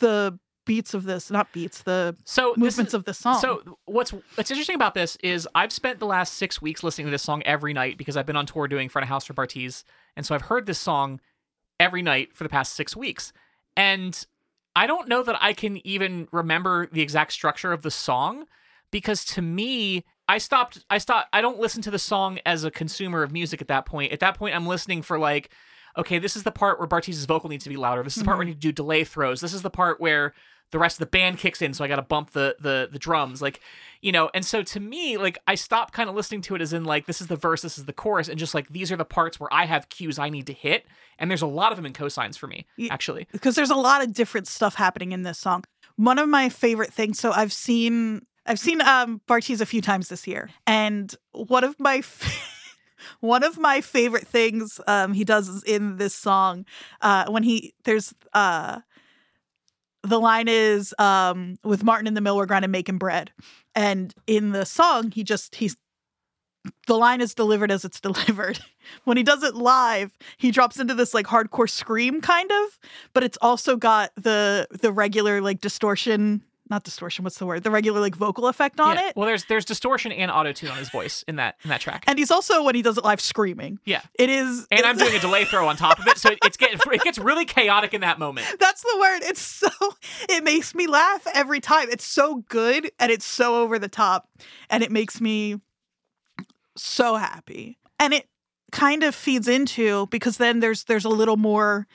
the 0.01 0.39
beats 0.65 0.93
of 0.93 1.05
this, 1.05 1.31
not 1.31 1.51
beats, 1.53 1.83
the 1.83 2.15
so 2.25 2.53
movements 2.57 2.91
is- 2.91 2.95
of 2.95 3.05
the 3.05 3.15
song? 3.15 3.39
So 3.41 3.79
what's 3.87 4.11
what's 4.35 4.51
interesting 4.51 4.75
about 4.75 4.95
this 4.95 5.17
is 5.23 5.49
I've 5.55 5.73
spent 5.73 5.99
the 5.99 6.07
last 6.07 6.35
six 6.35 6.61
weeks 6.61 6.83
listening 6.83 7.07
to 7.07 7.11
this 7.11 7.23
song 7.23 7.43
every 7.45 7.73
night 7.73 7.97
because 7.97 8.17
I've 8.17 8.27
been 8.27 8.37
on 8.37 8.47
tour 8.47 8.67
doing 8.69 8.89
front 8.89 9.05
of 9.05 9.09
house 9.09 9.25
for 9.25 9.35
Bartees, 9.35 9.85
and 10.17 10.27
so 10.27 10.35
I've 10.35 10.43
heard 10.43 10.67
this 10.67 10.79
song 10.79 11.21
every 11.81 12.03
night 12.03 12.35
for 12.35 12.45
the 12.45 12.51
past 12.51 12.75
six 12.75 12.97
weeks, 12.97 13.33
and 13.77 14.27
I 14.77 14.87
don't 14.87 15.09
know 15.09 15.23
that 15.23 15.37
I 15.43 15.53
can 15.53 15.85
even 15.87 16.29
remember 16.31 16.89
the 16.93 17.03
exact 17.03 17.33
structure 17.33 17.73
of 17.73 17.83
the 17.83 17.91
song 17.91 18.45
because 18.91 19.25
to 19.25 19.43
me 19.43 20.05
I 20.29 20.39
stopped 20.39 20.85
I 20.89 20.99
stopped 20.99 21.29
I 21.33 21.41
don't 21.41 21.59
listen 21.59 21.83
to 21.83 21.91
the 21.91 21.99
song 21.99 22.39
as 22.47 22.65
a 22.65 22.71
consumer 22.71 23.23
of 23.23 23.33
music 23.33 23.61
at 23.61 23.69
that 23.69 23.87
point. 23.87 24.13
At 24.13 24.21
that 24.21 24.37
point 24.37 24.55
I'm 24.55 24.67
listening 24.67 25.03
for 25.03 25.19
like 25.19 25.51
okay, 25.97 26.19
this 26.19 26.37
is 26.37 26.43
the 26.43 26.53
part 26.53 26.79
where 26.79 26.87
Bartees's 26.89 27.25
vocal 27.25 27.49
needs 27.49 27.65
to 27.65 27.71
be 27.71 27.77
louder. 27.77 28.03
This 28.03 28.17
is 28.17 28.23
the 28.23 28.27
part 28.27 28.39
where 28.39 28.45
I 28.47 28.49
need 28.49 28.55
to 28.55 28.61
do 28.61 28.73
delay 28.73 29.05
throws. 29.05 29.41
This 29.41 29.55
is 29.55 29.63
the 29.63 29.71
part 29.71 30.01
where 30.01 30.35
the 30.71 30.79
rest 30.79 30.97
of 30.97 31.01
the 31.01 31.07
band 31.07 31.39
kicks 31.39 31.63
in, 31.63 31.73
so 31.73 31.83
I 31.83 31.89
got 31.89 31.97
to 31.97 32.03
bump 32.03 32.33
the 32.33 32.55
the 32.61 32.89
the 32.93 32.99
drums, 32.99 33.41
like 33.41 33.61
you 34.03 34.13
know. 34.13 34.31
And 34.35 34.45
so 34.45 34.63
to 34.63 34.81
me, 34.81 35.17
like 35.17 35.39
I 35.47 35.55
stopped 35.55 35.95
kind 35.95 36.11
of 36.11 36.15
listening 36.15 36.43
to 36.43 36.55
it 36.55 36.61
as 36.61 36.73
in 36.75 36.85
like 36.85 37.07
this 37.07 37.21
is 37.23 37.29
the 37.29 37.37
verse, 37.37 37.63
this 37.63 37.79
is 37.79 37.87
the 37.87 37.93
chorus, 37.95 38.29
and 38.29 38.39
just 38.39 38.53
like 38.55 38.69
these 38.69 38.93
are 38.93 38.97
the 38.97 39.05
parts 39.07 39.41
where 39.41 39.53
I 39.53 39.65
have 39.65 39.89
cues 39.89 40.19
I 40.19 40.29
need 40.29 40.47
to 40.49 40.53
hit, 40.53 40.85
and 41.19 41.31
there's 41.31 41.41
a 41.43 41.47
lot 41.47 41.73
of 41.73 41.77
them 41.77 41.87
in 41.87 41.95
cosigns 41.95 42.37
for 42.37 42.49
me 42.49 42.67
actually. 42.91 43.27
because 43.33 43.55
there's 43.55 43.71
a 43.71 43.75
lot 43.77 44.03
of 44.03 44.13
different 44.13 44.47
stuff 44.47 44.75
happening 44.75 45.13
in 45.13 45.23
this 45.23 45.39
song. 45.39 45.65
One 45.97 46.19
of 46.19 46.29
my 46.29 46.49
favorite 46.51 46.93
things. 46.93 47.19
So 47.19 47.33
I've 47.33 47.53
seen 47.53 48.27
I've 48.45 48.59
seen 48.61 48.83
um 48.83 49.23
Bartees 49.27 49.63
a 49.63 49.67
few 49.67 49.81
times 49.81 50.11
this 50.11 50.27
year, 50.27 50.51
and 50.67 51.15
one 51.33 51.65
of 51.65 51.81
my 51.81 51.97
f- 51.99 52.58
one 53.21 53.43
of 53.43 53.59
my 53.59 53.81
favorite 53.81 54.27
things 54.27 54.81
um 54.87 55.13
he 55.13 55.25
does 55.25 55.63
in 55.65 55.97
this 55.97 56.15
song 56.15 56.65
uh 57.01 57.25
when 57.29 57.43
he 57.43 57.75
there's 57.85 58.15
uh 58.35 58.79
the 60.03 60.21
line 60.21 60.49
is 60.49 60.95
um 60.99 61.57
with 61.65 61.83
Martin 61.85 62.07
in 62.07 62.15
the 62.15 62.21
mill 62.21 62.37
we're 62.37 62.47
grinding 62.47 62.71
making 62.71 62.99
bread, 62.99 63.33
and 63.75 64.15
in 64.27 64.53
the 64.53 64.65
song 64.65 65.11
he 65.11 65.23
just 65.25 65.57
he's 65.57 65.77
the 66.87 66.97
line 66.97 67.21
is 67.21 67.35
delivered 67.35 67.71
as 67.71 67.85
it's 67.85 68.01
delivered. 68.09 68.59
when 69.05 69.17
he 69.17 69.23
does 69.23 69.43
it 69.43 69.55
live, 69.55 70.17
he 70.37 70.51
drops 70.51 70.79
into 70.79 70.95
this 70.95 71.15
like 71.15 71.27
hardcore 71.27 71.69
scream 71.69 72.21
kind 72.21 72.51
of, 72.51 72.79
but 73.13 73.23
it's 73.23 73.39
also 73.41 73.77
got 73.77 74.11
the 74.17 74.67
the 74.71 74.93
regular 74.93 75.41
like 75.41 75.61
distortion, 75.61 76.43
not 76.71 76.85
distortion, 76.85 77.25
what's 77.25 77.39
the 77.39 77.47
word? 77.47 77.63
The 77.63 77.71
regular 77.71 78.01
like 78.01 78.15
vocal 78.17 78.47
effect 78.49 78.81
on 78.81 78.97
Yeah. 78.97 79.09
it. 79.09 79.17
Well, 79.17 79.27
there's 79.27 79.45
there's 79.45 79.65
distortion 79.65 80.13
and 80.13 80.31
auto 80.31 80.53
tune 80.53 80.71
on 80.71 80.79
his 80.79 80.91
voice 80.91 81.25
in 81.29 81.37
that 81.37 81.57
in 81.65 81.71
that 81.71 81.81
track. 81.81 82.05
And 82.07 82.19
he's 82.19 82.31
also 82.31 82.63
when 82.63 82.75
he 82.75 82.83
does 82.83 82.99
it 82.99 83.05
live 83.05 83.21
screaming. 83.21 83.79
yeah. 83.85 84.03
It 84.19 84.31
is 84.31 84.67
And 84.71 84.85
I'm 84.87 84.97
doing 84.97 85.15
a 85.15 85.19
delay 85.21 85.45
throw 85.45 85.67
on 85.69 85.77
top 85.77 85.99
of 85.99 86.07
it, 86.07 86.19
so 86.19 86.31
it, 86.31 86.39
it's 86.45 86.57
get 86.57 86.73
it 86.75 87.03
gets 87.03 87.19
really 87.19 87.45
chaotic 87.45 87.95
in 87.95 88.01
that 88.03 88.19
moment. 88.19 88.47
That's 88.61 88.83
the 88.83 88.97
word. 89.01 89.21
It's 89.23 89.41
so 89.41 89.69
it 90.29 90.45
makes 90.45 90.75
me 90.75 90.87
laugh 90.87 91.27
every 91.35 91.61
time. 91.61 91.89
It's 91.91 92.05
so 92.07 92.45
good 92.49 92.91
and 92.99 93.11
it's 93.13 93.25
so 93.25 93.63
over 93.63 93.79
the 93.79 93.89
top 93.89 94.29
and 94.71 94.83
it 94.83 94.91
makes 94.93 95.21
me 95.21 95.61
so 96.77 97.17
happy. 97.17 97.79
And 98.01 98.13
it 98.15 98.29
kind 98.71 99.03
of 99.03 99.15
feeds 99.15 99.49
into 99.49 100.07
because 100.09 100.37
then 100.37 100.61
there's 100.61 100.85
there's 100.85 101.05
a 101.05 101.09
little 101.09 101.37
more 101.37 101.87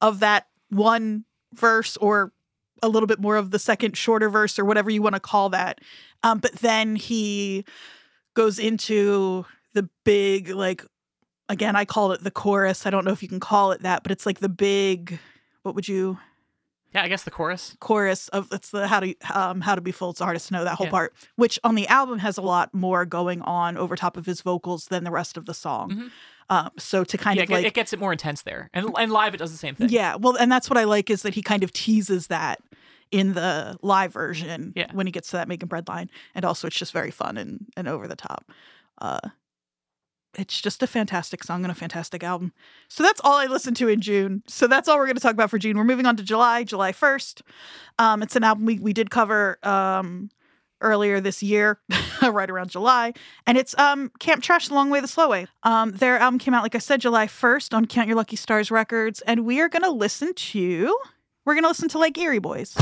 of 0.00 0.20
that 0.20 0.46
one 0.70 1.24
verse 1.54 1.96
or 1.96 2.32
a 2.82 2.88
little 2.88 3.06
bit 3.06 3.20
more 3.20 3.36
of 3.36 3.50
the 3.50 3.58
second 3.58 3.96
shorter 3.96 4.28
verse 4.30 4.58
or 4.58 4.64
whatever 4.64 4.90
you 4.90 5.02
want 5.02 5.14
to 5.14 5.20
call 5.20 5.48
that. 5.50 5.80
Um, 6.22 6.38
but 6.38 6.52
then 6.54 6.96
he 6.96 7.64
goes 8.34 8.58
into 8.58 9.44
the 9.74 9.88
big 10.04 10.48
like 10.50 10.84
again 11.48 11.76
I 11.76 11.84
call 11.84 12.12
it 12.12 12.22
the 12.22 12.30
chorus. 12.30 12.86
I 12.86 12.90
don't 12.90 13.04
know 13.04 13.12
if 13.12 13.22
you 13.22 13.28
can 13.28 13.40
call 13.40 13.72
it 13.72 13.82
that, 13.82 14.02
but 14.02 14.12
it's 14.12 14.26
like 14.26 14.38
the 14.40 14.48
big 14.48 15.18
what 15.62 15.74
would 15.74 15.88
you 15.88 16.18
Yeah, 16.94 17.02
I 17.02 17.08
guess 17.08 17.24
the 17.24 17.30
chorus. 17.30 17.76
chorus 17.80 18.28
of 18.28 18.48
it's 18.52 18.70
the 18.70 18.86
how 18.86 19.00
to 19.00 19.14
um 19.34 19.60
how 19.60 19.74
to 19.74 19.80
be 19.80 19.92
full 19.92 20.10
it's 20.10 20.20
hard 20.20 20.38
to 20.38 20.52
know 20.52 20.64
that 20.64 20.76
whole 20.76 20.86
Yeah. 20.86 20.90
part 20.92 21.14
which 21.36 21.58
on 21.64 21.74
the 21.74 21.86
album 21.88 22.18
has 22.20 22.38
a 22.38 22.42
lot 22.42 22.72
more 22.74 23.04
going 23.04 23.42
on 23.42 23.76
over 23.76 23.96
top 23.96 24.16
of 24.16 24.26
his 24.26 24.40
vocals 24.40 24.86
than 24.86 25.04
the 25.04 25.10
rest 25.10 25.36
of 25.36 25.46
the 25.46 25.54
song 25.54 25.90
Mhm. 25.90 26.10
Um 26.50 26.70
so 26.78 27.04
to 27.04 27.16
kind 27.18 27.36
yeah, 27.36 27.42
of 27.44 27.50
it, 27.50 27.52
like 27.52 27.66
it 27.66 27.74
gets 27.74 27.92
it 27.92 27.98
more 28.00 28.12
intense 28.12 28.42
there, 28.42 28.70
and 28.72 28.88
and 28.98 29.12
live 29.12 29.34
it 29.34 29.38
does 29.38 29.50
the 29.52 29.58
same 29.58 29.74
thing. 29.74 29.88
yeah 29.90 30.16
well 30.16 30.36
and 30.36 30.50
that's 30.50 30.68
what 30.70 30.76
i 30.78 30.84
like 30.84 31.10
is 31.10 31.22
that 31.22 31.34
he 31.34 31.42
kind 31.42 31.62
of 31.62 31.72
teases 31.72 32.26
that 32.28 32.60
in 33.10 33.32
the 33.34 33.78
live 33.82 34.12
version 34.12 34.72
Yeah. 34.76 34.90
when 34.92 35.06
he 35.06 35.12
gets 35.12 35.30
to 35.30 35.36
that 35.38 35.48
making 35.48 35.68
bread 35.68 35.88
line 35.88 36.10
and 36.34 36.44
also 36.44 36.66
it's 36.66 36.76
just 36.76 36.92
very 36.92 37.10
fun 37.10 37.36
and 37.36 37.66
and 37.76 37.88
over 37.88 38.06
the 38.08 38.16
top 38.16 38.44
uh 39.00 39.20
it's 40.34 40.60
just 40.60 40.82
a 40.82 40.86
fantastic 40.86 41.42
song 41.42 41.64
and 41.64 41.72
a 41.72 41.74
fantastic 41.74 42.22
album. 42.22 42.52
So 42.88 43.02
that's 43.02 43.20
all 43.24 43.38
I 43.38 43.46
listened 43.46 43.76
to 43.78 43.88
in 43.88 44.00
June. 44.00 44.42
So 44.46 44.66
that's 44.68 44.86
all 44.86 44.96
we're 44.98 45.06
going 45.06 45.16
to 45.16 45.22
talk 45.22 45.32
about 45.32 45.50
for 45.50 45.58
June. 45.58 45.76
We're 45.76 45.84
moving 45.84 46.06
on 46.06 46.16
to 46.16 46.22
July, 46.22 46.62
July 46.64 46.92
1st. 46.92 47.40
Um, 47.98 48.22
it's 48.22 48.36
an 48.36 48.44
album 48.44 48.66
we, 48.66 48.78
we 48.78 48.92
did 48.92 49.10
cover 49.10 49.58
um, 49.64 50.28
earlier 50.80 51.20
this 51.20 51.42
year, 51.42 51.80
right 52.22 52.50
around 52.50 52.70
July. 52.70 53.12
And 53.46 53.58
it's 53.58 53.76
um, 53.78 54.10
Camp 54.18 54.42
Trash, 54.42 54.68
The 54.68 54.74
Long 54.74 54.90
Way, 54.90 55.00
The 55.00 55.08
Slow 55.08 55.28
Way. 55.28 55.46
Um, 55.62 55.92
their 55.92 56.18
album 56.18 56.38
came 56.38 56.54
out, 56.54 56.62
like 56.62 56.74
I 56.74 56.78
said, 56.78 57.00
July 57.00 57.26
1st 57.26 57.74
on 57.74 57.86
Count 57.86 58.08
Your 58.08 58.16
Lucky 58.16 58.36
Stars 58.36 58.70
Records. 58.70 59.20
And 59.22 59.44
we 59.44 59.60
are 59.60 59.68
to 59.82 59.90
listen 59.90 60.34
to, 60.34 60.96
we're 61.44 61.54
to 61.64 61.68
listen 61.68 61.88
to 61.90 61.98
Lake 61.98 62.18
Erie 62.18 62.38
Boys. 62.38 62.76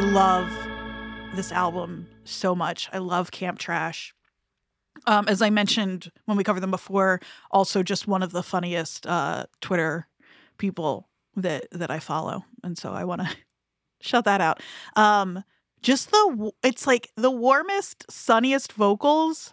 I 0.00 0.02
love 0.02 0.50
this 1.34 1.52
album 1.52 2.08
so 2.24 2.54
much. 2.54 2.88
I 2.90 2.96
love 2.96 3.30
Camp 3.30 3.58
Trash. 3.58 4.14
Um, 5.06 5.28
as 5.28 5.42
I 5.42 5.50
mentioned 5.50 6.10
when 6.24 6.38
we 6.38 6.42
covered 6.42 6.62
them 6.62 6.70
before, 6.70 7.20
also 7.50 7.82
just 7.82 8.08
one 8.08 8.22
of 8.22 8.32
the 8.32 8.42
funniest 8.42 9.06
uh, 9.06 9.44
Twitter 9.60 10.08
people 10.56 11.10
that 11.36 11.66
that 11.72 11.90
I 11.90 11.98
follow, 11.98 12.46
and 12.64 12.78
so 12.78 12.94
I 12.94 13.04
want 13.04 13.20
to 13.20 13.28
shout 14.00 14.24
that 14.24 14.40
out. 14.40 14.62
Um, 14.96 15.44
just 15.82 16.10
the 16.10 16.50
it's 16.62 16.86
like 16.86 17.10
the 17.16 17.30
warmest, 17.30 18.10
sunniest 18.10 18.72
vocals 18.72 19.52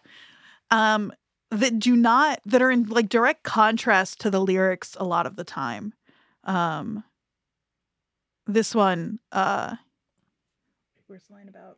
um, 0.72 1.12
that 1.52 1.78
do 1.78 1.94
not 1.94 2.40
that 2.46 2.62
are 2.62 2.72
in 2.72 2.86
like 2.86 3.10
direct 3.10 3.44
contrast 3.44 4.22
to 4.22 4.32
the 4.32 4.40
lyrics 4.40 4.96
a 4.98 5.04
lot 5.04 5.26
of 5.26 5.36
the 5.36 5.44
time. 5.44 5.94
Um, 6.46 7.04
this 8.46 8.74
one, 8.74 9.20
uh, 9.34 9.76
where's 11.08 11.24
the 11.24 11.34
line 11.34 11.50
about? 11.50 11.78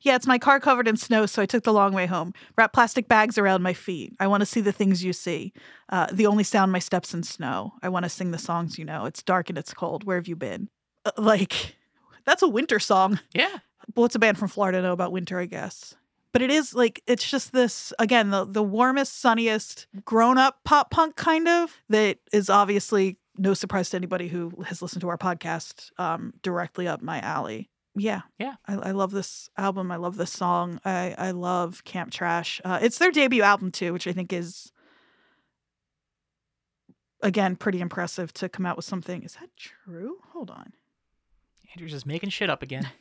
Yeah, 0.00 0.16
it's 0.16 0.26
my 0.26 0.38
car 0.38 0.58
covered 0.58 0.88
in 0.88 0.96
snow, 0.96 1.26
so 1.26 1.42
I 1.42 1.46
took 1.46 1.62
the 1.62 1.72
long 1.72 1.92
way 1.92 2.06
home. 2.06 2.34
Wrap 2.56 2.72
plastic 2.72 3.06
bags 3.06 3.38
around 3.38 3.62
my 3.62 3.72
feet. 3.72 4.14
I 4.18 4.26
want 4.26 4.40
to 4.40 4.46
see 4.46 4.60
the 4.60 4.72
things 4.72 5.04
you 5.04 5.12
see. 5.12 5.52
Uh, 5.88 6.08
the 6.12 6.26
only 6.26 6.42
sound 6.42 6.72
my 6.72 6.80
steps 6.80 7.14
in 7.14 7.22
snow. 7.22 7.74
I 7.82 7.88
want 7.88 8.04
to 8.04 8.08
sing 8.08 8.32
the 8.32 8.38
songs 8.38 8.78
you 8.78 8.84
know. 8.84 9.04
It's 9.04 9.22
dark 9.22 9.48
and 9.48 9.56
it's 9.56 9.72
cold. 9.72 10.04
Where 10.04 10.16
have 10.16 10.26
you 10.26 10.36
been? 10.36 10.68
Uh, 11.04 11.12
like, 11.16 11.76
that's 12.24 12.42
a 12.42 12.48
winter 12.48 12.80
song. 12.80 13.20
Yeah. 13.32 13.58
Well, 13.94 14.06
it's 14.06 14.14
a 14.14 14.18
band 14.18 14.38
from 14.38 14.48
Florida 14.48 14.82
know 14.82 14.92
about 14.92 15.12
winter, 15.12 15.38
I 15.38 15.46
guess. 15.46 15.94
But 16.32 16.42
it 16.42 16.50
is 16.50 16.74
like 16.74 17.02
it's 17.06 17.28
just 17.28 17.52
this 17.52 17.92
again 17.98 18.30
the 18.30 18.46
the 18.46 18.62
warmest, 18.62 19.20
sunniest, 19.20 19.86
grown 20.04 20.38
up 20.38 20.60
pop 20.64 20.90
punk 20.90 21.14
kind 21.14 21.46
of 21.46 21.76
that 21.90 22.18
is 22.32 22.48
obviously 22.48 23.18
no 23.36 23.54
surprise 23.54 23.90
to 23.90 23.96
anybody 23.98 24.28
who 24.28 24.50
has 24.66 24.80
listened 24.80 25.02
to 25.02 25.08
our 25.10 25.18
podcast. 25.18 25.90
Um, 25.98 26.32
directly 26.42 26.88
up 26.88 27.02
my 27.02 27.20
alley. 27.20 27.68
Yeah, 27.94 28.22
Yeah. 28.38 28.54
I, 28.66 28.74
I 28.74 28.90
love 28.92 29.10
this 29.10 29.50
album. 29.56 29.90
I 29.90 29.96
love 29.96 30.16
this 30.16 30.32
song. 30.32 30.80
I 30.84 31.14
I 31.18 31.30
love 31.32 31.84
Camp 31.84 32.10
Trash. 32.10 32.60
Uh, 32.64 32.78
it's 32.80 32.98
their 32.98 33.10
debut 33.10 33.42
album 33.42 33.70
too, 33.70 33.92
which 33.92 34.06
I 34.06 34.12
think 34.12 34.32
is 34.32 34.72
again 37.22 37.56
pretty 37.56 37.80
impressive 37.80 38.32
to 38.34 38.48
come 38.48 38.66
out 38.66 38.76
with 38.76 38.84
something. 38.86 39.22
Is 39.22 39.34
that 39.34 39.50
true? 39.56 40.16
Hold 40.32 40.50
on. 40.50 40.72
Andrew's 41.74 41.92
just 41.92 42.06
making 42.06 42.30
shit 42.30 42.50
up 42.50 42.62
again. 42.62 42.88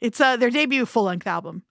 It's 0.00 0.20
uh 0.20 0.36
their 0.36 0.50
debut 0.50 0.84
full 0.84 1.04
length 1.04 1.28
album. 1.28 1.62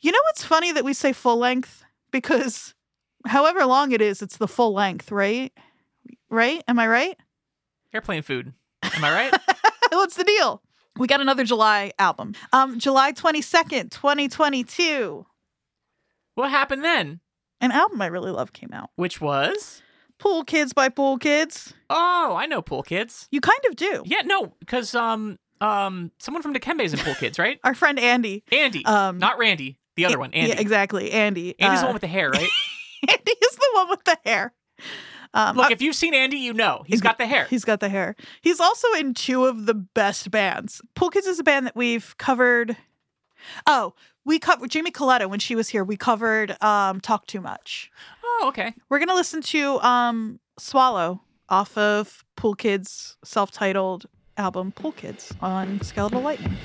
You 0.00 0.10
know 0.10 0.18
what's 0.24 0.42
funny 0.42 0.72
that 0.72 0.84
we 0.84 0.94
say 0.94 1.12
full 1.12 1.36
length 1.36 1.84
because 2.10 2.74
however 3.26 3.66
long 3.66 3.92
it 3.92 4.00
is, 4.00 4.22
it's 4.22 4.38
the 4.38 4.48
full 4.48 4.72
length, 4.72 5.12
right? 5.12 5.52
Right? 6.30 6.64
Am 6.66 6.78
I 6.78 6.88
right? 6.88 7.16
Airplane 7.92 8.22
food. 8.22 8.54
Am 8.82 9.04
I 9.04 9.12
right? 9.12 9.34
what's 9.92 10.16
the 10.16 10.24
deal? 10.24 10.62
We 10.98 11.06
got 11.06 11.20
another 11.20 11.44
July 11.44 11.92
album. 11.98 12.34
Um 12.52 12.78
July 12.78 13.12
22nd, 13.12 13.90
2022. 13.90 15.26
what 16.34 16.50
happened 16.50 16.84
then? 16.84 17.20
An 17.60 17.72
album 17.72 18.00
I 18.02 18.06
really 18.06 18.30
love 18.30 18.52
came 18.52 18.70
out. 18.72 18.90
Which 18.96 19.20
was? 19.20 19.82
Pool 20.18 20.44
Kids 20.44 20.72
by 20.72 20.88
Pool 20.88 21.18
Kids. 21.18 21.74
Oh, 21.90 22.34
I 22.38 22.46
know 22.46 22.62
Pool 22.62 22.82
Kids. 22.82 23.28
You 23.30 23.40
kind 23.40 23.60
of 23.68 23.76
do. 23.76 24.02
Yeah, 24.06 24.22
no, 24.24 24.54
because 24.60 24.94
um 24.94 25.38
um 25.60 26.10
someone 26.18 26.42
from 26.42 26.54
Dikembe's 26.54 26.92
in 26.92 26.98
Pool 27.00 27.14
Kids, 27.14 27.38
right? 27.38 27.58
Our 27.64 27.74
friend 27.74 27.98
Andy. 27.98 28.44
Andy, 28.52 28.84
Um, 28.84 29.18
not 29.18 29.38
Randy. 29.38 29.78
The 29.96 30.04
other 30.04 30.18
one, 30.18 30.32
Andy. 30.34 30.50
Yeah, 30.52 30.60
exactly. 30.60 31.10
Andy. 31.12 31.58
Andy's 31.58 31.78
Uh, 31.78 31.82
the 31.82 31.86
one 31.86 31.94
with 31.94 32.02
the 32.02 32.06
hair, 32.08 32.28
right? 32.30 32.48
Andy 33.08 33.32
is 33.32 33.56
the 33.56 33.70
one 33.74 33.88
with 33.88 34.04
the 34.04 34.18
hair. 34.26 34.52
Um, 35.34 35.56
Look, 35.56 35.70
if 35.70 35.82
you've 35.82 35.94
seen 35.94 36.14
Andy, 36.14 36.38
you 36.38 36.52
know 36.52 36.84
he's 36.86 37.00
got 37.00 37.18
the 37.18 37.26
hair. 37.26 37.46
He's 37.48 37.64
got 37.64 37.80
the 37.80 37.88
hair. 37.88 38.16
He's 38.40 38.60
also 38.60 38.88
in 38.94 39.14
two 39.14 39.44
of 39.46 39.66
the 39.66 39.74
best 39.74 40.30
bands. 40.30 40.80
Pool 40.94 41.10
Kids 41.10 41.26
is 41.26 41.38
a 41.38 41.44
band 41.44 41.66
that 41.66 41.76
we've 41.76 42.16
covered. 42.18 42.76
Oh, 43.66 43.94
we 44.24 44.38
covered 44.38 44.70
Jamie 44.70 44.90
Coletta 44.90 45.28
when 45.28 45.38
she 45.38 45.54
was 45.54 45.68
here. 45.68 45.84
We 45.84 45.96
covered 45.96 46.60
um, 46.62 47.00
"Talk 47.00 47.26
Too 47.26 47.40
Much." 47.40 47.90
Oh, 48.24 48.44
okay. 48.48 48.74
We're 48.88 48.98
gonna 48.98 49.14
listen 49.14 49.40
to 49.42 49.80
um, 49.80 50.40
"Swallow" 50.58 51.22
off 51.48 51.76
of 51.78 52.24
Pool 52.36 52.54
Kids' 52.54 53.16
self-titled 53.24 54.06
album 54.36 54.72
"Pool 54.72 54.92
Kids" 54.92 55.32
on 55.40 55.80
Skeletal 55.82 56.20
Lightning. 56.22 56.56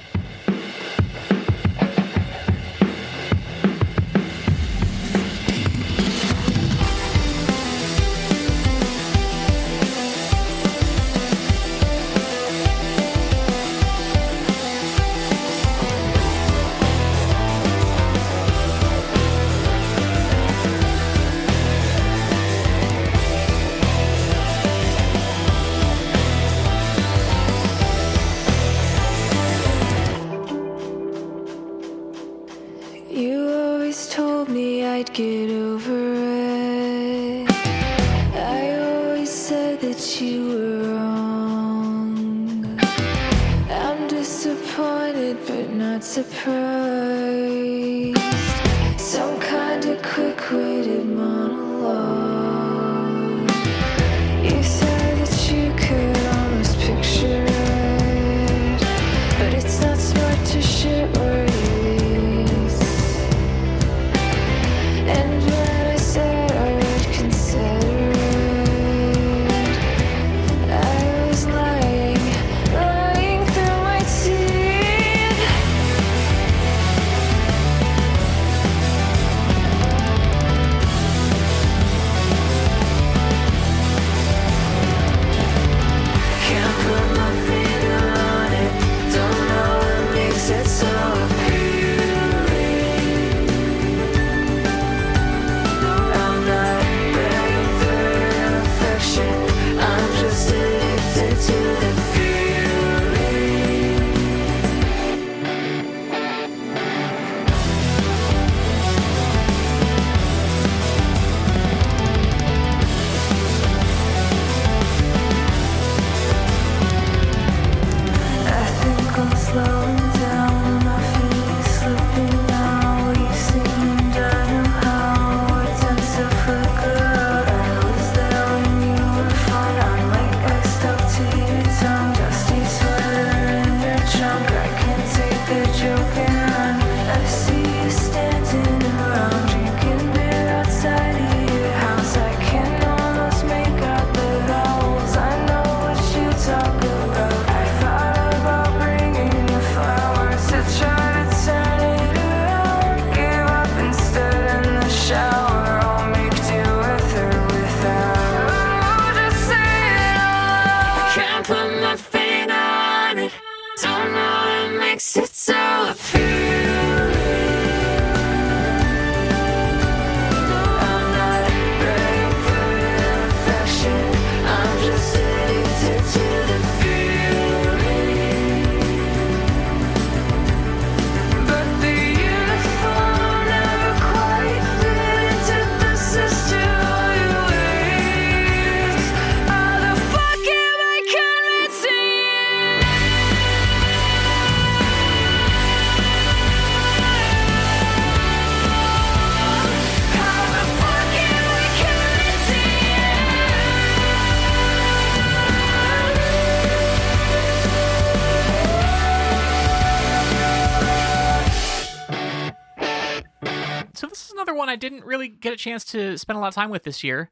Really 215.22 215.34
get 215.36 215.54
a 215.54 215.58
chance 215.58 215.86
to 215.86 216.18
spend 216.18 216.38
a 216.38 216.40
lot 216.40 216.48
of 216.48 216.54
time 216.56 216.70
with 216.70 216.84
this 216.84 217.04
year, 217.04 217.32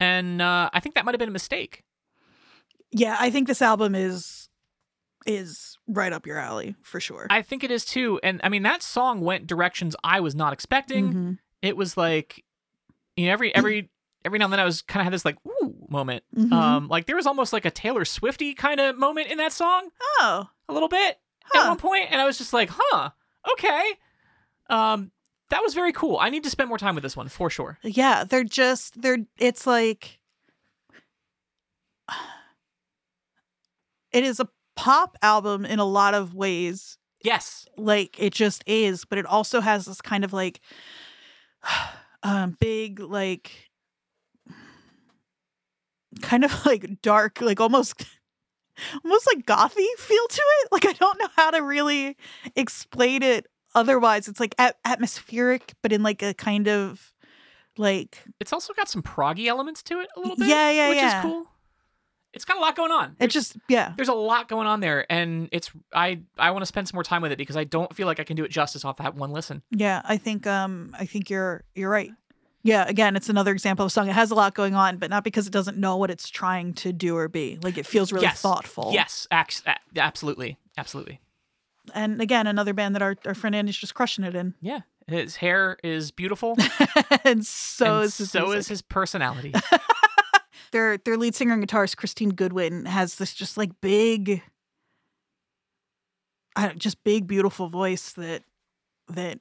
and 0.00 0.40
uh, 0.40 0.70
I 0.72 0.80
think 0.80 0.94
that 0.94 1.04
might 1.04 1.14
have 1.14 1.18
been 1.18 1.28
a 1.28 1.32
mistake. 1.32 1.82
Yeah, 2.92 3.16
I 3.18 3.30
think 3.30 3.48
this 3.48 3.62
album 3.62 3.94
is 3.94 4.48
is 5.26 5.76
right 5.88 6.12
up 6.12 6.24
your 6.24 6.38
alley 6.38 6.76
for 6.82 7.00
sure. 7.00 7.26
I 7.30 7.42
think 7.42 7.64
it 7.64 7.70
is 7.70 7.84
too, 7.84 8.20
and 8.22 8.40
I 8.44 8.48
mean 8.48 8.62
that 8.62 8.82
song 8.82 9.20
went 9.20 9.46
directions 9.46 9.96
I 10.04 10.20
was 10.20 10.34
not 10.34 10.52
expecting. 10.52 11.12
Mhm. 11.12 11.38
It 11.62 11.76
was 11.76 11.96
like, 11.96 12.44
you 13.16 13.26
know, 13.26 13.32
every 13.32 13.54
every 13.54 13.90
every 14.24 14.38
now 14.38 14.44
and 14.46 14.52
then 14.52 14.60
I 14.60 14.64
was 14.64 14.82
kind 14.82 15.00
of 15.00 15.04
had 15.04 15.12
this 15.12 15.24
like 15.24 15.36
ooh 15.46 15.74
moment. 15.88 16.22
Mhm. 16.36 16.52
Um, 16.52 16.88
like 16.88 17.06
there 17.06 17.16
was 17.16 17.26
almost 17.26 17.52
like 17.52 17.64
a 17.64 17.70
Taylor 17.70 18.04
Swifty 18.04 18.54
kind 18.54 18.78
of 18.80 18.96
moment 18.96 19.28
in 19.28 19.38
that 19.38 19.52
song, 19.52 19.88
Oh, 20.20 20.48
a 20.68 20.72
little 20.72 20.88
bit 20.88 21.18
at 21.54 21.68
one 21.68 21.76
point, 21.78 22.08
and 22.10 22.20
I 22.20 22.24
was 22.24 22.38
just 22.38 22.52
like, 22.52 22.70
huh, 22.72 23.10
okay. 23.52 23.84
Um, 24.68 25.10
that 25.50 25.62
was 25.62 25.74
very 25.74 25.92
cool. 25.92 26.18
I 26.18 26.30
need 26.30 26.44
to 26.44 26.50
spend 26.50 26.68
more 26.68 26.78
time 26.78 26.94
with 26.94 27.02
this 27.02 27.16
one 27.16 27.28
for 27.28 27.50
sure. 27.50 27.78
yeah, 27.82 28.24
they're 28.24 28.44
just 28.44 29.00
they're 29.00 29.18
it's 29.38 29.66
like 29.66 30.18
it 34.12 34.24
is 34.24 34.40
a 34.40 34.48
pop 34.74 35.16
album 35.22 35.64
in 35.64 35.78
a 35.78 35.84
lot 35.84 36.14
of 36.14 36.34
ways. 36.34 36.98
Yes, 37.22 37.66
Like 37.76 38.20
it 38.20 38.32
just 38.32 38.62
is, 38.66 39.04
but 39.04 39.18
it 39.18 39.26
also 39.26 39.60
has 39.60 39.86
this 39.86 40.00
kind 40.00 40.24
of 40.24 40.32
like 40.32 40.60
um 42.22 42.56
big 42.60 43.00
like 43.00 43.70
kind 46.22 46.44
of 46.44 46.64
like 46.66 47.02
dark, 47.02 47.40
like 47.40 47.60
almost 47.60 48.04
almost 49.04 49.28
like 49.34 49.46
gothy 49.46 49.86
feel 49.98 50.26
to 50.28 50.42
it. 50.62 50.68
Like 50.72 50.86
I 50.86 50.92
don't 50.92 51.18
know 51.18 51.28
how 51.36 51.50
to 51.50 51.62
really 51.62 52.16
explain 52.54 53.22
it 53.22 53.46
otherwise. 53.76 54.26
It's 54.26 54.40
like 54.40 54.54
at- 54.58 54.78
atmospheric, 54.84 55.74
but 55.82 55.92
in 55.92 56.02
like 56.02 56.22
a 56.22 56.34
kind 56.34 56.66
of 56.66 57.12
like 57.78 58.24
it's 58.40 58.52
also 58.52 58.72
got 58.72 58.88
some 58.88 59.02
proggy 59.02 59.46
elements 59.46 59.82
to 59.84 60.00
it 60.00 60.08
a 60.16 60.20
little 60.20 60.36
bit. 60.36 60.48
Yeah, 60.48 60.70
yeah, 60.70 60.88
which 60.88 60.98
yeah. 60.98 61.18
is 61.18 61.22
cool. 61.22 61.46
It's 62.32 62.44
got 62.44 62.58
a 62.58 62.60
lot 62.60 62.76
going 62.76 62.90
on. 62.90 63.16
it 63.18 63.28
just 63.28 63.56
yeah. 63.68 63.94
there's 63.96 64.08
a 64.08 64.14
lot 64.14 64.48
going 64.48 64.66
on 64.66 64.80
there, 64.80 65.10
and 65.10 65.48
it's 65.52 65.70
I 65.94 66.20
I 66.36 66.50
want 66.50 66.62
to 66.62 66.66
spend 66.66 66.88
some 66.88 66.96
more 66.96 67.04
time 67.04 67.22
with 67.22 67.32
it 67.32 67.38
because 67.38 67.56
I 67.56 67.64
don't 67.64 67.94
feel 67.94 68.06
like 68.06 68.18
I 68.18 68.24
can 68.24 68.36
do 68.36 68.44
it 68.44 68.50
justice 68.50 68.84
off 68.84 68.96
that 68.98 69.14
one 69.14 69.30
listen. 69.30 69.62
Yeah, 69.70 70.02
I 70.04 70.16
think 70.16 70.46
um 70.46 70.94
I 70.98 71.06
think 71.06 71.30
you're 71.30 71.64
you're 71.74 71.90
right. 71.90 72.10
Yeah, 72.62 72.84
again, 72.88 73.14
it's 73.14 73.28
another 73.28 73.52
example 73.52 73.84
of 73.84 73.90
a 73.90 73.90
song. 73.90 74.08
It 74.08 74.14
has 74.14 74.32
a 74.32 74.34
lot 74.34 74.54
going 74.54 74.74
on, 74.74 74.96
but 74.96 75.08
not 75.08 75.22
because 75.22 75.46
it 75.46 75.52
doesn't 75.52 75.78
know 75.78 75.96
what 75.98 76.10
it's 76.10 76.28
trying 76.28 76.74
to 76.74 76.92
do 76.92 77.16
or 77.16 77.28
be. 77.28 77.58
Like 77.62 77.78
it 77.78 77.86
feels 77.86 78.12
really 78.12 78.24
yes, 78.24 78.42
thoughtful. 78.42 78.90
Yes, 78.92 79.28
ax- 79.30 79.62
a- 79.66 79.76
absolutely, 80.00 80.58
absolutely. 80.76 81.20
And 81.94 82.20
again, 82.20 82.46
another 82.46 82.72
band 82.74 82.94
that 82.94 83.02
our, 83.02 83.16
our 83.26 83.34
friend 83.34 83.54
Andy's 83.54 83.76
just 83.76 83.94
crushing 83.94 84.24
it 84.24 84.34
in. 84.34 84.54
Yeah, 84.60 84.80
his 85.06 85.36
hair 85.36 85.76
is 85.84 86.10
beautiful, 86.10 86.56
and 87.24 87.44
so 87.46 87.96
and 87.96 88.04
is 88.04 88.18
his 88.18 88.30
so 88.30 88.40
music. 88.44 88.58
is 88.58 88.68
his 88.68 88.82
personality. 88.82 89.52
their 90.72 90.98
their 90.98 91.16
lead 91.16 91.34
singer 91.34 91.54
and 91.54 91.66
guitarist 91.66 91.96
Christine 91.96 92.32
Goodwyne 92.32 92.86
has 92.86 93.16
this 93.16 93.32
just 93.34 93.56
like 93.56 93.70
big 93.80 94.42
I 96.54 96.66
don't, 96.66 96.78
just 96.78 97.02
big 97.04 97.26
beautiful 97.26 97.68
voice 97.68 98.12
that 98.12 98.42
that 99.08 99.38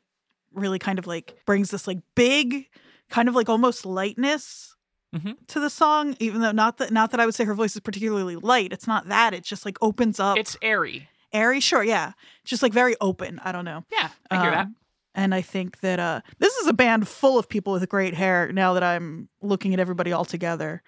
really 0.54 0.80
kind 0.80 1.00
of 1.00 1.08
like 1.08 1.36
brings 1.46 1.72
this 1.72 1.88
like 1.88 2.00
big 2.16 2.68
kind 3.10 3.28
of 3.30 3.36
like 3.36 3.50
almost 3.50 3.86
lightness 3.86 4.72
Mhm. 5.16 5.38
to 5.48 5.62
the 5.62 5.70
song 5.70 6.18
even 6.20 6.42
though 6.42 6.52
not 6.52 6.78
that 6.80 6.92
not 6.92 7.12
that 7.12 7.22
I 7.22 7.26
would 7.26 7.34
say 7.36 7.46
her 7.46 7.54
voice 7.54 7.74
is 7.74 7.80
particularly 7.80 8.36
light 8.36 8.74
it's 8.74 8.86
not 8.88 9.08
that 9.08 9.34
it 9.34 9.46
just 9.46 9.64
like 9.64 9.78
opens 9.82 10.20
up 10.20 10.38
it's 10.38 10.58
airy. 10.62 11.08
Airy 11.36 11.60
sure 11.60 11.84
yeah 11.84 12.14
just 12.44 12.64
like 12.64 12.74
very 12.74 12.96
open 13.02 13.40
I 13.44 13.52
don't 13.52 13.66
know 13.66 13.84
Yeah, 13.92 14.10
I 14.32 14.42
hear 14.42 14.52
that. 14.52 14.66
um, 14.68 14.76
And 15.14 15.34
I 15.36 15.42
think 15.42 15.80
that 15.82 16.00
uh, 16.00 16.22
this 16.40 16.54
is 16.56 16.68
a 16.68 16.74
band 16.74 17.08
full 17.08 17.38
of 17.40 17.48
people 17.48 17.74
with 17.74 17.88
great 17.90 18.14
hair. 18.14 18.52
Now 18.52 18.74
that 18.74 18.84
I'm 18.84 19.30
looking 19.42 19.74
at 19.74 19.80
everybody 19.80 20.12
all 20.12 20.26
together, 20.26 20.84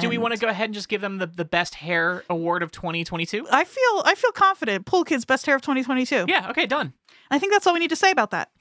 Do 0.00 0.08
we 0.08 0.18
want 0.18 0.34
to 0.34 0.40
go 0.40 0.48
ahead 0.48 0.66
and 0.66 0.74
just 0.74 0.88
give 0.88 1.00
them 1.00 1.18
the, 1.18 1.26
the 1.26 1.44
best 1.44 1.74
hair 1.74 2.24
award 2.30 2.62
of 2.62 2.70
2022? 2.72 3.46
I 3.50 3.64
feel 3.64 4.02
I 4.04 4.14
feel 4.14 4.32
confident. 4.32 4.86
Pool 4.86 5.04
Kids 5.04 5.24
Best 5.24 5.46
Hair 5.46 5.56
of 5.56 5.62
2022. 5.62 6.26
Yeah. 6.28 6.50
Okay. 6.50 6.66
Done. 6.66 6.92
I 7.30 7.38
think 7.38 7.52
that's 7.52 7.66
all 7.66 7.72
we 7.74 7.80
need 7.80 7.90
to 7.90 7.96
say 7.96 8.10
about 8.10 8.30
that. 8.30 8.50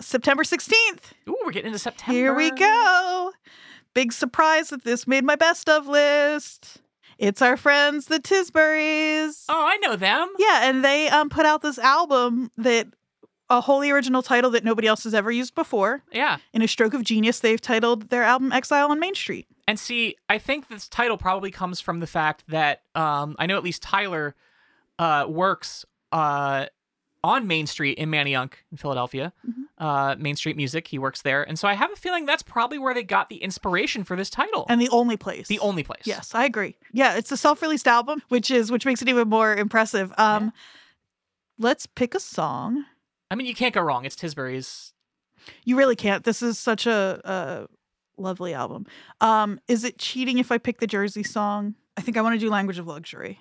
September 0.00 0.42
16th. 0.42 1.12
Ooh, 1.28 1.36
we're 1.44 1.52
getting 1.52 1.68
into 1.68 1.78
September. 1.78 2.12
Here 2.14 2.34
we 2.34 2.50
go. 2.50 3.32
Big 3.94 4.12
surprise 4.12 4.70
that 4.70 4.84
this 4.84 5.06
made 5.06 5.24
my 5.24 5.36
best 5.36 5.68
of 5.68 5.86
list. 5.86 6.78
It's 7.20 7.42
our 7.42 7.56
friends 7.58 8.06
the 8.06 8.18
Tisburys. 8.18 9.44
Oh, 9.48 9.66
I 9.66 9.76
know 9.76 9.94
them. 9.94 10.28
Yeah, 10.38 10.68
and 10.68 10.82
they 10.82 11.08
um 11.08 11.28
put 11.28 11.44
out 11.44 11.60
this 11.60 11.78
album 11.78 12.50
that 12.56 12.88
a 13.50 13.60
wholly 13.60 13.90
original 13.90 14.22
title 14.22 14.50
that 14.52 14.64
nobody 14.64 14.88
else 14.88 15.04
has 15.04 15.12
ever 15.12 15.30
used 15.30 15.54
before. 15.54 16.02
Yeah. 16.12 16.38
In 16.54 16.62
a 16.62 16.68
stroke 16.68 16.94
of 16.94 17.02
genius, 17.02 17.40
they've 17.40 17.60
titled 17.60 18.08
their 18.08 18.22
album 18.22 18.52
Exile 18.52 18.90
on 18.90 18.98
Main 19.00 19.14
Street. 19.14 19.46
And 19.68 19.78
see, 19.78 20.16
I 20.28 20.38
think 20.38 20.68
this 20.68 20.88
title 20.88 21.18
probably 21.18 21.50
comes 21.50 21.80
from 21.80 22.00
the 22.00 22.06
fact 22.06 22.44
that 22.48 22.82
um, 22.94 23.36
I 23.38 23.46
know 23.46 23.56
at 23.56 23.64
least 23.64 23.82
Tyler 23.82 24.34
uh, 24.98 25.26
works 25.28 25.84
uh, 26.12 26.66
on 27.22 27.46
Main 27.46 27.66
Street 27.66 27.98
in 27.98 28.10
Manayunk 28.10 28.54
in 28.70 28.76
Philadelphia. 28.76 29.32
Mm-hmm. 29.48 29.84
Uh, 29.84 30.14
Main 30.16 30.36
Street 30.36 30.56
Music, 30.56 30.88
he 30.88 30.98
works 30.98 31.22
there, 31.22 31.42
and 31.42 31.58
so 31.58 31.66
I 31.66 31.74
have 31.74 31.90
a 31.90 31.96
feeling 31.96 32.26
that's 32.26 32.42
probably 32.42 32.78
where 32.78 32.92
they 32.92 33.02
got 33.02 33.30
the 33.30 33.36
inspiration 33.36 34.04
for 34.04 34.14
this 34.14 34.28
title. 34.28 34.66
And 34.68 34.80
the 34.80 34.90
only 34.90 35.16
place. 35.16 35.48
the 35.48 35.58
only 35.60 35.82
place. 35.82 36.02
Yes, 36.04 36.34
I 36.34 36.44
agree. 36.44 36.76
Yeah, 36.92 37.16
it's 37.16 37.32
a 37.32 37.36
self-released 37.36 37.88
album, 37.88 38.22
which 38.28 38.50
is 38.50 38.70
which 38.70 38.84
makes 38.84 39.00
it 39.00 39.08
even 39.08 39.28
more 39.28 39.54
impressive. 39.54 40.12
Um 40.18 40.52
let's 41.58 41.86
pick 41.86 42.14
a 42.14 42.20
song. 42.20 42.84
I 43.30 43.36
mean, 43.36 43.46
you 43.46 43.54
can't 43.54 43.74
go 43.74 43.80
wrong. 43.80 44.04
It's 44.04 44.16
Tisbury's. 44.16 44.92
You 45.64 45.76
really 45.76 45.96
can't. 45.96 46.24
This 46.24 46.42
is 46.42 46.58
such 46.58 46.86
a, 46.86 47.20
a 47.24 48.20
lovely 48.20 48.52
album. 48.52 48.86
Um, 49.20 49.60
is 49.68 49.84
it 49.84 49.98
cheating 49.98 50.38
if 50.38 50.50
I 50.50 50.58
pick 50.58 50.80
the 50.80 50.86
Jersey 50.86 51.22
song? 51.22 51.76
I 51.96 52.00
think 52.00 52.16
I 52.16 52.22
want 52.22 52.34
to 52.34 52.38
do 52.38 52.50
Language 52.50 52.78
of 52.78 52.86
Luxury. 52.86 53.38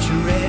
Over, 0.00 0.16
but 0.16 0.30
you're 0.30 0.39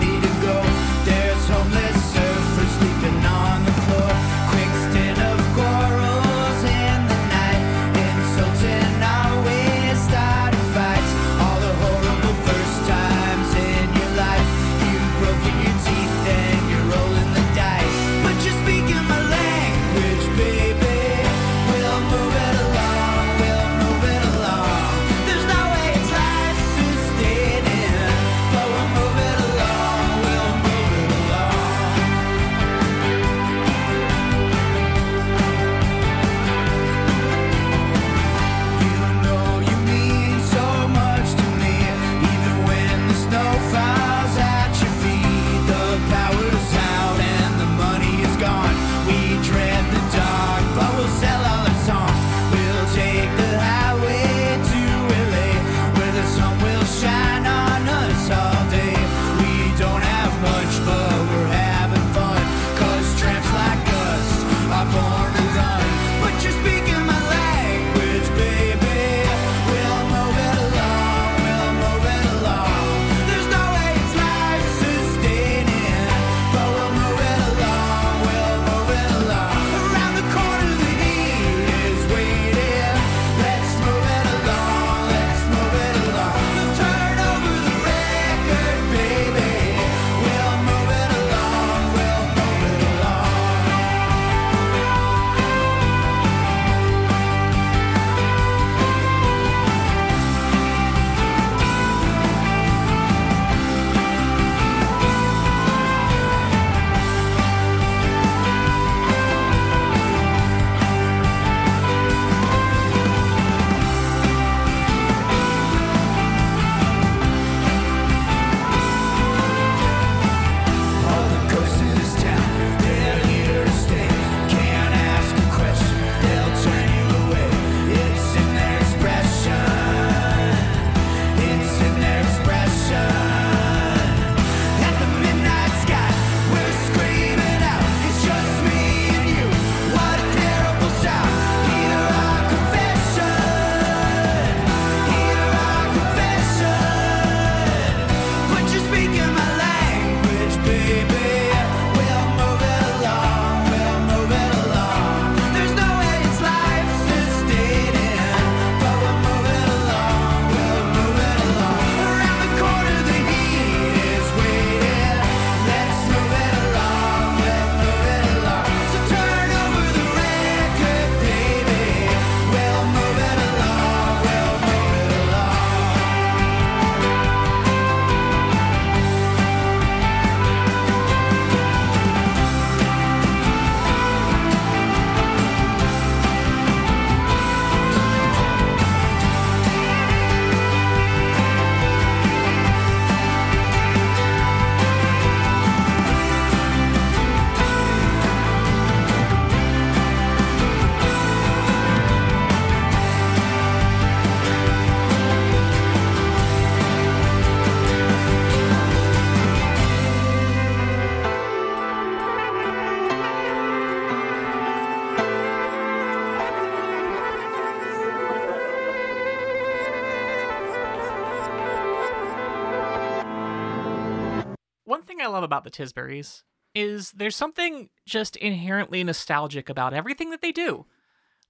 the 225.72 225.84
Tisburys 225.84 226.44
is 226.74 227.12
there's 227.12 227.36
something 227.36 227.90
just 228.06 228.36
inherently 228.38 229.04
nostalgic 229.04 229.70
about 229.70 229.94
everything 229.94 230.30
that 230.30 230.42
they 230.42 230.52
do. 230.52 230.86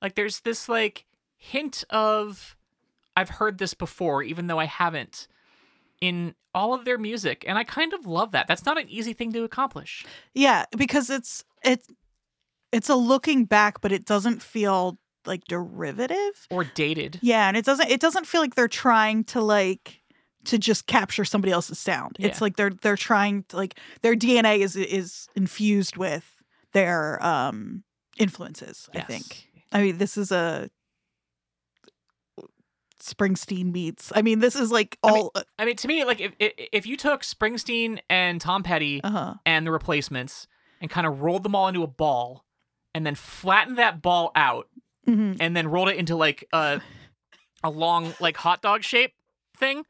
Like 0.02 0.16
there's 0.16 0.42
this 0.42 0.68
like 0.68 1.06
hint 1.38 1.84
of 1.90 2.56
I've 3.16 3.30
heard 3.30 3.58
this 3.58 3.74
before 3.74 4.24
even 4.24 4.48
though 4.48 4.60
I 4.60 4.66
haven't 4.66 5.28
in 6.00 6.34
all 6.54 6.74
of 6.74 6.86
their 6.86 6.98
music 6.98 7.46
and 7.48 7.58
I 7.58 7.64
kind 7.64 7.94
of 7.94 8.06
love 8.06 8.32
that. 8.32 8.48
That's 8.48 8.66
not 8.66 8.80
an 8.80 8.90
easy 8.90 9.14
thing 9.14 9.32
to 9.34 9.44
accomplish. 9.44 10.06
Yeah, 10.34 10.66
because 10.76 11.10
it's 11.10 11.44
it's 11.64 11.88
it's 12.72 12.90
a 12.90 12.96
looking 12.96 13.46
back, 13.46 13.82
but 13.82 13.92
it 13.92 14.06
doesn't 14.06 14.42
feel 14.42 14.98
like 15.26 15.46
derivative. 15.46 16.48
Or 16.50 16.64
dated. 16.64 17.20
Yeah, 17.22 17.48
and 17.48 17.56
it 17.56 17.66
doesn't 17.66 17.90
it 17.90 18.02
doesn't 18.02 18.26
feel 18.26 18.42
like 18.42 18.56
they're 18.56 18.68
trying 18.68 19.24
to 19.26 19.42
like 19.42 20.01
to 20.46 20.58
just 20.58 20.88
capture 20.88 21.24
somebody 21.26 21.52
else's 21.52 21.80
sound. 21.80 22.18
It's 22.20 22.42
like 22.42 22.56
they're 22.56 22.72
they're 22.72 22.96
trying 22.98 23.44
to 23.50 23.58
like 23.58 23.78
their 24.02 24.16
DNA 24.16 24.60
is 24.60 24.76
is 24.76 25.28
infused 25.36 25.98
with 25.98 26.44
their 26.74 27.24
um 27.26 27.84
influences, 28.18 28.90
I 28.96 29.02
think. 29.02 29.48
I 29.72 29.82
mean, 29.82 29.98
this 29.98 30.18
is 30.18 30.32
a 30.32 30.70
Springsteen 33.02 33.72
meets. 33.72 34.12
I 34.16 34.22
mean, 34.22 34.40
this 34.40 34.56
is 34.56 34.72
like 34.72 34.98
I 35.04 35.12
mean, 35.12 35.22
all 35.22 35.34
I 35.58 35.66
mean 35.66 35.76
to 35.78 35.88
me 35.88 36.04
like 36.04 36.22
if 36.22 36.34
if, 36.40 36.54
if 36.72 36.86
you 36.86 36.96
took 36.96 37.24
Springsteen 37.24 38.00
and 38.10 38.40
Tom 38.40 38.62
Petty 38.62 39.02
uh-huh. 39.04 39.36
and 39.46 39.66
the 39.66 39.72
replacements 39.72 40.48
and 40.80 40.90
kind 40.90 41.08
of 41.08 41.22
rolled 41.22 41.44
them 41.44 41.56
all 41.56 41.68
into 41.68 41.82
a 41.84 41.88
ball 41.88 42.46
and 42.94 43.06
then 43.06 43.16
flattened 43.16 43.78
that 43.78 44.02
ball 44.02 44.32
out 44.36 44.68
Mhm. 45.08 45.38
and 45.40 45.58
then 45.58 45.68
rolled 45.68 45.90
it 45.90 45.98
into 45.98 46.16
like 46.16 46.48
a 46.54 46.80
a 47.64 47.72
long 47.72 48.14
like 48.20 48.38
hot 48.38 48.62
dog 48.62 48.84
shape 48.84 49.14
thing, 49.58 49.84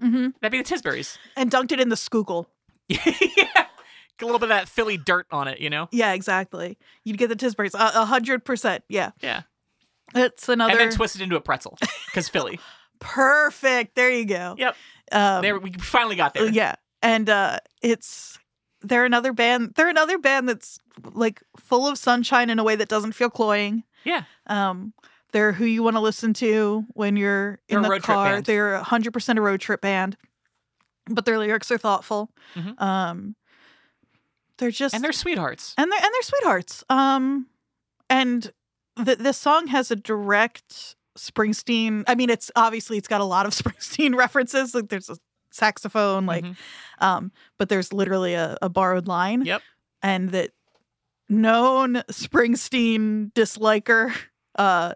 Mhm. 0.00 0.34
that'd 0.40 0.52
be 0.52 0.62
the 0.62 0.64
Tisburys. 0.74 1.18
And 1.36 1.50
dunked 1.50 1.72
it 1.72 1.80
in 1.80 1.88
the 1.88 1.96
Schuylkill. 1.96 2.48
yeah. 2.88 2.98
Get 3.06 4.22
a 4.22 4.26
little 4.26 4.38
bit 4.38 4.46
of 4.46 4.56
that 4.56 4.68
Philly 4.68 4.96
dirt 4.96 5.26
on 5.30 5.46
it, 5.48 5.60
you 5.60 5.70
know? 5.70 5.88
Yeah, 5.92 6.12
exactly. 6.12 6.76
You'd 7.04 7.18
get 7.18 7.28
the 7.28 7.36
Tisburys. 7.36 7.74
A 7.74 8.00
a 8.02 8.04
hundred 8.04 8.44
percent. 8.44 8.84
Yeah. 8.88 9.10
Yeah. 9.20 9.42
It's 10.14 10.48
another 10.48 10.70
And 10.72 10.80
then 10.80 10.90
twist 10.90 11.16
it 11.16 11.22
into 11.22 11.36
a 11.36 11.40
pretzel 11.40 11.76
because 12.06 12.28
Philly. 12.28 12.58
perfect. 13.00 13.94
There 13.94 14.10
you 14.10 14.24
go. 14.24 14.54
Yep. 14.58 14.76
Um, 15.12 15.42
There 15.42 15.58
we 15.58 15.72
finally 15.72 16.16
got 16.16 16.34
there. 16.34 16.48
Yeah. 16.48 16.74
And 17.02 17.28
uh 17.30 17.58
it's 17.82 18.38
they're 18.80 19.04
another 19.04 19.32
band 19.32 19.74
they're 19.76 19.88
another 19.88 20.18
band 20.18 20.48
that's 20.48 20.80
like 21.14 21.42
full 21.58 21.86
of 21.86 21.98
sunshine 21.98 22.50
in 22.50 22.58
a 22.58 22.64
way 22.64 22.74
that 22.76 22.88
doesn't 22.88 23.12
feel 23.12 23.30
cloying. 23.30 23.84
Yeah. 24.04 24.24
Um 24.46 24.94
they're 25.32 25.52
who 25.52 25.64
you 25.64 25.82
want 25.82 25.96
to 25.96 26.00
listen 26.00 26.32
to 26.34 26.84
when 26.94 27.16
you're 27.16 27.58
They're 27.68 27.78
in 27.78 27.88
the 27.88 28.00
car. 28.00 28.40
They're 28.40 28.80
100% 28.80 29.36
a 29.36 29.40
road 29.40 29.60
trip 29.60 29.80
band. 29.80 30.16
But 31.10 31.24
their 31.24 31.38
lyrics 31.38 31.70
are 31.70 31.78
thoughtful. 31.78 32.30
Mhm. 32.54 32.80
Um 32.80 33.34
they're 34.58 34.70
just 34.70 34.94
And 34.94 35.04
they're 35.04 35.12
sweethearts. 35.12 35.74
and 35.78 35.90
they're 35.90 36.00
and 36.02 36.10
they're 36.12 36.22
sweethearts. 36.22 36.84
Um, 36.88 37.46
and 38.10 38.52
the 38.96 39.14
this 39.16 39.38
song 39.38 39.68
has 39.68 39.90
a 39.90 39.96
direct 39.96 40.96
Springsteen. 41.16 42.04
I 42.06 42.14
mean, 42.14 42.28
it's 42.30 42.50
obviously 42.56 42.96
it's 42.98 43.08
got 43.08 43.20
a 43.20 43.24
lot 43.24 43.46
of 43.46 43.52
Springsteen 43.60 44.14
references. 44.16 44.74
Like 44.74 44.88
there's 44.88 45.08
a 45.10 45.16
saxophone, 45.50 46.26
like, 46.26 46.44
Mhm. 46.44 46.56
um, 47.00 47.32
but 47.58 47.68
there's 47.68 47.92
literally 47.92 48.34
a, 48.34 48.56
a 48.60 48.68
borrowed 48.68 49.06
line. 49.08 49.42
Yep. 49.44 49.62
And 50.02 50.30
that 50.30 50.50
known 51.28 52.02
Springsteen 52.10 53.32
disliker, 53.32 54.12
uh, 54.56 54.94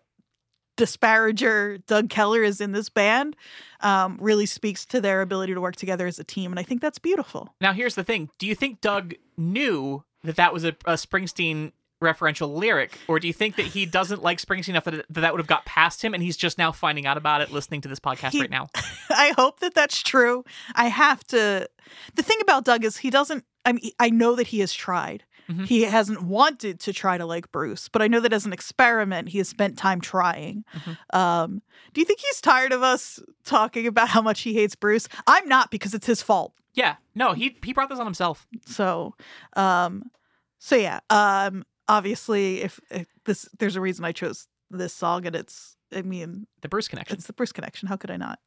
disparager 0.82 1.84
Doug 1.86 2.10
Keller 2.10 2.42
is 2.42 2.60
in 2.60 2.72
this 2.72 2.88
band. 2.88 3.36
Um, 3.80 4.18
really 4.20 4.46
speaks 4.46 4.84
to 4.86 5.00
their 5.00 5.22
ability 5.22 5.54
to 5.54 5.60
work 5.60 5.76
together 5.76 6.06
as 6.06 6.18
a 6.18 6.24
team, 6.24 6.52
and 6.52 6.58
I 6.60 6.62
think 6.62 6.80
that's 6.80 6.98
beautiful. 6.98 7.54
Now 7.60 7.72
here's 7.72 7.94
the 7.94 8.04
thing. 8.04 8.30
Do 8.38 8.46
you 8.46 8.54
think 8.54 8.80
Doug 8.80 9.14
knew 9.36 10.04
that 10.22 10.36
that 10.36 10.52
was 10.52 10.64
a, 10.64 10.68
a 10.84 10.94
Springsteen 10.94 11.72
referential 12.00 12.52
lyric 12.52 12.98
or 13.06 13.20
do 13.20 13.28
you 13.28 13.32
think 13.32 13.54
that 13.54 13.66
he 13.66 13.86
doesn't 13.98 14.22
like 14.22 14.38
Springsteen 14.38 14.70
enough 14.70 14.84
that 14.84 15.06
that, 15.08 15.20
that 15.20 15.32
would 15.32 15.38
have 15.38 15.46
got 15.46 15.64
past 15.64 16.02
him 16.02 16.14
and 16.14 16.22
he's 16.22 16.36
just 16.36 16.58
now 16.58 16.72
finding 16.72 17.06
out 17.06 17.16
about 17.16 17.40
it 17.40 17.52
listening 17.52 17.80
to 17.80 17.88
this 17.88 18.00
podcast 18.00 18.32
He- 18.32 18.40
right 18.40 18.50
now? 18.50 18.68
I 19.10 19.32
hope 19.36 19.60
that 19.60 19.74
that's 19.74 20.02
true. 20.02 20.44
I 20.74 20.88
have 20.88 21.24
to. 21.28 21.68
The 22.14 22.22
thing 22.22 22.38
about 22.40 22.64
Doug 22.64 22.84
is 22.84 22.98
he 22.98 23.10
doesn't. 23.10 23.44
I 23.64 23.72
mean, 23.72 23.92
I 24.00 24.10
know 24.10 24.34
that 24.34 24.48
he 24.48 24.58
has 24.60 24.72
tried. 24.72 25.22
Mhm. 25.52 25.66
He 25.66 25.82
hasn't 25.82 26.22
wanted 26.22 26.80
to 26.80 26.92
try 26.92 27.18
to 27.18 27.26
like 27.26 27.50
Bruce, 27.52 27.88
but 27.88 28.00
I 28.02 28.08
know 28.08 28.20
that 28.20 28.32
as 28.32 28.46
an 28.46 28.52
experiment, 28.52 29.28
he 29.30 29.38
has 29.38 29.48
spent 29.48 29.76
time 29.78 30.00
trying. 30.00 30.64
Mhm. 30.74 31.16
Um, 31.16 31.62
do 31.92 32.00
you 32.00 32.04
think 32.04 32.20
he's 32.20 32.40
tired 32.40 32.72
of 32.72 32.82
us 32.82 33.20
talking 33.44 33.86
about 33.86 34.08
how 34.08 34.22
much 34.22 34.40
he 34.42 34.54
hates 34.54 34.74
Bruce? 34.74 35.08
I'm 35.26 35.48
not 35.48 35.70
because 35.70 35.94
it's 35.94 36.06
his 36.06 36.22
fault. 36.22 36.54
Yeah. 36.74 36.96
No, 37.14 37.32
he 37.34 37.56
he 37.62 37.72
brought 37.72 37.88
this 37.90 37.98
on 37.98 38.06
himself. 38.06 38.46
So, 38.66 39.14
um, 39.54 40.10
so 40.58 40.76
yeah. 40.76 41.00
Um, 41.10 41.64
obviously, 41.88 42.62
if, 42.62 42.80
if 42.90 43.06
this, 43.24 43.48
there's 43.58 43.76
a 43.76 43.80
reason 43.80 44.04
I 44.04 44.12
chose 44.12 44.48
this 44.70 44.94
song, 44.94 45.26
and 45.26 45.36
it's. 45.36 45.76
I 45.94 46.00
mean, 46.00 46.46
The 46.62 46.68
Bruce 46.70 46.88
Connection. 46.88 47.18
it's 47.18 47.26
the 47.26 47.34
Bruce 47.34 47.52
connection. 47.52 47.86
How 47.88 47.96
could 47.96 48.10
I 48.10 48.16
not? 48.16 48.38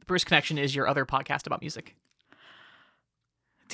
The 0.00 0.06
Bruce 0.06 0.24
Connection 0.24 0.56
is 0.56 0.74
your 0.74 0.88
other 0.88 1.04
podcast 1.04 1.46
about 1.46 1.60
music 1.60 1.94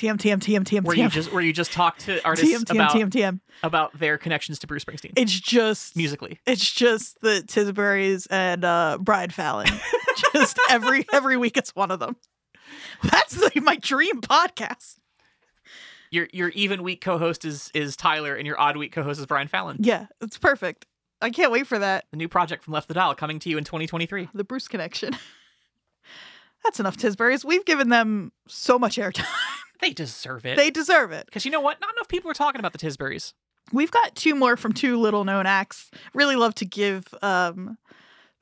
TM 0.01 0.17
TM 0.17 0.39
TM 0.39 0.63
TM 0.63 0.83
where 0.83 0.95
you 0.95 1.03
TM. 1.07 1.11
just 1.11 1.31
where 1.31 1.43
you 1.43 1.53
just 1.53 1.71
talk 1.71 1.97
to 1.99 2.19
artists 2.25 2.51
TM 2.51 2.63
TM 2.63 2.75
about 2.75 2.91
TM 2.91 3.09
TM. 3.09 3.39
about 3.61 3.97
their 3.97 4.17
connections 4.17 4.57
to 4.59 4.67
Bruce 4.67 4.83
Springsteen 4.83 5.13
It's 5.15 5.39
just 5.39 5.95
musically. 5.95 6.39
It's 6.47 6.71
just 6.71 7.21
the 7.21 7.43
Tisburys 7.45 8.25
and 8.31 8.65
uh, 8.65 8.97
Brian 8.99 9.29
Fallon. 9.29 9.67
just 10.33 10.59
every 10.69 11.05
every 11.13 11.37
week, 11.37 11.55
it's 11.55 11.75
one 11.75 11.91
of 11.91 11.99
them. 11.99 12.15
That's 13.03 13.39
like 13.39 13.61
my 13.61 13.75
dream 13.75 14.21
podcast. 14.21 14.95
Your 16.09 16.27
your 16.33 16.49
even 16.49 16.81
week 16.81 17.01
co-host 17.01 17.45
is 17.45 17.69
is 17.73 17.95
Tyler 17.95 18.35
and 18.35 18.47
your 18.47 18.59
odd 18.59 18.77
week 18.77 18.91
co-host 18.91 19.19
is 19.19 19.25
Brian 19.27 19.47
Fallon. 19.47 19.77
Yeah, 19.79 20.07
it's 20.19 20.37
perfect. 20.37 20.85
I 21.21 21.29
can't 21.29 21.51
wait 21.51 21.67
for 21.67 21.77
that. 21.77 22.05
The 22.09 22.17
new 22.17 22.27
project 22.27 22.63
from 22.63 22.73
Left 22.73 22.87
the 22.87 22.95
Dial 22.95 23.13
coming 23.13 23.37
to 23.39 23.49
you 23.49 23.59
in 23.59 23.63
2023. 23.63 24.29
The 24.33 24.43
Bruce 24.43 24.67
connection. 24.67 25.15
That's 26.63 26.79
enough 26.79 26.97
Tisburys. 26.97 27.43
We've 27.43 27.65
given 27.65 27.89
them 27.89 28.31
so 28.47 28.77
much 28.79 28.97
airtime. 28.97 29.25
They 29.81 29.91
deserve 29.91 30.45
it. 30.45 30.55
they 30.57 30.69
deserve 30.69 31.11
it. 31.11 31.25
Because 31.25 31.43
you 31.45 31.51
know 31.51 31.59
what? 31.61 31.79
Not 31.81 31.91
enough 31.95 32.07
people 32.07 32.29
are 32.31 32.35
talking 32.35 32.59
about 32.59 32.71
the 32.73 32.77
Tisburys. 32.79 33.33
We've 33.73 33.91
got 33.91 34.15
two 34.15 34.35
more 34.35 34.57
from 34.57 34.73
two 34.73 34.97
little 34.99 35.23
known 35.23 35.45
acts. 35.45 35.89
Really 36.13 36.35
love 36.35 36.55
to 36.55 36.65
give 36.65 37.07
um 37.21 37.77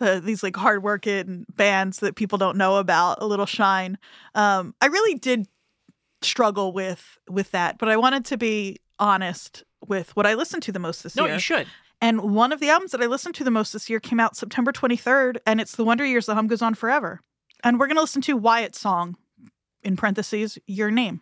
uh, 0.01 0.19
these 0.19 0.43
like 0.43 0.55
hardworking 0.55 1.45
bands 1.55 1.99
that 1.99 2.15
people 2.15 2.37
don't 2.37 2.55
know 2.57 2.77
about 2.77 3.21
a 3.21 3.25
little 3.25 3.45
shine. 3.45 3.97
Um, 4.33 4.73
I 4.81 4.85
really 4.85 5.15
did 5.15 5.47
struggle 6.21 6.71
with 6.73 7.17
with 7.29 7.51
that, 7.51 7.77
but 7.77 7.89
I 7.89 7.97
wanted 7.97 8.25
to 8.25 8.37
be 8.37 8.77
honest 8.97 9.63
with 9.87 10.15
what 10.15 10.25
I 10.25 10.33
listened 10.35 10.63
to 10.63 10.71
the 10.71 10.79
most 10.79 11.03
this 11.03 11.15
No, 11.15 11.23
year. 11.23 11.31
No, 11.31 11.35
you 11.35 11.39
should. 11.39 11.67
And 12.01 12.21
one 12.33 12.53
of 12.53 12.59
the 12.61 12.69
albums 12.69 12.91
that 12.91 13.01
I 13.01 13.07
listened 13.07 13.35
to 13.35 13.43
the 13.43 13.51
most 13.51 13.73
this 13.73 13.89
year 13.89 13.99
came 13.99 14.19
out 14.21 14.37
September 14.37 14.71
23rd, 14.71 15.37
and 15.45 15.59
it's 15.59 15.75
The 15.75 15.83
Wonder 15.83 16.05
Years, 16.05 16.25
The 16.27 16.35
Hum 16.35 16.47
Goes 16.47 16.61
On 16.61 16.73
Forever. 16.73 17.19
And 17.63 17.77
we're 17.77 17.87
gonna 17.87 17.99
listen 18.01 18.21
to 18.23 18.37
Wyatt's 18.37 18.79
song, 18.79 19.17
in 19.83 19.95
parentheses, 19.95 20.57
Your 20.65 20.91
Name. 20.91 21.21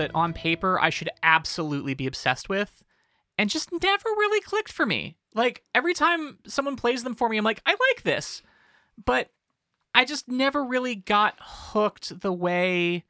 That 0.00 0.10
on 0.14 0.32
paper 0.32 0.80
I 0.80 0.90
should 0.90 1.10
absolutely 1.22 1.94
be 1.94 2.06
obsessed 2.06 2.48
with 2.48 2.82
and 3.38 3.50
just 3.50 3.70
never 3.70 4.08
really 4.08 4.40
clicked 4.40 4.72
for 4.72 4.86
me. 4.86 5.16
Like 5.34 5.62
every 5.74 5.94
time 5.94 6.38
someone 6.46 6.76
plays 6.76 7.04
them 7.04 7.14
for 7.14 7.28
me, 7.28 7.36
I'm 7.36 7.44
like, 7.44 7.60
I 7.66 7.72
like 7.72 8.02
this. 8.02 8.42
But 9.02 9.30
I 9.94 10.04
just 10.04 10.26
never 10.26 10.64
really 10.64 10.94
got 10.94 11.34
hooked 11.38 12.20
the 12.20 12.32
way 12.32 13.04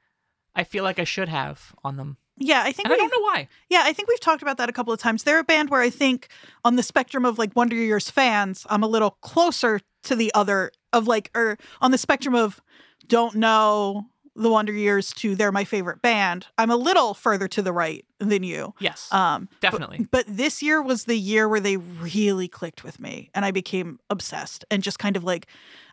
I 0.55 0.65
feel 0.65 0.85
like 0.85 0.99
I 0.99 1.05
should 1.05 1.29
have 1.29 1.75
on 1.85 1.97
them. 1.97 2.17
Yeah, 2.37 2.63
I 2.65 2.73
think 2.73 2.87
And 2.87 2.95
I 2.95 2.97
don't 2.97 3.13
know 3.13 3.23
why. 3.23 3.49
Yeah, 3.69 3.83
I 3.85 3.93
think 3.93 4.09
we've 4.09 4.19
talked 4.19 4.43
about 4.43 4.57
that 4.57 4.69
a 4.69 4.73
couple 4.73 4.93
of 4.93 4.99
times. 4.99 5.23
They're 5.23 5.39
a 5.39 5.45
band 5.45 5.71
where 5.71 5.83
I 5.83 5.91
think 5.91 6.29
on 6.65 6.77
the 6.77 6.83
spectrum 6.83 7.25
of 7.25 7.39
like 7.39 7.55
Wonder 7.55 7.77
Years 7.77 8.11
fans, 8.11 8.67
I'm 8.69 8.83
a 8.83 8.89
little 8.89 9.13
closer 9.21 9.81
to 10.05 10.17
the 10.17 10.33
other 10.35 10.73
of 10.93 11.07
like 11.07 11.31
or 11.35 11.57
on 11.81 11.91
the 11.91 11.99
spectrum 11.99 12.35
of 12.35 12.61
don't 13.07 13.35
know 13.35 14.07
the 14.43 14.51
Wonder 14.51 14.73
Years 14.73 15.13
to 15.15 15.35
they're 15.35 15.53
my 15.53 15.65
favorite 15.65 16.03
band. 16.03 16.47
I'm 16.59 16.71
a 16.71 16.77
little 16.77 17.15
further 17.15 17.49
to 17.49 17.63
the 17.63 17.73
right 17.73 18.05
than 18.19 18.43
you. 18.43 18.75
Yes. 18.79 19.13
Um 19.13 19.49
definitely. 19.61 20.07
But, 20.11 20.27
this 20.29 20.63
year 20.63 20.81
was 20.81 21.05
the 21.05 21.17
year 21.17 21.49
where 21.49 21.61
they 21.61 21.77
really 21.77 22.49
clicked 22.49 22.85
with 22.85 23.01
me 23.01 23.31
and 23.35 23.45
I 23.45 23.51
became 23.51 23.99
obsessed 24.09 24.65
and 24.71 24.83
just 24.83 24.99
kind 24.99 25.17
of 25.17 25.25
like 25.25 25.47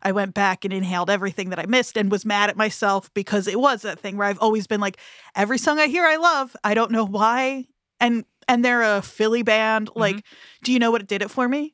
I 0.03 0.11
went 0.11 0.33
back 0.33 0.63
and 0.63 0.73
inhaled 0.73 1.09
everything 1.09 1.49
that 1.49 1.59
I 1.59 1.65
missed 1.65 1.97
and 1.97 2.11
was 2.11 2.25
mad 2.25 2.49
at 2.49 2.57
myself 2.57 3.11
because 3.13 3.47
it 3.47 3.59
was 3.59 3.81
that 3.81 3.99
thing 3.99 4.17
where 4.17 4.27
I've 4.27 4.39
always 4.39 4.67
been 4.67 4.81
like 4.81 4.97
every 5.35 5.57
song 5.57 5.79
I 5.79 5.87
hear 5.87 6.05
I 6.05 6.17
love. 6.17 6.55
I 6.63 6.73
don't 6.73 6.91
know 6.91 7.05
why. 7.05 7.65
And 7.99 8.25
and 8.47 8.63
they're 8.63 8.97
a 8.97 9.01
Philly 9.01 9.43
band. 9.43 9.89
Mm-hmm. 9.89 9.99
Like, 9.99 10.25
do 10.63 10.71
you 10.71 10.79
know 10.79 10.91
what 10.91 11.01
it 11.01 11.07
did 11.07 11.21
it 11.21 11.31
for 11.31 11.47
me? 11.47 11.73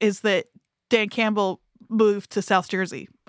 Is 0.00 0.20
that 0.20 0.46
Dan 0.90 1.08
Campbell 1.08 1.60
moved 1.88 2.30
to 2.32 2.42
South 2.42 2.68
Jersey. 2.68 3.08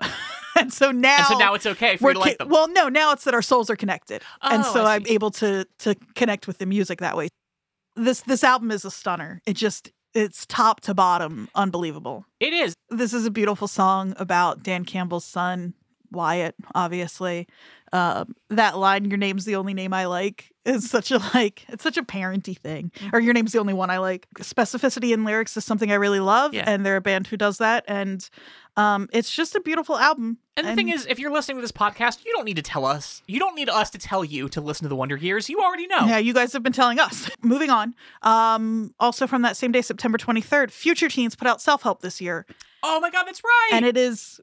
and 0.58 0.72
so 0.72 0.90
now 0.90 1.16
and 1.18 1.26
so 1.26 1.38
now 1.38 1.54
it's 1.54 1.66
okay 1.66 1.96
for 1.96 2.10
you 2.10 2.14
to 2.14 2.20
like 2.20 2.38
them. 2.38 2.48
Well, 2.48 2.68
no, 2.68 2.88
now 2.88 3.12
it's 3.12 3.24
that 3.24 3.34
our 3.34 3.42
souls 3.42 3.70
are 3.70 3.76
connected, 3.76 4.22
and 4.42 4.64
Oh, 4.64 4.72
so 4.72 4.84
I 4.84 4.96
I'm 4.96 5.06
able 5.06 5.30
to 5.32 5.66
to 5.80 5.94
connect 6.14 6.46
with 6.46 6.58
the 6.58 6.66
music 6.66 7.00
that 7.00 7.16
way. 7.16 7.28
This 7.96 8.20
this 8.20 8.42
album 8.44 8.70
is 8.70 8.84
a 8.84 8.90
stunner. 8.90 9.40
It 9.46 9.54
just 9.54 9.90
it's 10.14 10.46
top 10.46 10.80
to 10.82 10.94
bottom 10.94 11.48
unbelievable. 11.54 12.24
it 12.40 12.52
is. 12.52 12.74
This 12.90 13.12
is 13.12 13.26
a 13.26 13.30
beautiful 13.30 13.66
song 13.66 14.14
about 14.16 14.62
Dan 14.62 14.84
Campbell's 14.84 15.24
son 15.24 15.74
Wyatt. 16.14 16.54
Obviously, 16.74 17.46
um, 17.92 18.34
that 18.50 18.78
line 18.78 19.04
"Your 19.06 19.18
name's 19.18 19.44
the 19.44 19.56
only 19.56 19.74
name 19.74 19.92
I 19.92 20.06
like" 20.06 20.50
is 20.64 20.88
such 20.88 21.10
a 21.10 21.18
like 21.34 21.64
it's 21.68 21.82
such 21.82 21.96
a 21.96 22.02
parenty 22.02 22.54
thing. 22.54 22.90
Or 23.12 23.20
"Your 23.20 23.34
name's 23.34 23.52
the 23.52 23.58
only 23.58 23.74
one 23.74 23.90
I 23.90 23.98
like." 23.98 24.26
Specificity 24.40 25.12
in 25.12 25.24
lyrics 25.24 25.56
is 25.56 25.64
something 25.64 25.90
I 25.92 25.96
really 25.96 26.20
love, 26.20 26.54
Yeah. 26.54 26.64
and 26.66 26.84
they're 26.84 26.96
a 26.96 27.00
band 27.00 27.26
who 27.26 27.36
does 27.36 27.58
that. 27.58 27.84
And 27.88 28.28
um, 28.76 29.08
it's 29.12 29.34
just 29.34 29.54
a 29.54 29.60
beautiful 29.60 29.96
album. 29.98 30.38
And 30.56 30.66
the 30.68 30.74
thing 30.76 30.88
is, 30.88 31.04
if 31.06 31.18
you're 31.18 31.32
listening 31.32 31.56
to 31.58 31.62
this 31.62 31.72
podcast, 31.72 32.24
you 32.24 32.32
don't 32.32 32.44
need 32.44 32.56
to 32.56 32.62
tell 32.62 32.84
us. 32.86 33.22
You 33.26 33.40
don't 33.40 33.56
need 33.56 33.68
us 33.68 33.90
to 33.90 33.98
tell 33.98 34.24
you 34.24 34.48
to 34.50 34.60
listen 34.60 34.84
to 34.84 34.88
the 34.88 34.94
Wonder 34.96 35.16
Years. 35.16 35.48
You 35.48 35.60
already 35.60 35.86
know. 35.88 36.06
Yeah, 36.06 36.18
you 36.18 36.32
guys 36.32 36.52
have 36.52 36.62
been 36.62 36.72
telling 36.72 37.00
us. 37.00 37.28
Moving 37.42 37.70
on. 37.70 37.94
Um, 38.22 38.94
also 39.00 39.26
from 39.26 39.42
that 39.42 39.56
same 39.56 39.72
day, 39.72 39.82
September 39.82 40.16
23rd, 40.18 40.70
Future 40.70 41.08
Teens 41.08 41.34
put 41.34 41.48
out 41.48 41.60
Self 41.60 41.82
Help 41.82 42.02
this 42.02 42.20
year. 42.20 42.46
Oh 42.84 43.00
my 43.00 43.10
god, 43.10 43.24
that's 43.24 43.42
right. 43.42 43.70
And 43.72 43.84
it 43.84 43.96
is, 43.96 44.40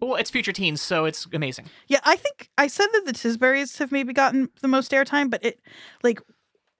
well, 0.00 0.16
it's 0.16 0.30
future 0.30 0.52
teens, 0.52 0.80
so 0.82 1.04
it's 1.04 1.26
amazing. 1.32 1.66
yeah, 1.88 2.00
I 2.04 2.16
think 2.16 2.48
I 2.58 2.66
said 2.66 2.86
that 2.92 3.04
the 3.06 3.12
Tisburys 3.12 3.78
have 3.78 3.92
maybe 3.92 4.12
gotten 4.12 4.48
the 4.60 4.68
most 4.68 4.92
airtime, 4.92 5.30
but 5.30 5.44
it, 5.44 5.60
like, 6.02 6.20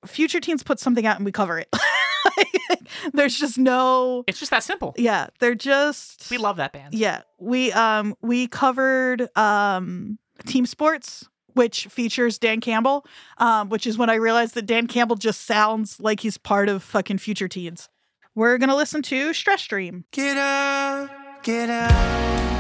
Future 0.07 0.39
Teens 0.41 0.63
put 0.63 0.79
something 0.79 1.05
out 1.07 1.17
and 1.17 1.25
we 1.25 1.33
cover 1.33 1.59
it. 1.59 1.69
There's 3.13 3.37
just 3.39 3.59
no, 3.59 4.23
It's 4.27 4.39
just 4.39 4.51
that 4.51 4.63
simple. 4.63 4.95
yeah, 4.97 5.29
they're 5.41 5.55
just, 5.57 6.31
We 6.31 6.39
love 6.39 6.57
that 6.59 6.73
band. 6.73 6.95
yeah, 6.95 7.23
we, 7.39 7.73
um, 7.73 8.15
we 8.23 8.47
covered, 8.47 9.29
um, 9.37 10.19
Team 10.47 10.67
Sports. 10.67 11.29
Which 11.55 11.87
features 11.87 12.39
Dan 12.39 12.61
Campbell, 12.61 13.07
um, 13.39 13.71
which 13.71 13.87
is 13.87 13.97
when 13.97 14.11
I 14.11 14.17
realized 14.17 14.53
that 14.57 14.67
Dan 14.67 14.87
Campbell 14.87 15.17
just 15.17 15.47
sounds 15.47 15.99
like 15.99 16.21
he's 16.21 16.37
part 16.37 16.69
of 16.69 16.83
fucking 16.83 17.17
Future 17.17 17.49
Teens. 17.49 17.89
We're 18.35 18.59
gonna 18.59 18.77
listen 18.77 19.01
to 19.05 19.33
Stress 19.33 19.67
Dream. 19.67 20.05
Get 20.13 20.37
up, 20.37 21.11
get 21.43 21.71
out. 21.71 22.56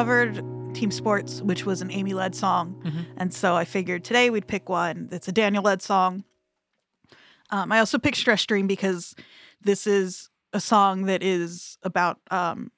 Covered 0.00 0.42
Team 0.72 0.90
Sports, 0.90 1.42
which 1.42 1.66
was 1.66 1.82
an 1.82 1.90
Amy 1.90 2.14
led 2.14 2.34
song. 2.34 2.80
And 3.18 3.34
so 3.34 3.54
I 3.54 3.66
figured 3.66 4.02
today 4.02 4.30
we'd 4.30 4.46
pick 4.46 4.70
one 4.70 5.08
that's 5.10 5.28
a 5.28 5.32
Daniel 5.32 5.62
led 5.62 5.82
song. 5.82 6.24
Um, 7.50 7.70
I 7.70 7.80
also 7.80 7.98
picked 7.98 8.16
Stress 8.16 8.46
Dream 8.46 8.66
because 8.66 9.14
this 9.60 9.86
is 9.86 10.30
a 10.54 10.60
song 10.60 11.04
that 11.04 11.22
is 11.22 11.76
about 11.82 12.16
um, 12.30 12.72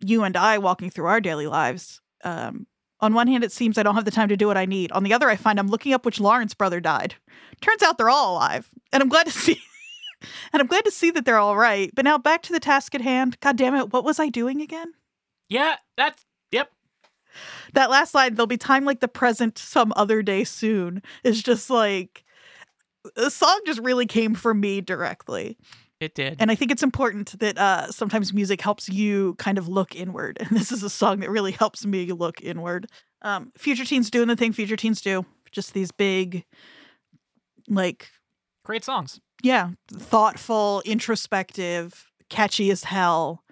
you 0.00 0.22
and 0.22 0.34
I 0.34 0.56
walking 0.56 0.88
through 0.88 1.04
our 1.04 1.20
daily 1.20 1.46
lives. 1.46 2.00
Um, 2.24 2.66
on 3.00 3.12
one 3.12 3.28
hand, 3.28 3.44
it 3.44 3.52
seems 3.52 3.76
I 3.76 3.82
don't 3.82 3.94
have 3.94 4.06
the 4.06 4.10
time 4.10 4.30
to 4.30 4.36
do 4.38 4.46
what 4.46 4.56
I 4.56 4.64
need. 4.64 4.90
On 4.92 5.02
the 5.02 5.12
other, 5.12 5.28
I 5.28 5.36
find 5.36 5.58
I'm 5.58 5.68
looking 5.68 5.92
up 5.92 6.06
which 6.06 6.20
Lawrence 6.20 6.54
brother 6.54 6.80
died. 6.80 7.16
Turns 7.60 7.82
out 7.82 7.98
they're 7.98 8.08
all 8.08 8.32
alive, 8.32 8.70
and 8.94 9.02
I'm 9.02 9.10
glad 9.10 9.26
to 9.26 9.32
see. 9.32 9.60
and 10.54 10.62
I'm 10.62 10.68
glad 10.68 10.86
to 10.86 10.90
see 10.90 11.10
that 11.10 11.26
they're 11.26 11.36
all 11.36 11.58
right. 11.58 11.90
But 11.94 12.06
now 12.06 12.16
back 12.16 12.40
to 12.44 12.52
the 12.54 12.60
task 12.60 12.94
at 12.94 13.02
hand. 13.02 13.38
God 13.40 13.58
damn 13.58 13.74
it, 13.74 13.92
what 13.92 14.04
was 14.04 14.18
I 14.18 14.30
doing 14.30 14.62
again? 14.62 14.94
Yeah, 15.50 15.76
that's. 15.98 16.24
That 17.76 17.90
last 17.90 18.12
line 18.14 18.34
there'll 18.34 18.46
be 18.48 18.56
time 18.56 18.84
like 18.84 18.98
the 19.00 19.06
present 19.08 19.56
some 19.58 19.92
other 19.94 20.20
day 20.22 20.42
soon 20.44 21.00
is 21.22 21.42
just 21.42 21.70
like 21.70 22.24
the 23.14 23.30
song 23.30 23.60
just 23.64 23.80
really 23.80 24.06
came 24.06 24.34
from 24.34 24.58
me 24.60 24.80
directly 24.80 25.56
It 26.00 26.14
did. 26.14 26.36
and 26.40 26.50
i 26.50 26.54
think 26.56 26.70
it's 26.72 26.82
important 26.82 27.38
that 27.38 27.56
uh 27.56 27.90
sometimes 27.92 28.32
music 28.34 28.60
helps 28.60 28.88
you 28.88 29.34
kind 29.38 29.58
of 29.58 29.68
look 29.68 29.94
inward 29.94 30.38
and 30.40 30.50
this 30.50 30.72
is 30.72 30.82
a 30.82 30.90
song 30.90 31.20
that 31.20 31.30
really 31.30 31.52
helps 31.52 31.86
me 31.86 32.10
look 32.12 32.40
inward 32.42 32.86
um 33.22 33.52
future 33.56 33.84
teens 33.84 34.10
doing 34.10 34.26
the 34.28 34.36
thing 34.36 34.52
future 34.52 34.76
teens 34.76 35.00
do 35.00 35.24
just 35.52 35.72
these 35.72 35.92
big 35.92 36.44
like 37.68 38.10
Great 38.64 38.84
songs. 38.84 39.20
yeah 39.42 39.70
thoughtful 39.92 40.82
introspective 40.84 42.10
catchy 42.28 42.70
as 42.70 42.84
hell 42.84 43.42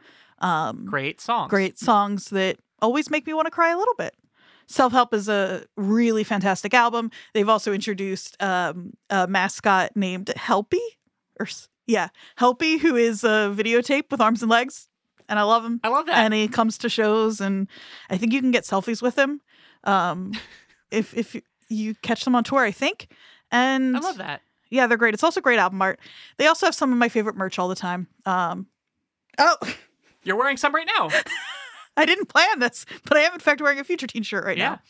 um 0.40 0.84
Great 0.86 1.20
songs. 1.20 1.50
great 1.50 1.78
songs 1.78 2.30
that 2.30 2.56
always 2.80 3.10
make 3.10 3.26
me 3.26 3.34
want 3.34 3.46
to 3.46 3.50
cry 3.50 3.70
a 3.70 3.78
little 3.78 3.94
bit. 3.96 4.14
Self 4.66 4.92
Help 4.92 5.12
is 5.12 5.28
a 5.28 5.64
really 5.76 6.24
fantastic 6.24 6.72
album. 6.72 7.10
They've 7.34 7.48
also 7.48 7.72
introduced 7.72 8.40
um, 8.42 8.94
a 9.10 9.26
mascot 9.26 9.94
named 9.94 10.32
Helpy, 10.36 10.78
or 11.38 11.46
yeah, 11.86 12.08
Helpy, 12.38 12.78
who 12.78 12.96
is 12.96 13.24
a 13.24 13.54
videotape 13.54 14.10
with 14.10 14.20
arms 14.20 14.42
and 14.42 14.50
legs, 14.50 14.88
and 15.28 15.38
I 15.38 15.42
love 15.42 15.64
him. 15.64 15.80
I 15.84 15.88
love 15.88 16.06
that. 16.06 16.16
And 16.16 16.32
he 16.32 16.48
comes 16.48 16.78
to 16.78 16.88
shows, 16.88 17.40
and 17.40 17.68
I 18.08 18.16
think 18.16 18.32
you 18.32 18.40
can 18.40 18.52
get 18.52 18.64
selfies 18.64 19.02
with 19.02 19.18
him 19.18 19.40
um, 19.84 20.32
if 20.90 21.14
if 21.14 21.36
you 21.68 21.94
catch 21.96 22.24
them 22.24 22.34
on 22.34 22.44
tour. 22.44 22.60
I 22.60 22.70
think, 22.70 23.08
and 23.50 23.96
I 23.96 24.00
love 24.00 24.18
that. 24.18 24.40
yeah, 24.70 24.86
they're 24.86 24.96
great. 24.98 25.12
It's 25.12 25.24
also 25.24 25.42
great 25.42 25.58
album 25.58 25.82
art. 25.82 26.00
They 26.38 26.46
also 26.46 26.66
have 26.66 26.74
some 26.74 26.90
of 26.90 26.98
my 26.98 27.10
favorite 27.10 27.36
merch 27.36 27.58
all 27.58 27.68
the 27.68 27.74
time. 27.74 28.08
Um, 28.24 28.66
oh. 29.38 29.56
You're 30.24 30.36
wearing 30.36 30.56
some 30.56 30.74
right 30.74 30.88
now. 30.98 31.10
I 31.96 32.06
didn't 32.06 32.26
plan 32.26 32.58
this, 32.58 32.84
but 33.08 33.16
I 33.16 33.20
am 33.22 33.34
in 33.34 33.40
fact 33.40 33.60
wearing 33.60 33.78
a 33.78 33.84
Future 33.84 34.06
Teen 34.06 34.22
shirt 34.22 34.44
right 34.44 34.58
Yeah. 34.58 34.70
now. 34.70 34.80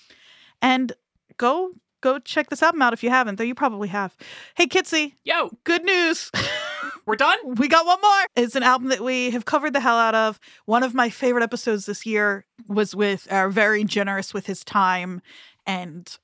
And 0.62 0.93
go 1.36 1.72
go 2.01 2.18
check 2.18 2.51
this 2.51 2.62
album 2.62 2.82
out 2.82 2.93
if 2.93 3.02
you 3.02 3.09
haven't, 3.09 3.36
though 3.36 3.44
you 3.44 3.55
probably 3.55 3.89
have. 3.89 4.14
Hey 4.56 4.66
Kitsy, 4.66 5.14
Yo, 5.24 5.51
good 5.64 5.85
news. 5.85 6.31
we're 7.06 7.16
done. 7.16 7.39
we 7.56 7.66
got 7.68 7.86
one 7.86 7.98
more. 8.02 8.26
It's 8.36 8.55
an 8.56 8.62
album 8.62 8.89
that 8.90 9.01
we 9.01 9.31
have 9.31 9.47
covered 9.47 9.72
the 9.72 9.81
hell 9.81 9.97
out 9.97 10.14
of. 10.14 10.39
One 10.66 10.82
of 10.82 10.93
my 10.94 11.09
favorite 11.09 11.43
episodes 11.43 11.86
this 11.86 12.05
year 12.05 12.44
was 12.68 12.94
with 12.94 13.26
our 13.32 13.48
very 13.48 13.85
generous 13.85 14.35
with 14.35 14.44
his 14.47 14.62
time 14.64 15.22
and 15.66 16.14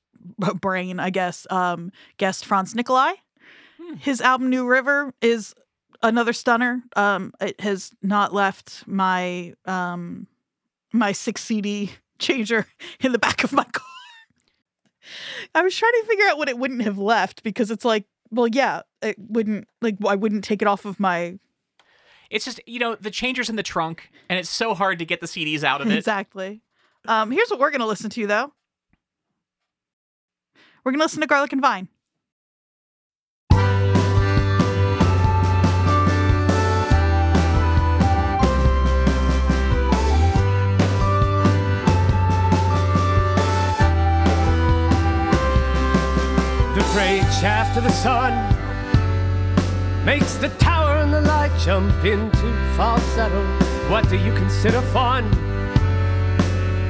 brain, 0.60 1.00
I 1.00 1.08
guess, 1.08 1.46
um, 1.50 1.92
guest 2.18 2.44
Franz 2.44 2.74
Nicolai. 2.74 3.14
Hmm. 3.82 3.94
His 3.94 4.20
album 4.20 4.50
New 4.50 4.66
River 4.66 5.14
is 5.22 5.54
another 6.02 6.34
stunner. 6.34 6.82
Um, 6.94 7.32
it 7.40 7.58
has 7.62 7.92
not 8.02 8.34
left 8.34 8.86
my 8.86 9.54
um 9.64 10.26
my 10.92 11.12
six 11.12 11.42
CD 11.44 11.92
changer 12.18 12.66
in 13.00 13.12
the 13.12 13.18
back 13.18 13.44
of 13.44 13.52
my 13.52 13.64
car. 13.64 13.84
I 15.54 15.62
was 15.62 15.74
trying 15.74 15.92
to 15.92 16.06
figure 16.06 16.26
out 16.28 16.38
what 16.38 16.48
it 16.48 16.58
wouldn't 16.58 16.82
have 16.82 16.98
left 16.98 17.42
because 17.42 17.70
it's 17.70 17.84
like, 17.84 18.04
well, 18.30 18.46
yeah, 18.46 18.82
it 19.02 19.16
wouldn't 19.18 19.66
like 19.80 19.96
I 20.06 20.14
wouldn't 20.14 20.44
take 20.44 20.62
it 20.62 20.68
off 20.68 20.84
of 20.84 21.00
my 21.00 21.38
It's 22.30 22.44
just 22.44 22.60
you 22.66 22.78
know 22.78 22.94
the 22.94 23.10
changer's 23.10 23.48
in 23.48 23.56
the 23.56 23.62
trunk, 23.62 24.10
and 24.28 24.38
it's 24.38 24.50
so 24.50 24.74
hard 24.74 24.98
to 25.00 25.04
get 25.04 25.20
the 25.20 25.26
CDs 25.26 25.64
out 25.64 25.80
of 25.80 25.90
it. 25.90 25.96
exactly. 25.96 26.62
Um, 27.08 27.30
here's 27.30 27.50
what 27.50 27.58
we're 27.58 27.70
gonna 27.70 27.86
listen 27.86 28.10
to 28.10 28.26
though. 28.26 28.52
We're 30.84 30.92
gonna 30.92 31.04
listen 31.04 31.20
to 31.22 31.26
Garlic 31.26 31.52
and 31.52 31.62
Vine. 31.62 31.88
Freight 46.92 47.22
shaft 47.40 47.76
of 47.76 47.84
the 47.84 47.92
sun 47.92 48.34
makes 50.04 50.34
the 50.34 50.48
tower 50.58 50.96
and 50.96 51.12
the 51.12 51.20
light 51.20 51.56
jump 51.60 52.04
into 52.04 52.52
falsetto. 52.76 53.44
What 53.88 54.08
do 54.08 54.16
you 54.16 54.32
consider 54.34 54.80
fun? 54.80 55.24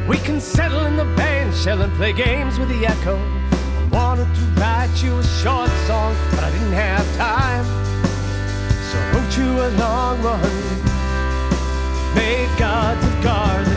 We 0.08 0.16
can 0.16 0.40
settle 0.40 0.86
in 0.86 0.96
the 0.96 1.04
band 1.16 1.54
shell 1.54 1.82
and 1.82 1.92
play 1.96 2.14
games 2.14 2.58
with 2.58 2.70
the 2.70 2.86
echo. 2.86 3.18
I 3.18 3.88
wanted 3.92 4.34
to 4.34 4.40
write 4.58 5.02
you 5.02 5.18
a 5.18 5.22
short 5.22 5.68
song, 5.86 6.16
but 6.30 6.44
I 6.44 6.50
didn't 6.50 6.72
have 6.72 7.04
time. 7.18 7.66
So 8.88 8.98
wrote 9.12 9.36
you 9.36 9.50
a 9.60 9.70
long 9.78 10.22
one, 10.22 10.40
made 12.14 12.48
gods 12.58 13.04
of 13.04 13.22
garlic 13.22 13.69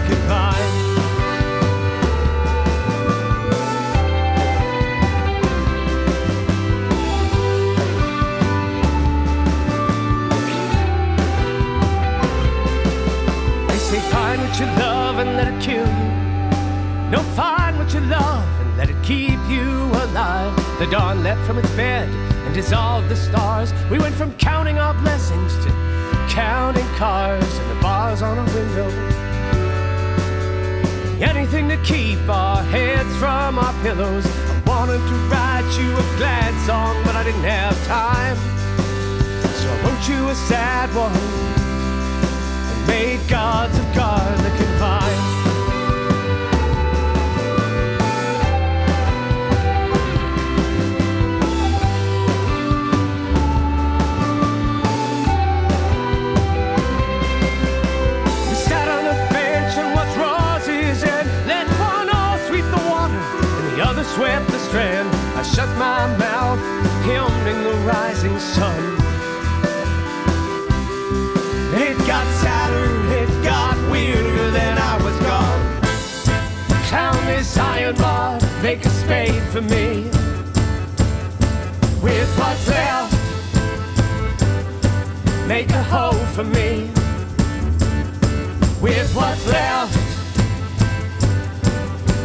find 14.13 14.39
what 14.41 14.59
you 14.59 14.67
love 14.77 15.17
and 15.17 15.35
let 15.35 15.47
it 15.51 15.59
kill 15.59 15.87
you. 15.87 16.09
No, 17.09 17.19
find 17.35 17.77
what 17.79 17.93
you 17.93 17.99
love 18.01 18.47
and 18.61 18.77
let 18.77 18.89
it 18.89 19.01
keep 19.03 19.39
you 19.49 19.67
alive. 20.05 20.55
The 20.77 20.87
dawn 20.91 21.23
leapt 21.23 21.41
from 21.47 21.57
its 21.57 21.71
bed 21.71 22.07
and 22.45 22.53
dissolved 22.53 23.09
the 23.09 23.15
stars. 23.15 23.73
We 23.89 23.97
went 23.97 24.15
from 24.15 24.31
counting 24.37 24.77
our 24.77 24.93
blessings 24.93 25.53
to 25.65 25.69
counting 26.29 26.87
cars 26.95 27.57
and 27.59 27.69
the 27.71 27.81
bars 27.81 28.21
on 28.21 28.37
a 28.37 28.45
window. 28.53 28.89
Anything 31.19 31.67
to 31.69 31.77
keep 31.77 32.19
our 32.29 32.61
heads 32.63 33.15
from 33.17 33.57
our 33.57 33.73
pillows. 33.81 34.25
I 34.27 34.61
wanted 34.67 35.01
to 35.11 35.15
write 35.31 35.69
you 35.79 35.89
a 35.91 36.05
glad 36.17 36.53
song, 36.67 36.95
but 37.03 37.15
I 37.15 37.23
didn't 37.23 37.49
have 37.57 37.75
time. 37.87 38.37
So 39.59 39.65
I 39.73 39.77
wrote 39.83 40.07
you 40.07 40.29
a 40.29 40.35
sad 40.35 40.93
one 40.95 41.52
made 42.87 43.19
gods 43.29 43.77
of 43.77 43.85
garlic. 43.95 44.53
We 58.49 58.55
sat 58.55 58.87
on 58.87 59.03
bench 59.33 59.77
and 59.77 59.93
watched 59.95 60.17
roses 60.17 61.03
and 61.03 61.27
let 61.47 61.67
one 61.79 62.09
all 62.09 62.37
sweep 62.47 62.65
the 62.65 62.83
water 62.89 63.21
and 63.59 63.77
the 63.77 63.83
other 63.83 64.03
swept 64.03 64.47
the 64.47 64.59
strand. 64.59 65.09
I 65.35 65.43
shut 65.43 65.69
my 65.77 66.07
mouth, 66.17 66.59
the 67.63 67.73
rising 67.85 68.37
sun. 68.39 68.79
It 71.75 71.97
got 72.05 72.25
sadder, 72.41 72.62
bar, 77.91 78.39
make 78.61 78.85
a 78.85 78.89
spade 78.89 79.43
for 79.51 79.61
me. 79.61 80.03
With 82.01 82.29
what's 82.39 82.67
left, 82.69 83.13
make 85.47 85.69
a 85.71 85.83
hole 85.83 86.25
for 86.35 86.45
me. 86.45 86.89
With 88.81 89.13
what's 89.13 89.45
left, 89.47 89.97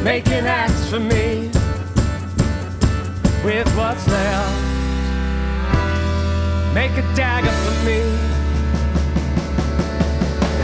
make 0.04 0.28
an 0.28 0.46
axe 0.46 0.88
for 0.90 1.00
me. 1.00 1.50
With 3.42 3.68
what's 3.76 4.06
left, 4.06 4.64
make 6.74 6.92
a 6.92 7.02
dagger 7.16 7.56
for 7.64 7.76
me. 7.84 8.00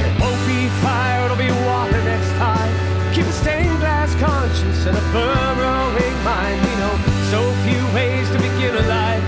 It 0.02 0.20
won't 0.20 0.46
be 0.46 0.68
fire 0.82 1.14
Keep 3.14 3.26
a 3.26 3.32
stained 3.32 3.78
glass 3.78 4.12
conscience 4.16 4.86
and 4.86 4.96
a 4.96 5.00
burrowing 5.12 6.24
mind. 6.24 6.60
We 6.66 6.74
know 6.82 6.98
so 7.30 7.40
few 7.62 7.82
ways 7.94 8.28
to 8.30 8.38
begin 8.38 8.74
a 8.74 8.82
life, 8.88 9.22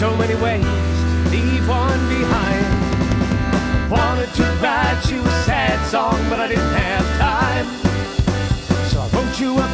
so 0.00 0.16
many 0.16 0.34
ways 0.42 0.64
to 0.64 1.30
leave 1.30 1.68
one 1.68 2.02
behind. 2.08 2.66
Wanted 3.88 4.34
to 4.34 4.42
write 4.60 5.08
you 5.08 5.20
a 5.22 5.30
sad 5.46 5.78
song, 5.86 6.18
but 6.28 6.40
I 6.40 6.48
didn't 6.48 6.74
have 6.74 7.06
time. 7.22 7.66
So 8.90 9.00
I 9.02 9.06
wrote 9.14 9.38
you 9.38 9.56
a 9.56 9.71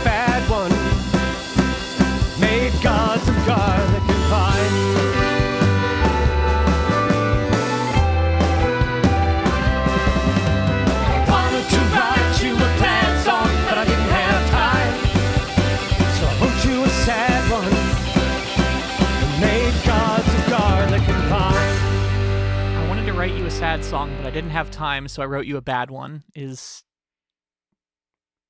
a 23.49 23.51
sad 23.51 23.83
song, 23.83 24.15
but 24.19 24.27
I 24.27 24.31
didn't 24.31 24.51
have 24.51 24.71
time, 24.71 25.09
so 25.09 25.23
I 25.23 25.27
wrote 25.27 25.47
you 25.47 25.57
a 25.57 25.63
bad 25.63 25.91
one. 25.91 26.23
Is 26.35 26.85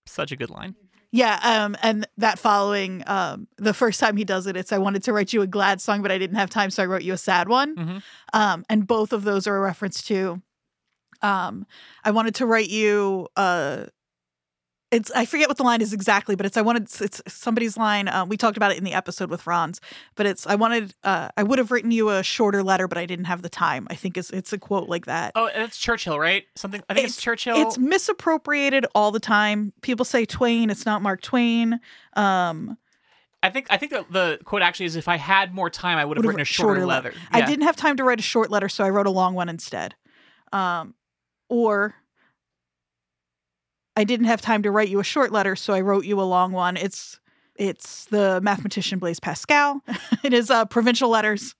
such 0.07 0.33
a 0.33 0.37
good 0.37 0.51
line. 0.51 0.75
Yeah, 1.13 1.39
um, 1.45 1.77
and 1.85 2.05
that 2.17 2.41
following, 2.41 3.05
um, 3.07 3.47
the 3.59 3.73
first 3.73 4.01
time 4.01 4.17
he 4.17 4.25
does 4.25 4.49
it, 4.49 4.57
it's 4.57 4.73
I 4.73 4.79
wanted 4.79 5.05
to 5.05 5.13
write 5.13 5.33
you 5.33 5.41
a 5.43 5.47
glad 5.47 5.81
song, 5.81 6.03
but 6.03 6.11
I 6.11 6.19
didn't 6.19 6.35
have 6.35 6.51
time, 6.51 6.71
so 6.71 6.83
I 6.83 6.87
wrote 6.87 7.03
you 7.03 7.13
a 7.13 7.17
sad 7.17 7.49
one. 7.49 7.77
Mhm. 7.77 8.03
Um, 8.33 8.65
and 8.69 8.89
both 8.89 9.13
of 9.13 9.23
those 9.23 9.47
are 9.47 9.57
a 9.57 9.61
reference 9.61 10.03
to, 10.09 10.43
um, 11.23 11.65
I 12.03 12.11
wanted 12.11 12.35
to 12.37 12.47
write 12.47 12.69
you. 12.69 13.29
Uh, 13.37 13.85
it's 14.91 15.11
I 15.11 15.27
forget 15.27 15.49
what 15.49 15.57
the 15.59 15.63
line 15.65 15.83
is 15.83 15.93
exactly, 15.93 16.35
but 16.35 16.47
it's 16.47 16.57
I 16.57 16.63
wanted 16.63 16.89
it's 17.01 17.21
somebody's 17.29 17.77
line. 17.77 18.09
Uh, 18.09 18.25
we 18.25 18.37
talked 18.37 18.57
about 18.57 18.71
it 18.73 18.79
in 18.79 18.85
the 18.85 18.95
episode 18.95 19.29
with 19.31 19.43
Franz, 19.43 19.81
but 20.15 20.25
it's 20.25 20.47
I 20.47 20.55
wanted 20.55 20.95
uh, 21.05 21.29
I 21.37 21.43
would 21.43 21.59
have 21.59 21.71
written 21.71 21.91
you 21.91 22.09
a 22.09 22.23
shorter 22.23 22.63
letter, 22.63 22.89
but 22.89 22.97
I 22.97 23.05
didn't 23.05 23.27
have 23.27 23.43
the 23.43 23.51
time. 23.51 23.87
I 23.91 23.95
think 23.95 24.17
it's 24.17 24.31
it's 24.31 24.53
a 24.53 24.59
quote 24.59 24.89
like 24.89 25.05
that. 25.07 25.33
Oh, 25.35 25.47
it's 25.53 25.77
Churchill, 25.77 26.19
right? 26.19 26.45
Something. 26.55 26.83
I 26.89 26.95
think 26.95 27.09
it's, 27.09 27.21
Churchill. 27.21 27.57
It's 27.59 27.77
misappropriated 27.77 28.87
all 28.95 29.11
the 29.11 29.21
time. 29.21 29.73
People 29.83 30.05
say 30.05 30.25
Twain. 30.25 30.71
It's 30.71 30.87
not 30.87 31.03
Mark 31.03 31.21
Twain. 31.21 31.81
Um, 32.15 32.79
I 33.43 33.51
think. 33.51 33.67
I 33.71 33.77
think 33.77 33.93
the, 33.93 34.07
the 34.11 34.39
quote 34.45 34.63
actually 34.63 34.87
is, 34.87 34.97
"If 34.97 35.07
I 35.07 35.17
had 35.17 35.55
more 35.55 35.69
time, 35.71 35.99
I 35.99 36.05
would 36.05 36.17
have 36.17 36.25
written 36.25 36.41
a 36.41 36.43
writ- 36.43 36.49
shorter, 36.49 36.87
letter." 36.87 37.13
I 37.31 37.41
Yeah. 37.41 37.47
didn't 37.47 37.65
have 37.65 37.77
time 37.77 37.97
to 37.99 38.05
write 38.05 38.21
a 38.21 38.23
short 38.23 38.51
letter, 38.51 38.69
so 38.69 38.85
I 38.85 38.91
wrote 38.91 39.07
a 39.07 39.11
long 39.11 39.35
one 39.35 39.49
instead. 39.49 39.95
Um, 40.53 40.95
or 41.51 41.95
I 43.99 44.05
didn't 44.05 44.27
have 44.27 44.41
time 44.41 44.63
to 44.63 44.71
write 44.71 44.89
you 44.89 45.01
a 45.01 45.05
short 45.05 45.33
letter, 45.33 45.57
so 45.57 45.75
I 45.75 45.81
wrote 45.81 46.05
you 46.05 46.21
a 46.21 46.23
long 46.23 46.53
one. 46.53 46.77
It's 46.77 47.19
it's 47.57 48.05
the 48.05 48.41
mathematician 48.41 49.01
Blaise 49.01 49.19
Pascal. 49.19 49.83
it 50.23 50.33
is 50.33 50.49
uh, 50.51 50.65
provincial 50.67 51.09
letters. 51.11 51.57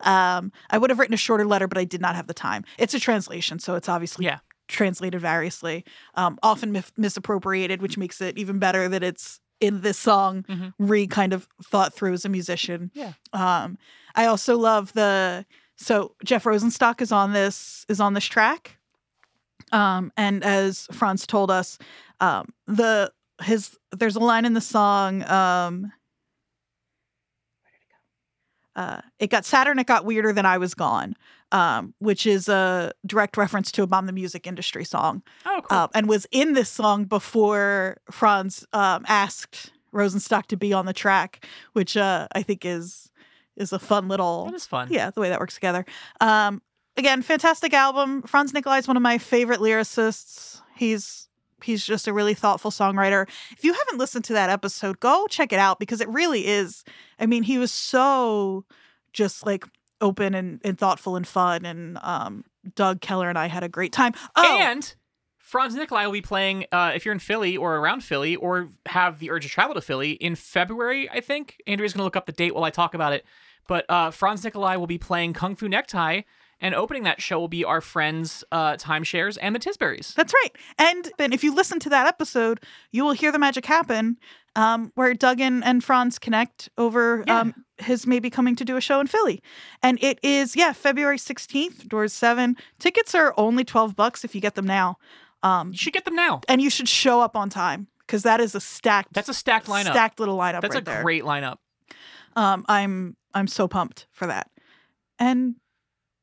Um, 0.00 0.50
I 0.70 0.78
would 0.78 0.88
have 0.88 0.98
written 0.98 1.12
a 1.12 1.18
shorter 1.18 1.44
letter, 1.44 1.68
but 1.68 1.76
I 1.76 1.84
did 1.84 2.00
not 2.00 2.16
have 2.16 2.26
the 2.28 2.32
time. 2.34 2.64
It's 2.78 2.94
a 2.94 2.98
translation, 2.98 3.58
so 3.58 3.74
it's 3.74 3.90
obviously 3.90 4.24
Yeah. 4.24 4.38
translated 4.68 5.20
variously, 5.20 5.84
um, 6.14 6.38
often 6.42 6.72
mis- 6.72 6.92
misappropriated, 6.96 7.82
which 7.82 7.98
makes 7.98 8.22
it 8.22 8.38
even 8.38 8.58
better 8.58 8.88
that 8.88 9.02
it's 9.02 9.40
in 9.60 9.82
this 9.82 9.98
song, 9.98 10.44
Mhm. 10.44 10.72
re 10.78 11.06
kind 11.06 11.34
of 11.34 11.46
thought 11.62 11.92
through 11.92 12.14
as 12.14 12.24
a 12.24 12.30
musician. 12.30 12.90
Yeah. 12.94 13.12
Um, 13.34 13.76
I 14.14 14.24
also 14.24 14.56
love 14.56 14.94
the 14.94 15.44
so 15.76 16.14
Jeff 16.24 16.44
Rosenstock 16.44 17.02
is 17.02 17.12
on 17.12 17.34
this 17.34 17.84
is 17.90 18.00
on 18.00 18.14
this 18.14 18.24
track. 18.24 18.78
Um, 19.72 20.12
and 20.16 20.44
as 20.44 20.86
Franz 20.92 21.26
told 21.26 21.50
us, 21.50 21.78
um, 22.20 22.52
the 22.66 23.10
his 23.42 23.76
there's 23.90 24.16
a 24.16 24.20
line 24.20 24.44
in 24.44 24.52
the 24.54 24.60
song. 24.60 25.22
Um, 25.28 25.92
uh, 28.74 29.02
it 29.18 29.28
got 29.28 29.44
sadder 29.44 29.70
and 29.70 29.78
it 29.80 29.86
got 29.86 30.04
weirder 30.06 30.32
than 30.32 30.46
I 30.46 30.56
was 30.56 30.74
gone, 30.74 31.14
um, 31.52 31.92
which 31.98 32.26
is 32.26 32.48
a 32.48 32.92
direct 33.04 33.36
reference 33.36 33.70
to 33.72 33.82
a 33.82 33.86
bomb 33.86 34.06
the 34.06 34.12
music 34.12 34.46
industry 34.46 34.84
song, 34.84 35.22
Oh, 35.44 35.60
cool. 35.62 35.78
um, 35.78 35.88
and 35.94 36.08
was 36.08 36.26
in 36.30 36.54
this 36.54 36.70
song 36.70 37.04
before 37.04 37.98
Franz 38.10 38.64
um, 38.72 39.04
asked 39.08 39.72
Rosenstock 39.92 40.46
to 40.46 40.56
be 40.56 40.72
on 40.72 40.86
the 40.86 40.94
track, 40.94 41.46
which 41.74 41.98
uh, 41.98 42.28
I 42.34 42.42
think 42.42 42.64
is 42.64 43.10
is 43.56 43.74
a 43.74 43.78
fun 43.78 44.08
little 44.08 44.46
that 44.46 44.54
is 44.54 44.64
fun. 44.66 44.88
yeah, 44.90 45.10
the 45.10 45.20
way 45.20 45.28
that 45.28 45.38
works 45.38 45.54
together. 45.54 45.84
Um, 46.22 46.62
again, 46.96 47.22
fantastic 47.22 47.72
album. 47.74 48.22
Franz 48.22 48.52
Nicolai 48.52 48.78
is 48.78 48.88
one 48.88 48.96
of 48.96 49.02
my 49.02 49.18
favorite 49.18 49.60
lyricists. 49.60 50.60
He's 50.76 51.28
he's 51.62 51.84
just 51.84 52.08
a 52.08 52.12
really 52.12 52.34
thoughtful 52.34 52.70
songwriter. 52.70 53.28
If 53.52 53.64
you 53.64 53.72
haven't 53.72 53.98
listened 53.98 54.24
to 54.26 54.32
that 54.32 54.50
episode, 54.50 55.00
go 55.00 55.26
check 55.28 55.52
it 55.52 55.58
out 55.58 55.78
because 55.78 56.00
it 56.00 56.08
really 56.08 56.46
is. 56.46 56.84
I 57.18 57.26
mean, 57.26 57.44
he 57.44 57.58
was 57.58 57.70
so 57.72 58.64
just 59.12 59.46
like 59.46 59.64
open 60.00 60.34
and, 60.34 60.60
and 60.64 60.78
thoughtful 60.78 61.16
and 61.16 61.26
fun. 61.26 61.64
And 61.64 61.98
um, 62.02 62.44
Doug 62.74 63.00
Keller 63.00 63.28
and 63.28 63.38
I 63.38 63.46
had 63.46 63.62
a 63.62 63.68
great 63.68 63.92
time. 63.92 64.12
Oh, 64.34 64.58
And 64.60 64.94
Franz 65.38 65.74
Nicolai 65.74 66.06
will 66.06 66.12
be 66.12 66.22
playing 66.22 66.66
uh, 66.72 66.92
if 66.94 67.04
you're 67.04 67.12
in 67.12 67.18
Philly 67.20 67.56
or 67.56 67.76
around 67.76 68.02
Philly 68.02 68.36
or 68.36 68.68
have 68.86 69.18
the 69.18 69.30
urge 69.30 69.44
to 69.44 69.48
travel 69.48 69.74
to 69.74 69.80
Philly 69.80 70.12
in 70.12 70.34
February, 70.34 71.08
I 71.10 71.20
think. 71.20 71.58
Andrea's 71.66 71.92
going 71.92 72.00
to 72.00 72.04
look 72.04 72.16
up 72.16 72.26
the 72.26 72.32
date 72.32 72.54
while 72.54 72.64
I 72.64 72.70
talk 72.70 72.94
about 72.94 73.12
it. 73.12 73.24
But 73.68 73.84
uh, 73.88 74.10
Franz 74.10 74.42
Nicolai 74.42 74.76
will 74.76 74.86
be 74.88 74.98
playing 74.98 75.34
Kung 75.34 75.54
Fu 75.54 75.68
Necktie, 75.68 76.22
and 76.62 76.74
opening 76.74 77.02
that 77.02 77.20
show 77.20 77.38
will 77.38 77.48
be 77.48 77.62
our 77.64 77.82
friends 77.82 78.42
uh, 78.50 78.76
Timeshares 78.76 79.36
and 79.42 79.54
the 79.54 79.58
Tisburys. 79.58 80.14
That's 80.14 80.32
right. 80.32 80.50
And 80.78 81.10
then 81.18 81.34
if 81.34 81.44
you 81.44 81.54
listen 81.54 81.78
to 81.80 81.90
that 81.90 82.06
episode, 82.06 82.60
you 82.92 83.04
will 83.04 83.12
hear 83.12 83.30
the 83.32 83.38
magic 83.38 83.66
happen 83.66 84.16
um, 84.56 84.92
where 84.94 85.12
Doug 85.12 85.40
and, 85.40 85.62
and 85.64 85.82
Franz 85.84 86.18
connect 86.18 86.70
over 86.78 87.24
Yeah. 87.26 87.40
um, 87.40 87.54
his 87.78 88.06
maybe 88.06 88.30
coming 88.30 88.54
to 88.56 88.64
do 88.64 88.76
a 88.76 88.80
show 88.80 89.00
in 89.00 89.06
Philly. 89.08 89.42
And 89.82 89.98
it 90.02 90.18
is, 90.22 90.54
yeah, 90.56 90.72
February 90.72 91.18
16th, 91.18 91.88
doors 91.88 92.12
7. 92.12 92.56
Tickets 92.78 93.14
are 93.14 93.34
only 93.36 93.64
12 93.64 93.96
bucks 93.96 94.24
if 94.24 94.34
you 94.34 94.40
get 94.40 94.54
them 94.54 94.66
now. 94.66 94.96
Um, 95.42 95.72
You 95.72 95.76
should 95.78 95.92
get 95.92 96.04
them 96.04 96.14
now. 96.14 96.40
and 96.48 96.62
you 96.62 96.70
should 96.70 96.88
show 96.88 97.20
up 97.20 97.36
on 97.36 97.50
time 97.50 97.88
because 98.06 98.22
that 98.22 98.40
is 98.40 98.54
a 98.54 98.60
stacked, 98.60 99.12
That's 99.14 99.28
a 99.28 99.34
stacked 99.34 99.66
lineup. 99.66 99.90
stacked 99.90 100.20
little 100.20 100.38
lineup 100.38 100.60
That's 100.60 100.74
right 100.76 100.82
a 100.82 100.84
there. 100.84 101.02
great 101.02 101.24
lineup. 101.24 101.56
Um, 102.36 102.64
I'm 102.68 103.16
I'm 103.34 103.46
so 103.46 103.66
pumped 103.68 104.06
for 104.12 104.26
that. 104.26 104.48
And 105.18 105.56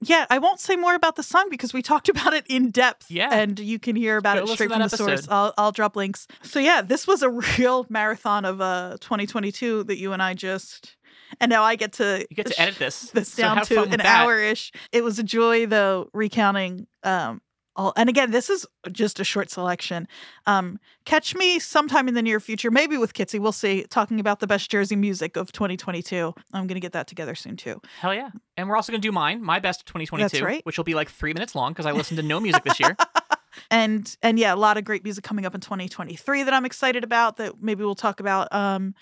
yeah, 0.02 0.26
I 0.30 0.38
won't 0.40 0.60
say 0.60 0.76
more 0.76 0.96
about 0.96 1.16
the 1.16 1.24
song 1.24 1.48
because 1.50 1.74
we 1.74 1.82
talked 1.82 2.10
about 2.16 2.34
it 2.34 2.46
in 2.48 2.72
depth. 2.72 3.10
Yeah. 3.12 3.30
And 3.32 3.60
you 3.60 3.80
can 3.80 3.96
hear 3.96 4.18
about 4.18 4.38
Go 4.38 4.44
it 4.44 4.56
straight 4.56 4.70
from 4.70 4.80
the 4.80 4.88
that 4.88 4.98
source. 4.98 5.12
episode. 5.12 5.32
I'll 5.32 5.54
I'll 5.58 5.72
drop 5.72 5.96
links. 5.96 6.28
So 6.44 6.60
yeah, 6.60 6.82
this 6.82 7.06
was 7.08 7.22
a 7.22 7.30
real 7.58 7.86
marathon 7.90 8.46
of 8.46 8.62
uh 8.62 8.98
2022 9.02 9.84
that 9.86 9.98
you 9.98 10.14
and 10.14 10.22
I 10.22 10.34
just 10.34 10.96
and 11.40 11.50
now 11.50 11.64
I 11.64 11.76
get 11.76 11.94
to 11.94 12.26
You 12.30 12.36
get 12.36 12.48
to 12.48 12.62
edit 12.62 12.80
this. 12.80 13.12
this 13.12 13.34
so 13.34 13.42
down 13.44 13.66
to 13.66 13.84
an 13.84 14.02
hour 14.02 14.40
ish. 14.40 14.72
It 14.92 15.04
was 15.04 15.20
a 15.20 15.24
joy 15.24 15.66
though 15.66 16.10
recounting 16.14 16.88
um 17.04 17.42
all 17.80 17.94
and 17.96 18.10
again 18.10 18.32
this 18.32 18.50
is 18.50 18.66
just 18.92 19.20
a 19.20 19.24
short 19.24 19.50
selection. 19.50 20.08
Um 20.46 20.80
catch 21.06 21.36
me 21.36 21.60
sometime 21.60 22.08
in 22.08 22.14
the 22.14 22.22
near 22.22 22.40
future, 22.40 22.70
maybe 22.70 22.98
with 22.98 23.14
Kitsy, 23.14 23.40
we'll 23.40 23.52
see, 23.52 23.86
talking 23.90 24.20
about 24.20 24.40
the 24.40 24.48
best 24.48 24.70
Jersey 24.70 24.96
music 24.96 25.38
of 25.38 25.52
2022. 25.52 26.34
I'm 26.54 26.68
gonna 26.68 26.80
get 26.80 26.92
that 26.92 27.08
together 27.08 27.36
soon 27.36 27.56
too. 27.56 27.82
Hell 28.00 28.14
yeah. 28.14 28.30
And 28.58 28.68
we're 28.68 28.76
also 28.76 28.92
going 28.92 29.02
to 29.02 29.08
do 29.08 29.14
mine, 29.14 29.42
my 29.42 29.60
best 29.60 29.82
of 29.82 29.86
2022, 29.86 30.24
That's 30.28 30.42
right. 30.42 30.66
which 30.66 30.76
will 30.76 30.84
be 30.84 30.94
like 30.94 31.10
three 31.10 31.32
minutes 31.32 31.56
long 31.56 31.72
because 31.72 31.86
I 31.86 31.94
listened 31.94 32.18
to 32.18 32.24
no 32.24 32.42
music 32.42 32.66
this 32.66 32.78
year. 32.78 32.98
and 33.72 34.16
and 34.22 34.38
yeah, 34.38 34.54
a 34.54 34.58
lot 34.58 34.78
of 34.78 34.84
great 34.84 35.04
music 35.04 35.24
coming 35.24 35.46
up 35.46 35.56
in 35.56 35.62
2023 35.62 36.44
that 36.44 36.54
I'm 36.54 36.66
excited 36.66 37.04
about 37.04 37.38
that 37.38 37.62
maybe 37.62 37.84
we'll 37.84 37.96
talk 37.96 38.20
about 38.20 38.54
um 38.54 38.96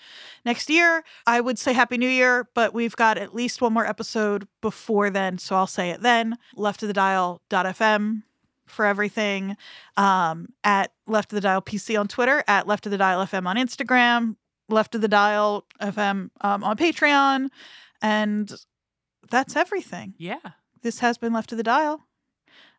next 0.44 0.70
year. 0.70 1.04
I 1.26 1.40
would 1.40 1.58
say 1.58 1.72
happy 1.72 1.98
new 1.98 2.08
year, 2.08 2.48
but 2.54 2.72
we've 2.72 2.96
got 2.96 3.18
at 3.18 3.34
least 3.34 3.60
one 3.60 3.72
more 3.72 3.86
episode 3.86 4.46
before 4.60 5.10
then, 5.10 5.38
so 5.38 5.56
I'll 5.56 5.66
say 5.66 5.90
it 5.90 6.02
then. 6.02 6.38
Left 6.54 6.82
of 6.82 6.86
the 6.86 6.94
dial.fm 6.94 8.22
for 8.70 8.84
everything. 8.84 9.56
Um 9.96 10.48
at 10.64 10.92
left 11.06 11.32
of 11.32 11.36
the 11.36 11.40
dial 11.40 11.62
PC 11.62 11.98
on 11.98 12.08
Twitter, 12.08 12.44
at 12.46 12.66
left 12.66 12.86
of 12.86 12.92
the 12.92 12.98
dial 12.98 13.24
FM 13.24 13.46
on 13.46 13.56
Instagram, 13.56 14.36
left 14.68 14.94
of 14.94 15.00
the 15.00 15.08
dial 15.08 15.64
FM 15.80 16.30
um, 16.40 16.64
on 16.64 16.76
Patreon, 16.76 17.48
and 18.02 18.52
that's 19.30 19.56
everything. 19.56 20.14
yeah. 20.18 20.38
This 20.82 21.00
has 21.00 21.18
been 21.18 21.32
Left 21.32 21.50
of 21.50 21.58
the 21.58 21.64
Dial. 21.64 22.06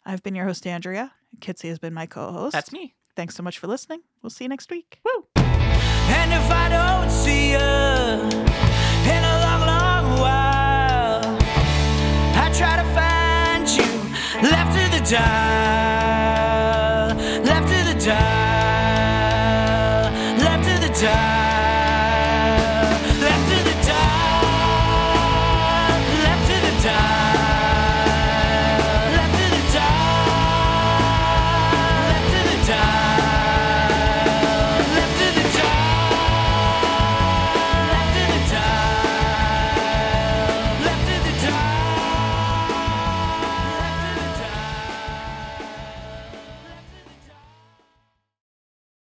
I've 0.06 0.24
been 0.24 0.34
your 0.34 0.46
host, 0.46 0.66
Andrea. 0.66 1.12
Kitsy 1.40 1.68
has 1.68 1.80
been 1.80 1.94
my 1.94 2.06
co 2.06 2.32
host. 2.32 2.54
That's 2.54 2.72
me. 2.72 2.96
Thanks 3.18 3.36
so 3.36 3.44
much 3.44 3.60
for 3.60 3.68
listening. 3.68 4.00
We'll 4.24 4.30
see 4.30 4.46
you 4.46 4.50
next 4.50 4.72
week. 4.72 5.00
Woo. 5.04 5.26
And 5.36 6.32
if 6.34 6.50
I 6.50 6.70
don't 6.70 7.12
see 7.12 7.52
you 7.52 7.58
in 7.58 9.24
a 9.24 9.40
long, 9.46 9.62
long 9.68 10.20
while, 10.22 11.38
I 12.42 12.50
try 12.58 12.82
to 12.82 12.89
dial, 15.10 17.08
left 17.44 17.68
to 17.68 17.84
the 17.84 17.96
dial, 18.06 18.39